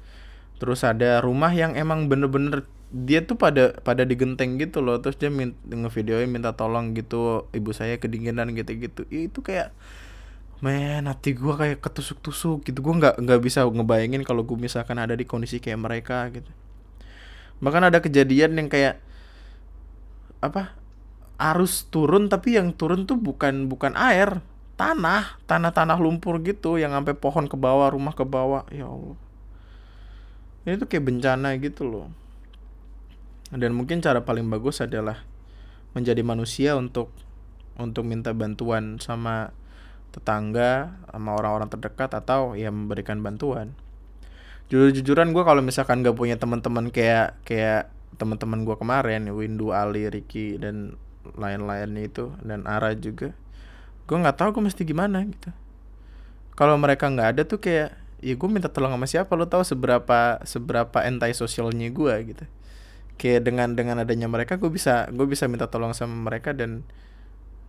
Terus 0.57 0.81
ada 0.81 1.21
rumah 1.21 1.53
yang 1.53 1.77
emang 1.77 2.09
bener-bener 2.09 2.65
dia 2.93 3.25
tuh 3.25 3.37
pada 3.37 3.77
pada 3.85 4.05
digenteng 4.05 4.57
gitu 4.57 4.81
loh. 4.81 4.97
Terus 4.97 5.21
dia 5.21 5.29
min, 5.29 5.53
ngevideoin 5.69 6.29
minta 6.29 6.57
tolong 6.57 6.97
gitu 6.97 7.49
ibu 7.53 7.69
saya 7.73 8.01
kedinginan 8.01 8.53
gitu-gitu. 8.57 9.05
Itu 9.13 9.45
kayak 9.45 9.73
men 10.63 11.05
hati 11.11 11.35
gue 11.35 11.53
kayak 11.53 11.77
ketusuk-tusuk 11.83 12.65
gitu. 12.65 12.79
Gue 12.81 12.93
nggak 12.97 13.21
nggak 13.21 13.39
bisa 13.43 13.65
ngebayangin 13.67 14.25
kalau 14.25 14.47
gue 14.47 14.55
misalkan 14.55 14.97
ada 14.97 15.13
di 15.13 15.25
kondisi 15.27 15.61
kayak 15.61 15.79
mereka 15.81 16.29
gitu. 16.31 16.49
Bahkan 17.59 17.93
ada 17.93 17.99
kejadian 18.01 18.57
yang 18.57 18.69
kayak 18.71 19.01
apa 20.43 20.75
arus 21.39 21.87
turun 21.89 22.27
tapi 22.27 22.59
yang 22.59 22.75
turun 22.75 23.07
tuh 23.07 23.15
bukan 23.19 23.71
bukan 23.71 23.95
air 23.95 24.43
tanah 24.73 25.37
tanah 25.45 25.71
tanah 25.71 25.97
lumpur 26.01 26.41
gitu 26.41 26.81
yang 26.81 26.97
sampai 26.97 27.13
pohon 27.13 27.45
ke 27.45 27.53
bawah 27.53 27.93
rumah 27.93 28.13
ke 28.17 28.25
bawah. 28.25 28.65
Ya 28.73 28.89
allah. 28.89 29.17
Ini 30.63 30.79
tuh 30.79 30.87
kayak 30.87 31.05
bencana 31.05 31.55
gitu 31.59 31.83
loh. 31.85 32.07
Dan 33.53 33.77
mungkin 33.77 34.01
cara 34.01 34.25
paling 34.25 34.47
bagus 34.49 34.81
adalah 34.81 35.21
menjadi 35.93 36.25
manusia 36.25 36.73
untuk 36.73 37.13
untuk 37.77 38.05
minta 38.05 38.33
bantuan 38.33 38.97
sama 38.97 39.53
tetangga 40.13 40.93
sama 41.09 41.33
orang-orang 41.37 41.69
terdekat 41.69 42.13
atau 42.13 42.53
ya 42.53 42.69
memberikan 42.69 43.21
bantuan. 43.21 43.73
Jujur-jujuran 44.69 45.35
gue 45.35 45.43
kalau 45.45 45.61
misalkan 45.61 46.01
gak 46.01 46.17
punya 46.17 46.37
teman-teman 46.37 46.89
kayak 46.89 47.37
kayak 47.45 47.93
teman-teman 48.17 48.65
gue 48.65 48.77
kemarin 48.77 49.25
Windu 49.33 49.73
Ali 49.73 50.09
Ricky 50.09 50.57
dan 50.61 50.97
lain-lainnya 51.33 52.09
itu 52.09 52.33
dan 52.45 52.65
Ara 52.69 52.93
juga 52.93 53.33
gue 54.13 54.21
nggak 54.21 54.37
tahu 54.37 54.61
gue 54.61 54.69
mesti 54.69 54.85
gimana 54.85 55.25
gitu. 55.25 55.49
Kalau 56.53 56.77
mereka 56.77 57.09
nggak 57.09 57.27
ada 57.33 57.41
tuh 57.49 57.57
kayak 57.57 57.97
ya 58.21 58.33
gue 58.37 58.45
minta 58.45 58.69
tolong 58.69 58.93
sama 58.93 59.09
siapa? 59.09 59.33
Lo 59.33 59.49
tahu 59.49 59.65
seberapa 59.65 60.37
seberapa 60.45 61.01
anti 61.01 61.33
sosialnya 61.33 61.89
gue 61.89 62.13
gitu. 62.29 62.45
Kayak 63.17 63.49
dengan 63.49 63.73
dengan 63.73 64.05
adanya 64.05 64.29
mereka 64.29 64.61
gue 64.61 64.69
bisa 64.69 65.09
gue 65.09 65.25
bisa 65.25 65.49
minta 65.49 65.65
tolong 65.65 65.97
sama 65.97 66.29
mereka 66.29 66.53
dan 66.53 66.85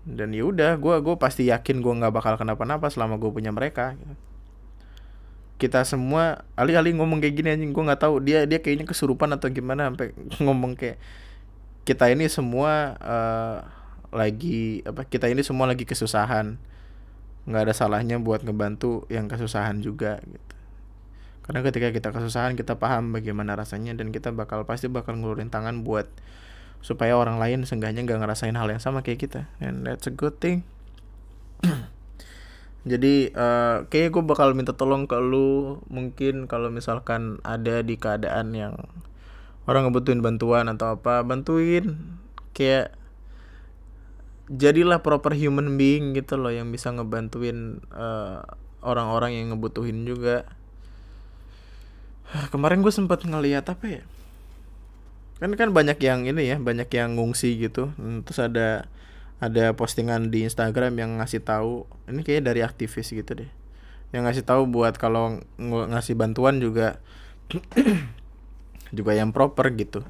dan 0.05 0.37
ya 0.37 0.45
udah 0.45 0.77
gue 0.77 1.01
gue 1.01 1.17
pasti 1.17 1.49
yakin 1.49 1.81
gue 1.81 1.93
nggak 1.97 2.13
bakal 2.13 2.37
kenapa-napa 2.37 2.93
selama 2.93 3.17
gue 3.17 3.33
punya 3.33 3.49
mereka 3.49 3.97
gitu. 3.97 4.13
Kita 5.57 5.81
semua 5.89 6.45
alih-alih 6.61 6.93
ngomong 7.01 7.25
kayak 7.25 7.41
gini 7.41 7.49
anjing 7.57 7.73
gue 7.73 7.85
nggak 7.89 8.05
tahu 8.05 8.21
dia 8.21 8.45
dia 8.45 8.61
kayaknya 8.61 8.85
kesurupan 8.85 9.33
atau 9.33 9.49
gimana 9.49 9.89
sampai 9.89 10.13
ngomong 10.45 10.77
kayak 10.77 11.01
kita 11.89 12.13
ini 12.13 12.29
semua 12.29 13.01
uh, 13.01 13.74
lagi 14.15 14.87
apa 14.87 15.05
kita 15.05 15.27
ini 15.27 15.43
semua 15.43 15.67
lagi 15.67 15.83
kesusahan. 15.83 16.57
Nggak 17.45 17.63
ada 17.69 17.75
salahnya 17.77 18.17
buat 18.23 18.47
ngebantu 18.47 19.05
yang 19.13 19.27
kesusahan 19.29 19.83
juga 19.83 20.23
gitu. 20.25 20.55
Karena 21.45 21.61
ketika 21.61 21.93
kita 21.93 22.09
kesusahan 22.09 22.57
kita 22.57 22.81
paham 22.81 23.13
bagaimana 23.13 23.53
rasanya 23.53 23.93
dan 23.93 24.09
kita 24.15 24.33
bakal 24.33 24.65
pasti 24.65 24.89
bakal 24.89 25.21
ngeluarin 25.21 25.53
tangan 25.53 25.85
buat 25.85 26.09
supaya 26.81 27.17
orang 27.21 27.37
lain 27.37 27.69
seenggaknya 27.69 28.05
nggak 28.05 28.21
ngerasain 28.25 28.57
hal 28.57 28.69
yang 28.73 28.81
sama 28.81 29.05
kayak 29.05 29.29
kita. 29.29 29.53
And 29.61 29.85
that's 29.85 30.09
a 30.09 30.15
good 30.15 30.41
thing. 30.41 30.65
Jadi 32.91 33.33
uh, 33.33 33.89
kayaknya 33.89 34.11
gue 34.13 34.25
bakal 34.25 34.53
minta 34.57 34.73
tolong 34.77 35.05
ke 35.05 35.17
lu 35.17 35.81
mungkin 35.89 36.49
kalau 36.49 36.69
misalkan 36.69 37.41
ada 37.41 37.81
di 37.81 37.97
keadaan 37.97 38.53
yang 38.53 38.77
orang 39.65 39.89
ngebutuhin 39.89 40.21
bantuan 40.25 40.69
atau 40.73 40.97
apa 40.97 41.25
bantuin. 41.25 41.97
Kayak 42.57 42.97
jadilah 44.53 45.01
proper 45.01 45.33
human 45.33 45.81
being 45.81 46.13
gitu 46.13 46.37
loh 46.37 46.53
yang 46.53 46.69
bisa 46.69 46.93
ngebantuin 46.93 47.81
uh, 47.93 48.45
orang-orang 48.85 49.41
yang 49.41 49.57
ngebutuhin 49.57 50.05
juga. 50.05 50.45
Kemarin 52.53 52.85
gue 52.85 52.93
sempat 52.93 53.25
ngeliat 53.25 53.65
apa 53.73 53.87
ya? 53.89 54.03
Kan 55.41 55.57
kan 55.57 55.73
banyak 55.73 55.99
yang 56.01 56.29
ini 56.29 56.47
ya 56.47 56.57
banyak 56.61 56.89
yang 56.93 57.17
ngungsi 57.17 57.57
gitu. 57.59 57.91
Terus 58.29 58.41
ada 58.41 58.89
ada 59.43 59.75
postingan 59.75 60.31
di 60.31 60.47
Instagram 60.47 60.95
yang 60.97 61.11
ngasih 61.21 61.43
tahu 61.43 61.89
ini 62.09 62.23
kayak 62.23 62.49
dari 62.49 62.61
aktivis 62.61 63.11
gitu 63.11 63.33
deh. 63.33 63.51
Yang 64.13 64.23
ngasih 64.31 64.45
tahu 64.47 64.63
buat 64.69 64.95
kalau 65.01 65.41
ng 65.59 65.73
ngasih 65.91 66.15
bantuan 66.15 66.61
juga 66.61 67.01
juga 68.97 69.13
yang 69.17 69.35
proper 69.35 69.75
gitu 69.75 70.07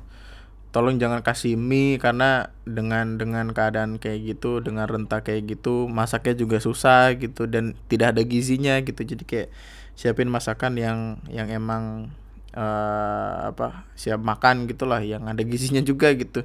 tolong 0.74 0.98
jangan 0.98 1.22
kasih 1.22 1.54
mie 1.54 2.02
karena 2.02 2.50
dengan 2.66 3.14
dengan 3.14 3.54
keadaan 3.54 4.02
kayak 4.02 4.34
gitu 4.34 4.58
dengan 4.58 4.90
rentah 4.90 5.22
kayak 5.22 5.54
gitu 5.54 5.86
masaknya 5.86 6.34
juga 6.34 6.58
susah 6.58 7.14
gitu 7.14 7.46
dan 7.46 7.78
tidak 7.86 8.18
ada 8.18 8.26
gizinya 8.26 8.74
gitu. 8.82 9.06
Jadi 9.06 9.22
kayak 9.22 9.54
siapin 9.94 10.26
masakan 10.26 10.74
yang 10.74 11.22
yang 11.30 11.46
emang 11.46 12.10
uh, 12.58 13.54
apa 13.54 13.86
siap 13.94 14.18
makan 14.18 14.66
gitulah 14.66 14.98
yang 14.98 15.30
ada 15.30 15.46
gizinya 15.46 15.78
juga 15.78 16.10
gitu. 16.10 16.42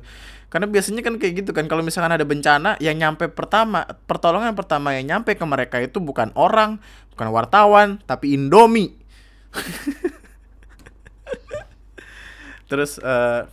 Karena 0.53 0.69
biasanya 0.69 1.01
kan 1.01 1.17
kayak 1.17 1.33
gitu 1.41 1.49
kan 1.49 1.65
kalau 1.65 1.81
misalkan 1.81 2.13
ada 2.13 2.21
bencana 2.21 2.77
yang 2.77 3.01
nyampe 3.01 3.33
pertama 3.33 3.81
pertolongan 4.05 4.53
pertama 4.53 4.93
yang 4.93 5.09
nyampe 5.09 5.33
ke 5.33 5.45
mereka 5.49 5.81
itu 5.81 5.97
bukan 5.97 6.29
orang 6.37 6.77
bukan 7.17 7.33
wartawan 7.33 7.97
tapi 8.05 8.37
Indomie. 8.37 8.93
Terus 12.69 13.01
uh, 13.01 13.49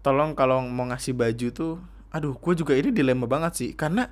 tolong 0.00 0.32
kalau 0.32 0.64
mau 0.64 0.88
ngasih 0.88 1.12
baju 1.12 1.48
tuh 1.52 1.74
aduh 2.10 2.34
gue 2.34 2.54
juga 2.58 2.74
ini 2.74 2.90
dilema 2.90 3.26
banget 3.30 3.52
sih. 3.54 3.70
Karena 3.78 4.10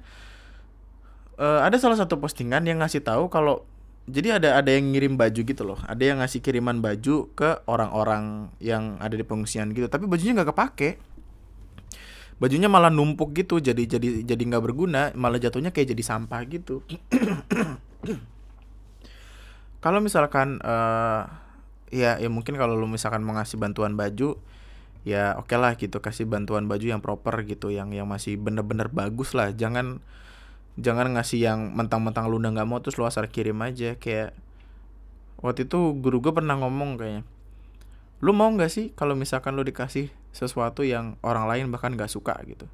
uh, 1.38 1.60
ada 1.64 1.76
salah 1.76 1.98
satu 1.98 2.18
postingan 2.22 2.64
yang 2.66 2.78
ngasih 2.82 3.02
tahu 3.02 3.26
kalau 3.28 3.66
jadi 4.08 4.40
ada 4.40 4.56
ada 4.56 4.72
yang 4.72 4.94
ngirim 4.94 5.20
baju 5.20 5.40
gitu 5.44 5.62
loh. 5.66 5.78
Ada 5.84 6.14
yang 6.14 6.18
ngasih 6.22 6.40
kiriman 6.40 6.80
baju 6.80 7.28
ke 7.36 7.60
orang-orang 7.68 8.48
yang 8.62 8.96
ada 9.02 9.12
di 9.18 9.24
pengungsian 9.26 9.74
gitu 9.76 9.90
tapi 9.90 10.08
bajunya 10.08 10.32
nggak 10.38 10.50
kepake. 10.54 10.90
Bajunya 12.38 12.70
malah 12.70 12.88
numpuk 12.88 13.34
gitu 13.34 13.58
jadi 13.58 13.82
jadi 13.98 14.22
jadi 14.22 14.42
nggak 14.46 14.62
berguna 14.62 15.10
malah 15.18 15.42
jatuhnya 15.42 15.74
kayak 15.74 15.90
jadi 15.92 16.02
sampah 16.06 16.40
gitu. 16.46 16.86
Kalau 19.84 20.02
misalkan 20.02 20.58
uh, 20.62 21.22
ya 21.94 22.18
ya 22.18 22.28
mungkin 22.28 22.58
kalau 22.58 22.74
lu 22.76 22.90
misalkan 22.90 23.22
mau 23.22 23.32
ngasih 23.38 23.56
bantuan 23.62 23.94
baju 23.94 24.36
ya 25.08 25.40
oke 25.40 25.48
okay 25.48 25.56
lah 25.56 25.72
gitu 25.80 26.04
kasih 26.04 26.28
bantuan 26.28 26.68
baju 26.68 26.84
yang 26.84 27.00
proper 27.00 27.40
gitu 27.48 27.72
yang 27.72 27.88
yang 27.96 28.04
masih 28.04 28.36
bener-bener 28.36 28.92
bagus 28.92 29.32
lah. 29.32 29.48
Jangan 29.56 30.04
jangan 30.76 31.16
ngasih 31.16 31.40
yang 31.40 31.72
mentang-mentang 31.72 32.28
lu 32.28 32.36
udah 32.36 32.52
nggak 32.52 32.68
mau 32.68 32.78
terus 32.84 33.00
lu 33.00 33.08
asal 33.08 33.24
kirim 33.32 33.56
aja. 33.64 33.96
Kayak 33.96 34.36
waktu 35.40 35.64
itu 35.64 35.96
guru 35.96 36.20
gue 36.20 36.32
pernah 36.36 36.60
ngomong 36.60 37.00
kayaknya 37.00 37.24
lu 38.18 38.34
mau 38.34 38.50
nggak 38.50 38.68
sih 38.68 38.90
kalau 38.98 39.14
misalkan 39.14 39.54
lu 39.54 39.62
dikasih 39.62 40.10
sesuatu 40.34 40.82
yang 40.82 41.14
orang 41.24 41.48
lain 41.48 41.64
bahkan 41.72 41.96
nggak 41.96 42.12
suka? 42.12 42.36
Gitu. 42.44 42.68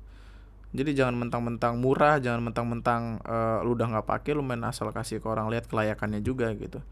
Jadi 0.74 0.91
jangan 0.99 1.14
mentang-mentang 1.14 1.78
murah 1.78 2.18
jangan 2.18 2.43
mentang-mentang 2.51 3.22
uh, 3.22 3.62
lu 3.62 3.78
udah 3.78 3.95
nggak 3.95 4.07
pakai 4.11 4.35
lu 4.35 4.43
main 4.43 4.59
asal 4.66 4.91
kasih 4.91 5.22
ke 5.22 5.26
orang 5.30 5.47
lihat 5.55 5.70
kelayakannya 5.70 6.18
juga 6.18 6.51
gitu. 6.59 6.82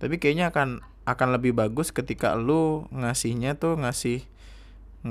Tapi 0.00 0.16
kayaknya 0.16 0.48
akan 0.48 0.80
akan 1.04 1.28
lebih 1.36 1.52
bagus 1.52 1.92
ketika 1.92 2.32
lu 2.34 2.88
ngasihnya 2.90 3.60
tuh 3.60 3.76
ngasih 3.76 4.24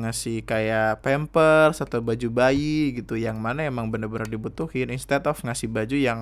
ngasih 0.03 0.43
kayak 0.43 0.99
pampers 0.99 1.79
atau 1.79 2.03
baju 2.03 2.27
bayi 2.33 2.91
gitu 2.97 3.15
yang 3.15 3.39
mana 3.39 3.63
emang 3.63 3.87
bener-bener 3.93 4.27
dibutuhin 4.27 4.91
instead 4.91 5.23
of 5.23 5.39
ngasih 5.39 5.71
baju 5.71 5.95
yang 5.95 6.19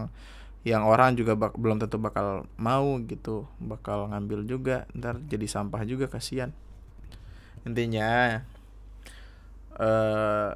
yang 0.64 0.88
orang 0.88 1.20
juga 1.20 1.36
bak 1.36 1.60
belum 1.60 1.82
tentu 1.82 2.00
bakal 2.00 2.48
mau 2.56 2.96
gitu 3.04 3.50
bakal 3.60 4.08
ngambil 4.12 4.48
juga 4.48 4.88
ntar 4.96 5.20
jadi 5.26 5.44
sampah 5.50 5.84
juga 5.84 6.08
kasihan. 6.08 6.56
Intinya 7.68 8.40
eh 9.80 10.52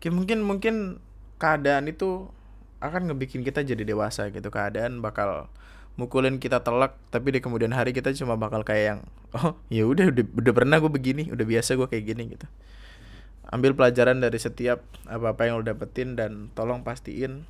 uh, 0.00 0.12
mungkin 0.12 0.44
mungkin 0.44 1.00
keadaan 1.40 1.88
itu 1.88 2.28
akan 2.84 3.08
ngebikin 3.08 3.40
kita 3.40 3.64
jadi 3.64 3.84
dewasa 3.84 4.28
gitu 4.28 4.52
keadaan 4.52 5.00
bakal 5.00 5.48
mukulin 5.94 6.42
kita 6.42 6.58
telak 6.66 6.98
tapi 7.14 7.30
di 7.30 7.38
kemudian 7.38 7.70
hari 7.70 7.94
kita 7.94 8.10
cuma 8.18 8.34
bakal 8.34 8.66
kayak 8.66 8.84
yang 8.84 9.00
oh 9.38 9.54
ya 9.70 9.86
udah 9.86 10.10
udah, 10.10 10.52
pernah 10.54 10.82
gue 10.82 10.90
begini 10.90 11.30
udah 11.30 11.46
biasa 11.46 11.78
gue 11.78 11.86
kayak 11.86 12.04
gini 12.14 12.22
gitu. 12.34 12.46
Ambil 13.46 13.78
pelajaran 13.78 14.18
dari 14.18 14.38
setiap 14.40 14.82
apa 15.06 15.36
apa 15.36 15.40
yang 15.46 15.62
lo 15.62 15.64
dapetin 15.66 16.18
dan 16.18 16.50
tolong 16.58 16.82
pastiin 16.82 17.46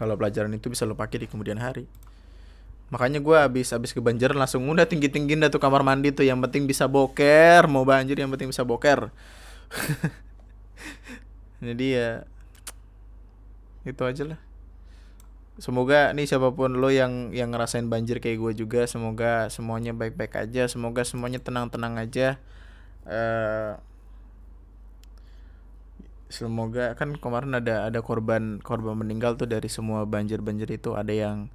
kalau 0.00 0.16
pelajaran 0.16 0.52
itu 0.56 0.72
bisa 0.72 0.88
lo 0.88 0.96
pakai 0.96 1.24
di 1.24 1.28
kemudian 1.28 1.60
hari. 1.60 1.84
Makanya 2.88 3.20
gue 3.20 3.36
abis 3.36 3.76
abis 3.76 3.92
kebanjiran 3.92 4.38
langsung 4.38 4.64
udah 4.64 4.88
tinggi 4.88 5.12
tinggi 5.12 5.36
dah 5.36 5.52
tuh 5.52 5.60
kamar 5.60 5.84
mandi 5.84 6.14
tuh 6.16 6.24
yang 6.24 6.40
penting 6.40 6.64
bisa 6.64 6.88
boker 6.88 7.68
mau 7.68 7.84
banjir 7.84 8.16
yang 8.16 8.32
penting 8.32 8.48
bisa 8.48 8.64
boker. 8.64 9.12
Jadi 11.66 11.86
ya 11.92 12.24
itu 13.84 14.02
aja 14.02 14.24
lah 14.24 14.45
semoga 15.56 16.12
nih 16.12 16.28
siapa 16.28 16.52
pun 16.52 16.76
lo 16.76 16.92
yang 16.92 17.32
yang 17.32 17.48
ngerasain 17.48 17.88
banjir 17.88 18.20
kayak 18.20 18.38
gue 18.40 18.52
juga 18.66 18.84
semoga 18.84 19.48
semuanya 19.48 19.96
baik 19.96 20.12
baik 20.12 20.36
aja 20.36 20.68
semoga 20.68 21.02
semuanya 21.08 21.40
tenang 21.40 21.72
tenang 21.72 21.96
aja. 21.96 22.36
Uh, 23.06 23.80
semoga 26.28 26.92
kan 26.98 27.14
kemarin 27.16 27.54
ada 27.56 27.86
ada 27.86 28.02
korban 28.02 28.58
korban 28.60 28.98
meninggal 28.98 29.38
tuh 29.40 29.48
dari 29.48 29.68
semua 29.72 30.04
banjir-banjir 30.04 30.68
itu. 30.76 30.92
Ada 30.92 31.12
yang 31.12 31.48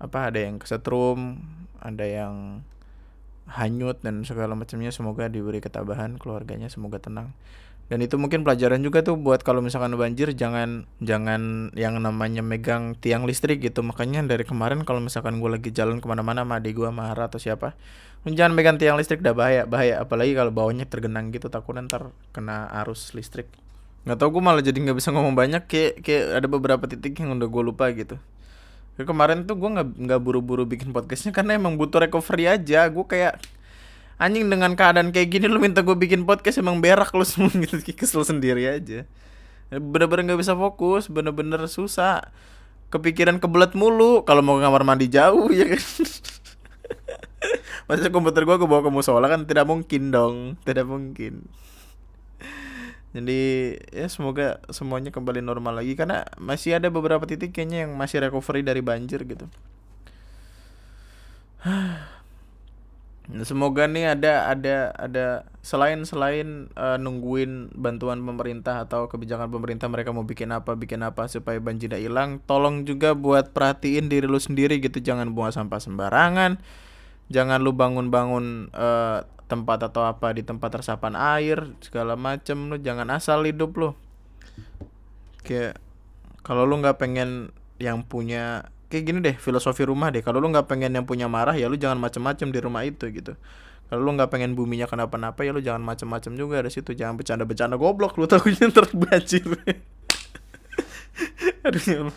apa 0.00 0.32
ada 0.32 0.40
yang 0.40 0.60
kesetrum 0.60 1.40
ada 1.80 2.04
yang 2.04 2.60
hanyut 3.48 4.04
dan 4.04 4.20
segala 4.28 4.52
macamnya. 4.52 4.92
Semoga 4.92 5.32
diberi 5.32 5.64
ketabahan 5.64 6.20
keluarganya 6.20 6.68
semoga 6.68 7.00
tenang 7.00 7.32
dan 7.90 7.98
itu 8.06 8.14
mungkin 8.14 8.46
pelajaran 8.46 8.78
juga 8.86 9.02
tuh 9.02 9.18
buat 9.18 9.42
kalau 9.42 9.58
misalkan 9.58 9.90
banjir 9.98 10.30
jangan 10.38 10.86
jangan 11.02 11.74
yang 11.74 11.98
namanya 11.98 12.38
megang 12.38 12.94
tiang 12.94 13.26
listrik 13.26 13.58
gitu. 13.58 13.82
Makanya 13.82 14.22
dari 14.22 14.46
kemarin 14.46 14.86
kalau 14.86 15.02
misalkan 15.02 15.42
gue 15.42 15.50
lagi 15.50 15.74
jalan 15.74 15.98
ke 15.98 16.06
mana-mana 16.06 16.46
sama 16.46 16.62
adik 16.62 16.78
gue 16.78 16.86
marah 16.94 17.26
atau 17.26 17.42
siapa 17.42 17.74
jangan 18.22 18.54
megang 18.54 18.78
tiang 18.78 18.94
listrik 18.94 19.26
dah 19.26 19.34
bahaya 19.34 19.66
bahaya. 19.66 19.98
Apalagi 19.98 20.38
kalau 20.38 20.54
bawahnya 20.54 20.86
tergenang 20.86 21.34
gitu 21.34 21.50
takut 21.50 21.74
ntar 21.82 22.14
kena 22.30 22.70
arus 22.86 23.10
listrik. 23.10 23.50
Nggak 24.06 24.22
tau 24.22 24.30
gue 24.30 24.38
malah 24.38 24.62
jadi 24.62 24.78
nggak 24.78 24.94
bisa 24.94 25.10
ngomong 25.10 25.34
banyak. 25.34 25.66
Kayak 25.66 26.06
kayak 26.06 26.24
ada 26.38 26.46
beberapa 26.46 26.86
titik 26.86 27.18
yang 27.18 27.34
udah 27.42 27.48
gue 27.50 27.62
lupa 27.66 27.90
gitu. 27.90 28.22
Kemarin 29.02 29.50
tuh 29.50 29.58
gue 29.58 29.66
nggak 29.66 29.88
nggak 29.98 30.20
buru-buru 30.22 30.62
bikin 30.62 30.94
podcastnya 30.94 31.34
karena 31.34 31.58
emang 31.58 31.74
butuh 31.74 32.06
recovery 32.06 32.54
aja. 32.54 32.86
Gue 32.86 33.02
kayak 33.02 33.42
anjing 34.20 34.52
dengan 34.52 34.76
keadaan 34.76 35.10
kayak 35.16 35.32
gini 35.32 35.48
lu 35.48 35.56
minta 35.56 35.80
gue 35.80 35.96
bikin 35.96 36.28
podcast 36.28 36.60
emang 36.60 36.84
berak 36.84 37.10
lu 37.16 37.24
semua. 37.24 37.48
Gitu 37.64 37.80
kesel 37.96 38.22
sendiri 38.22 38.68
aja. 38.68 39.08
Bener-bener 39.72 40.30
nggak 40.30 40.40
bisa 40.44 40.52
fokus 40.52 41.08
bener-bener 41.08 41.64
susah. 41.66 42.28
Kepikiran 42.92 43.40
kebelet 43.40 43.72
mulu 43.72 44.26
kalau 44.28 44.44
mau 44.44 44.60
ke 44.60 44.66
kamar 44.66 44.82
mandi 44.84 45.08
jauh 45.08 45.48
ya 45.56 45.64
kan? 45.64 45.82
Masa 47.88 48.12
komputer 48.12 48.44
gue 48.44 48.56
gue 48.60 48.68
bawa 48.68 48.84
ke 48.84 48.90
musola 48.92 49.26
kan 49.26 49.48
tidak 49.48 49.64
mungkin 49.64 50.12
dong 50.12 50.60
tidak 50.68 50.84
mungkin. 50.84 51.48
Jadi 53.10 53.74
ya 53.90 54.06
semoga 54.06 54.62
semuanya 54.70 55.10
kembali 55.10 55.42
normal 55.42 55.82
lagi 55.82 55.98
karena 55.98 56.30
masih 56.38 56.78
ada 56.78 56.94
beberapa 56.94 57.26
titik 57.26 57.50
kayaknya 57.50 57.88
yang 57.88 57.98
masih 57.98 58.22
recovery 58.22 58.62
dari 58.62 58.86
banjir 58.86 59.26
gitu 59.26 59.50
Semoga 63.46 63.86
nih 63.86 64.16
ada 64.18 64.50
ada 64.50 64.90
ada 64.98 65.26
selain 65.62 66.02
selain 66.02 66.66
uh, 66.74 66.98
nungguin 66.98 67.70
bantuan 67.78 68.18
pemerintah 68.26 68.82
atau 68.82 69.06
kebijakan 69.06 69.52
pemerintah 69.52 69.86
mereka 69.86 70.10
mau 70.10 70.26
bikin 70.26 70.50
apa 70.50 70.74
bikin 70.74 71.04
apa 71.06 71.30
supaya 71.30 71.62
banjir 71.62 71.92
tidak 71.92 72.02
hilang, 72.02 72.42
tolong 72.48 72.82
juga 72.82 73.14
buat 73.14 73.54
perhatiin 73.54 74.10
diri 74.10 74.26
lu 74.26 74.40
sendiri 74.40 74.82
gitu, 74.82 74.98
jangan 74.98 75.30
buang 75.30 75.54
sampah 75.54 75.78
sembarangan. 75.78 76.58
Jangan 77.30 77.62
lu 77.62 77.70
bangun-bangun 77.70 78.74
uh, 78.74 79.22
tempat 79.46 79.86
atau 79.86 80.02
apa 80.06 80.34
di 80.34 80.42
tempat 80.42 80.82
resapan 80.82 81.14
air 81.14 81.74
segala 81.78 82.18
macem 82.18 82.70
lu 82.70 82.82
jangan 82.82 83.06
asal 83.14 83.46
hidup 83.46 83.70
lu. 83.78 83.90
Kayak 85.46 85.78
kalau 86.42 86.66
lu 86.66 86.82
nggak 86.82 86.98
pengen 86.98 87.54
yang 87.78 88.02
punya 88.02 88.74
kayak 88.90 89.04
gini 89.06 89.18
deh 89.22 89.38
filosofi 89.38 89.86
rumah 89.86 90.10
deh. 90.10 90.20
Kalau 90.20 90.42
lu 90.42 90.50
nggak 90.50 90.66
pengen 90.66 90.98
yang 90.98 91.06
punya 91.06 91.30
marah 91.30 91.54
ya 91.54 91.70
lu 91.70 91.78
jangan 91.78 92.02
macem-macem 92.02 92.50
di 92.50 92.58
rumah 92.58 92.82
itu 92.82 93.06
gitu. 93.14 93.38
Kalau 93.86 94.02
lu 94.02 94.10
nggak 94.18 94.34
pengen 94.34 94.58
buminya 94.58 94.90
kenapa-napa 94.90 95.46
ya 95.46 95.54
lu 95.54 95.62
jangan 95.62 95.86
macem-macem 95.86 96.34
juga 96.34 96.66
di 96.66 96.70
situ. 96.74 96.90
Jangan 96.92 97.14
bercanda-bercanda 97.14 97.78
goblok 97.78 98.18
lu 98.18 98.26
takutnya 98.26 98.66
ntar 98.74 98.90
banjir. 98.90 99.46
Aduh 101.64 101.84
ya 101.86 102.10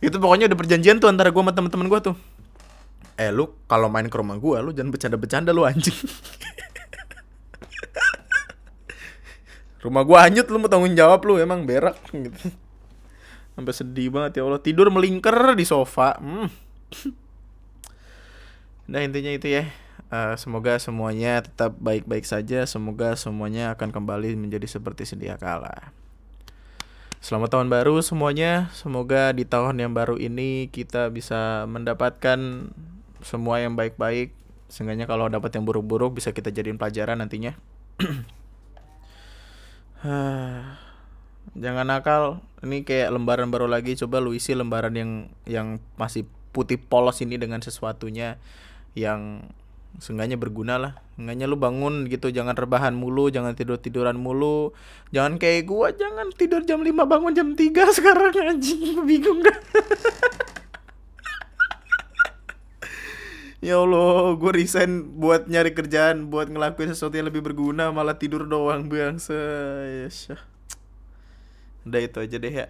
itu 0.00 0.16
pokoknya 0.16 0.48
udah 0.52 0.58
perjanjian 0.60 1.00
tuh 1.00 1.08
antara 1.08 1.32
gua 1.32 1.48
sama 1.48 1.52
temen-temen 1.56 1.88
gua 1.88 2.00
tuh. 2.04 2.16
Eh 3.16 3.32
lu 3.32 3.48
kalau 3.64 3.88
main 3.88 4.08
ke 4.08 4.16
rumah 4.16 4.36
gua 4.36 4.60
lu 4.60 4.76
jangan 4.76 4.92
bercanda-bercanda 4.92 5.56
lu 5.56 5.64
anjing. 5.64 5.96
Rumah 9.80 10.04
gua 10.04 10.28
hanyut 10.28 10.44
lu 10.52 10.60
mau 10.60 10.68
tanggung 10.68 10.92
jawab 10.92 11.24
lu 11.24 11.40
emang 11.40 11.64
berak 11.64 11.96
gitu 12.12 12.52
sampai 13.54 13.74
sedih 13.74 14.08
banget 14.12 14.40
ya 14.40 14.42
Allah 14.46 14.62
tidur 14.62 14.90
melingkar 14.90 15.54
di 15.56 15.64
sofa 15.66 16.18
hmm. 16.18 16.48
nah 18.90 19.00
intinya 19.02 19.30
itu 19.30 19.46
ya 19.50 19.70
uh, 20.10 20.34
semoga 20.38 20.78
semuanya 20.78 21.46
tetap 21.46 21.74
baik-baik 21.78 22.26
saja 22.26 22.66
semoga 22.66 23.14
semuanya 23.14 23.74
akan 23.74 23.94
kembali 23.94 24.38
menjadi 24.38 24.66
seperti 24.66 25.06
sedia 25.06 25.38
kala 25.38 25.94
Selamat 27.20 27.52
tahun 27.52 27.68
baru 27.68 28.00
semuanya. 28.00 28.72
Semoga 28.72 29.36
di 29.36 29.44
tahun 29.44 29.76
yang 29.76 29.92
baru 29.92 30.16
ini 30.16 30.72
kita 30.72 31.12
bisa 31.12 31.68
mendapatkan 31.68 32.72
semua 33.20 33.60
yang 33.60 33.76
baik-baik. 33.76 34.32
Seenggaknya 34.72 35.04
kalau 35.04 35.28
dapat 35.28 35.52
yang 35.52 35.68
buruk-buruk 35.68 36.16
bisa 36.16 36.32
kita 36.32 36.48
jadiin 36.48 36.80
pelajaran 36.80 37.20
nantinya. 37.20 37.60
jangan 41.56 41.86
nakal. 41.88 42.24
Ini 42.60 42.84
kayak 42.84 43.12
lembaran 43.14 43.48
baru 43.48 43.66
lagi. 43.66 43.96
Coba 43.96 44.20
lu 44.20 44.36
isi 44.36 44.52
lembaran 44.52 44.92
yang 44.94 45.32
yang 45.48 45.80
masih 45.96 46.28
putih 46.50 46.76
polos 46.76 47.22
ini 47.22 47.38
dengan 47.38 47.62
sesuatunya 47.62 48.36
yang 48.98 49.46
seenggaknya 49.98 50.38
berguna 50.38 50.78
lah. 50.78 50.92
Seenggaknya 51.16 51.46
lu 51.50 51.58
bangun 51.58 52.06
gitu 52.06 52.30
jangan 52.30 52.54
rebahan 52.54 52.94
mulu 52.94 53.32
jangan 53.32 53.56
tidur 53.56 53.80
tiduran 53.80 54.20
mulu. 54.20 54.76
Jangan 55.10 55.40
kayak 55.40 55.66
gua 55.66 55.90
jangan 55.90 56.30
tidur 56.34 56.62
jam 56.62 56.84
5 56.84 56.90
bangun 56.92 57.32
jam 57.34 57.48
3 57.56 57.60
sekarang 57.98 58.34
anjing. 58.36 59.02
Bingung 59.04 59.42
dah. 59.42 59.56
Ya 63.60 63.76
Allah, 63.76 64.40
gue 64.40 64.52
resign 64.56 65.20
buat 65.20 65.44
nyari 65.44 65.76
kerjaan, 65.76 66.32
buat 66.32 66.48
ngelakuin 66.48 66.96
sesuatu 66.96 67.20
yang 67.20 67.28
lebih 67.28 67.44
berguna, 67.44 67.92
malah 67.92 68.16
tidur 68.16 68.48
doang 68.48 68.88
bangsa. 68.88 69.36
Ya, 69.84 70.08
udah 71.86 72.00
itu 72.00 72.18
aja 72.20 72.36
deh 72.36 72.54
ya. 72.54 72.66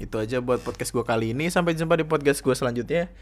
Itu 0.00 0.16
aja 0.16 0.40
buat 0.40 0.64
podcast 0.64 0.90
gue 0.90 1.04
kali 1.04 1.36
ini. 1.36 1.52
Sampai 1.52 1.76
jumpa 1.76 1.96
di 1.98 2.06
podcast 2.06 2.40
gue 2.40 2.54
selanjutnya. 2.56 3.12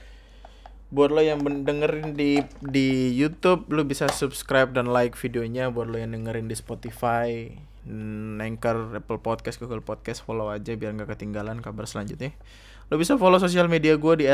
Buat 0.88 1.10
lo 1.12 1.20
yang 1.20 1.44
dengerin 1.44 2.16
di 2.16 2.40
di 2.64 3.12
YouTube 3.12 3.68
lo 3.68 3.84
bisa 3.84 4.08
subscribe 4.08 4.72
dan 4.72 4.88
like 4.88 5.18
videonya. 5.18 5.68
Buat 5.68 5.92
lo 5.92 5.96
yang 6.00 6.16
dengerin 6.16 6.48
di 6.48 6.56
Spotify 6.56 7.52
Anchor, 8.38 9.00
Apple 9.00 9.20
Podcast, 9.20 9.56
Google 9.60 9.80
Podcast 9.80 10.20
follow 10.20 10.52
aja 10.52 10.76
biar 10.76 10.92
nggak 10.92 11.08
ketinggalan 11.16 11.64
kabar 11.64 11.88
selanjutnya. 11.88 12.36
Lo 12.88 12.96
bisa 12.96 13.16
follow 13.20 13.40
sosial 13.40 13.68
media 13.68 13.96
gue 13.96 14.14
di 14.20 14.26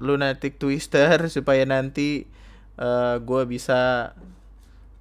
Lunatic 0.00 0.60
Twister 0.60 1.16
supaya 1.36 1.64
nanti 1.64 2.28
uh, 2.80 2.84
eh, 2.84 3.16
gue 3.20 3.42
bisa 3.48 4.12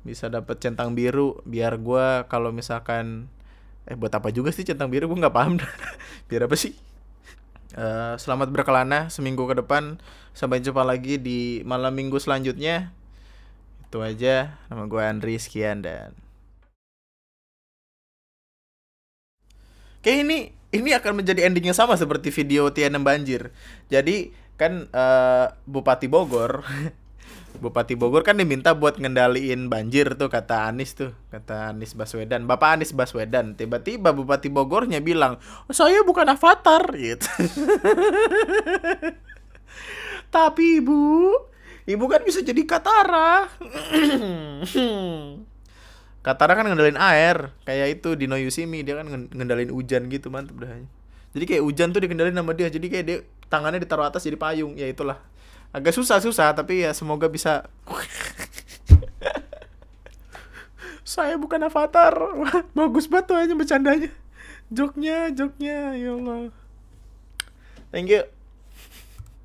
bisa 0.03 0.27
dapat 0.27 0.59
centang 0.59 0.95
biru. 0.95 1.39
Biar 1.47 1.79
gue 1.79 2.27
kalau 2.27 2.51
misalkan 2.51 3.31
eh 3.85 3.95
buat 3.97 4.13
apa 4.13 4.33
juga 4.33 4.49
sih 4.49 4.65
centang 4.65 4.89
biru? 4.89 5.05
Gue 5.09 5.21
nggak 5.21 5.35
paham. 5.35 5.61
Biar 6.29 6.49
apa 6.49 6.57
sih? 6.57 6.73
Uh, 7.75 8.15
selamat 8.17 8.49
berkelana 8.49 9.13
seminggu 9.13 9.45
ke 9.45 9.61
depan. 9.61 10.01
Sampai 10.33 10.59
jumpa 10.59 10.81
lagi 10.81 11.21
di 11.21 11.61
malam 11.63 11.93
minggu 11.93 12.17
selanjutnya. 12.17 12.89
Itu 13.85 14.01
aja. 14.01 14.57
Nama 14.67 14.83
gue 14.89 15.01
Andri 15.01 15.37
sekian 15.37 15.85
dan 15.85 16.17
kayak 20.05 20.21
ini 20.21 20.53
ini 20.69 20.93
akan 20.93 21.25
menjadi 21.25 21.49
ending 21.49 21.73
yang 21.73 21.77
sama 21.77 21.97
seperti 21.97 22.29
video 22.29 22.69
Tiana 22.69 23.01
Banjir. 23.01 23.49
Jadi 23.89 24.29
kan 24.55 24.87
uh, 24.93 25.51
Bupati 25.65 26.07
Bogor 26.07 26.61
Bupati 27.57 27.95
Bogor 27.95 28.21
kan 28.21 28.37
diminta 28.37 28.75
buat 28.75 28.99
ngendaliin 28.99 29.71
banjir 29.71 30.19
tuh 30.19 30.27
kata 30.27 30.69
Anies 30.69 30.95
tuh 30.95 31.15
kata 31.31 31.71
Anies 31.71 31.95
Baswedan. 31.95 32.45
Bapak 32.45 32.79
Anies 32.79 32.91
Baswedan 32.91 33.55
tiba-tiba 33.55 34.11
Bupati 34.11 34.51
Bogornya 34.51 34.99
bilang 34.99 35.39
saya 35.71 36.03
bukan 36.03 36.27
avatar 36.27 36.83
gitu. 36.95 37.25
Tapi 40.35 40.83
ibu 40.83 41.31
ibu 41.87 42.05
kan 42.11 42.21
bisa 42.23 42.43
jadi 42.43 42.61
Katara. 42.67 43.47
Katara 46.25 46.57
kan 46.57 46.65
ngendalin 46.65 46.97
air 46.97 47.53
kayak 47.63 48.01
itu 48.01 48.17
di 48.17 48.25
No 48.25 48.35
Yusimi 48.35 48.81
dia 48.81 48.97
kan 48.99 49.07
ngendalin 49.07 49.71
hujan 49.71 50.09
gitu 50.09 50.33
mantep 50.33 50.57
dah. 50.57 50.73
Jadi 51.35 51.45
kayak 51.47 51.63
hujan 51.67 51.91
tuh 51.91 51.99
dikendalin 51.99 52.35
sama 52.35 52.55
dia 52.55 52.71
jadi 52.71 52.87
kayak 52.87 53.05
dia 53.05 53.17
tangannya 53.51 53.83
ditaruh 53.83 54.09
atas 54.09 54.25
jadi 54.25 54.39
payung 54.39 54.75
ya 54.75 54.89
itulah 54.89 55.21
agak 55.75 55.91
susah 55.91 56.23
susah 56.23 56.55
tapi 56.55 56.87
ya 56.87 56.95
semoga 56.95 57.27
bisa. 57.27 57.67
Saya 61.05 61.35
bukan 61.35 61.67
avatar. 61.67 62.15
Bagus 62.77 63.11
banget 63.11 63.25
tuh 63.29 63.37
aja 63.37 63.53
bercandanya. 63.53 64.09
Joknya 64.71 65.29
joknya 65.35 65.93
ya 65.99 66.15
Allah. 66.15 66.49
Thank 67.91 68.09
you 68.09 68.34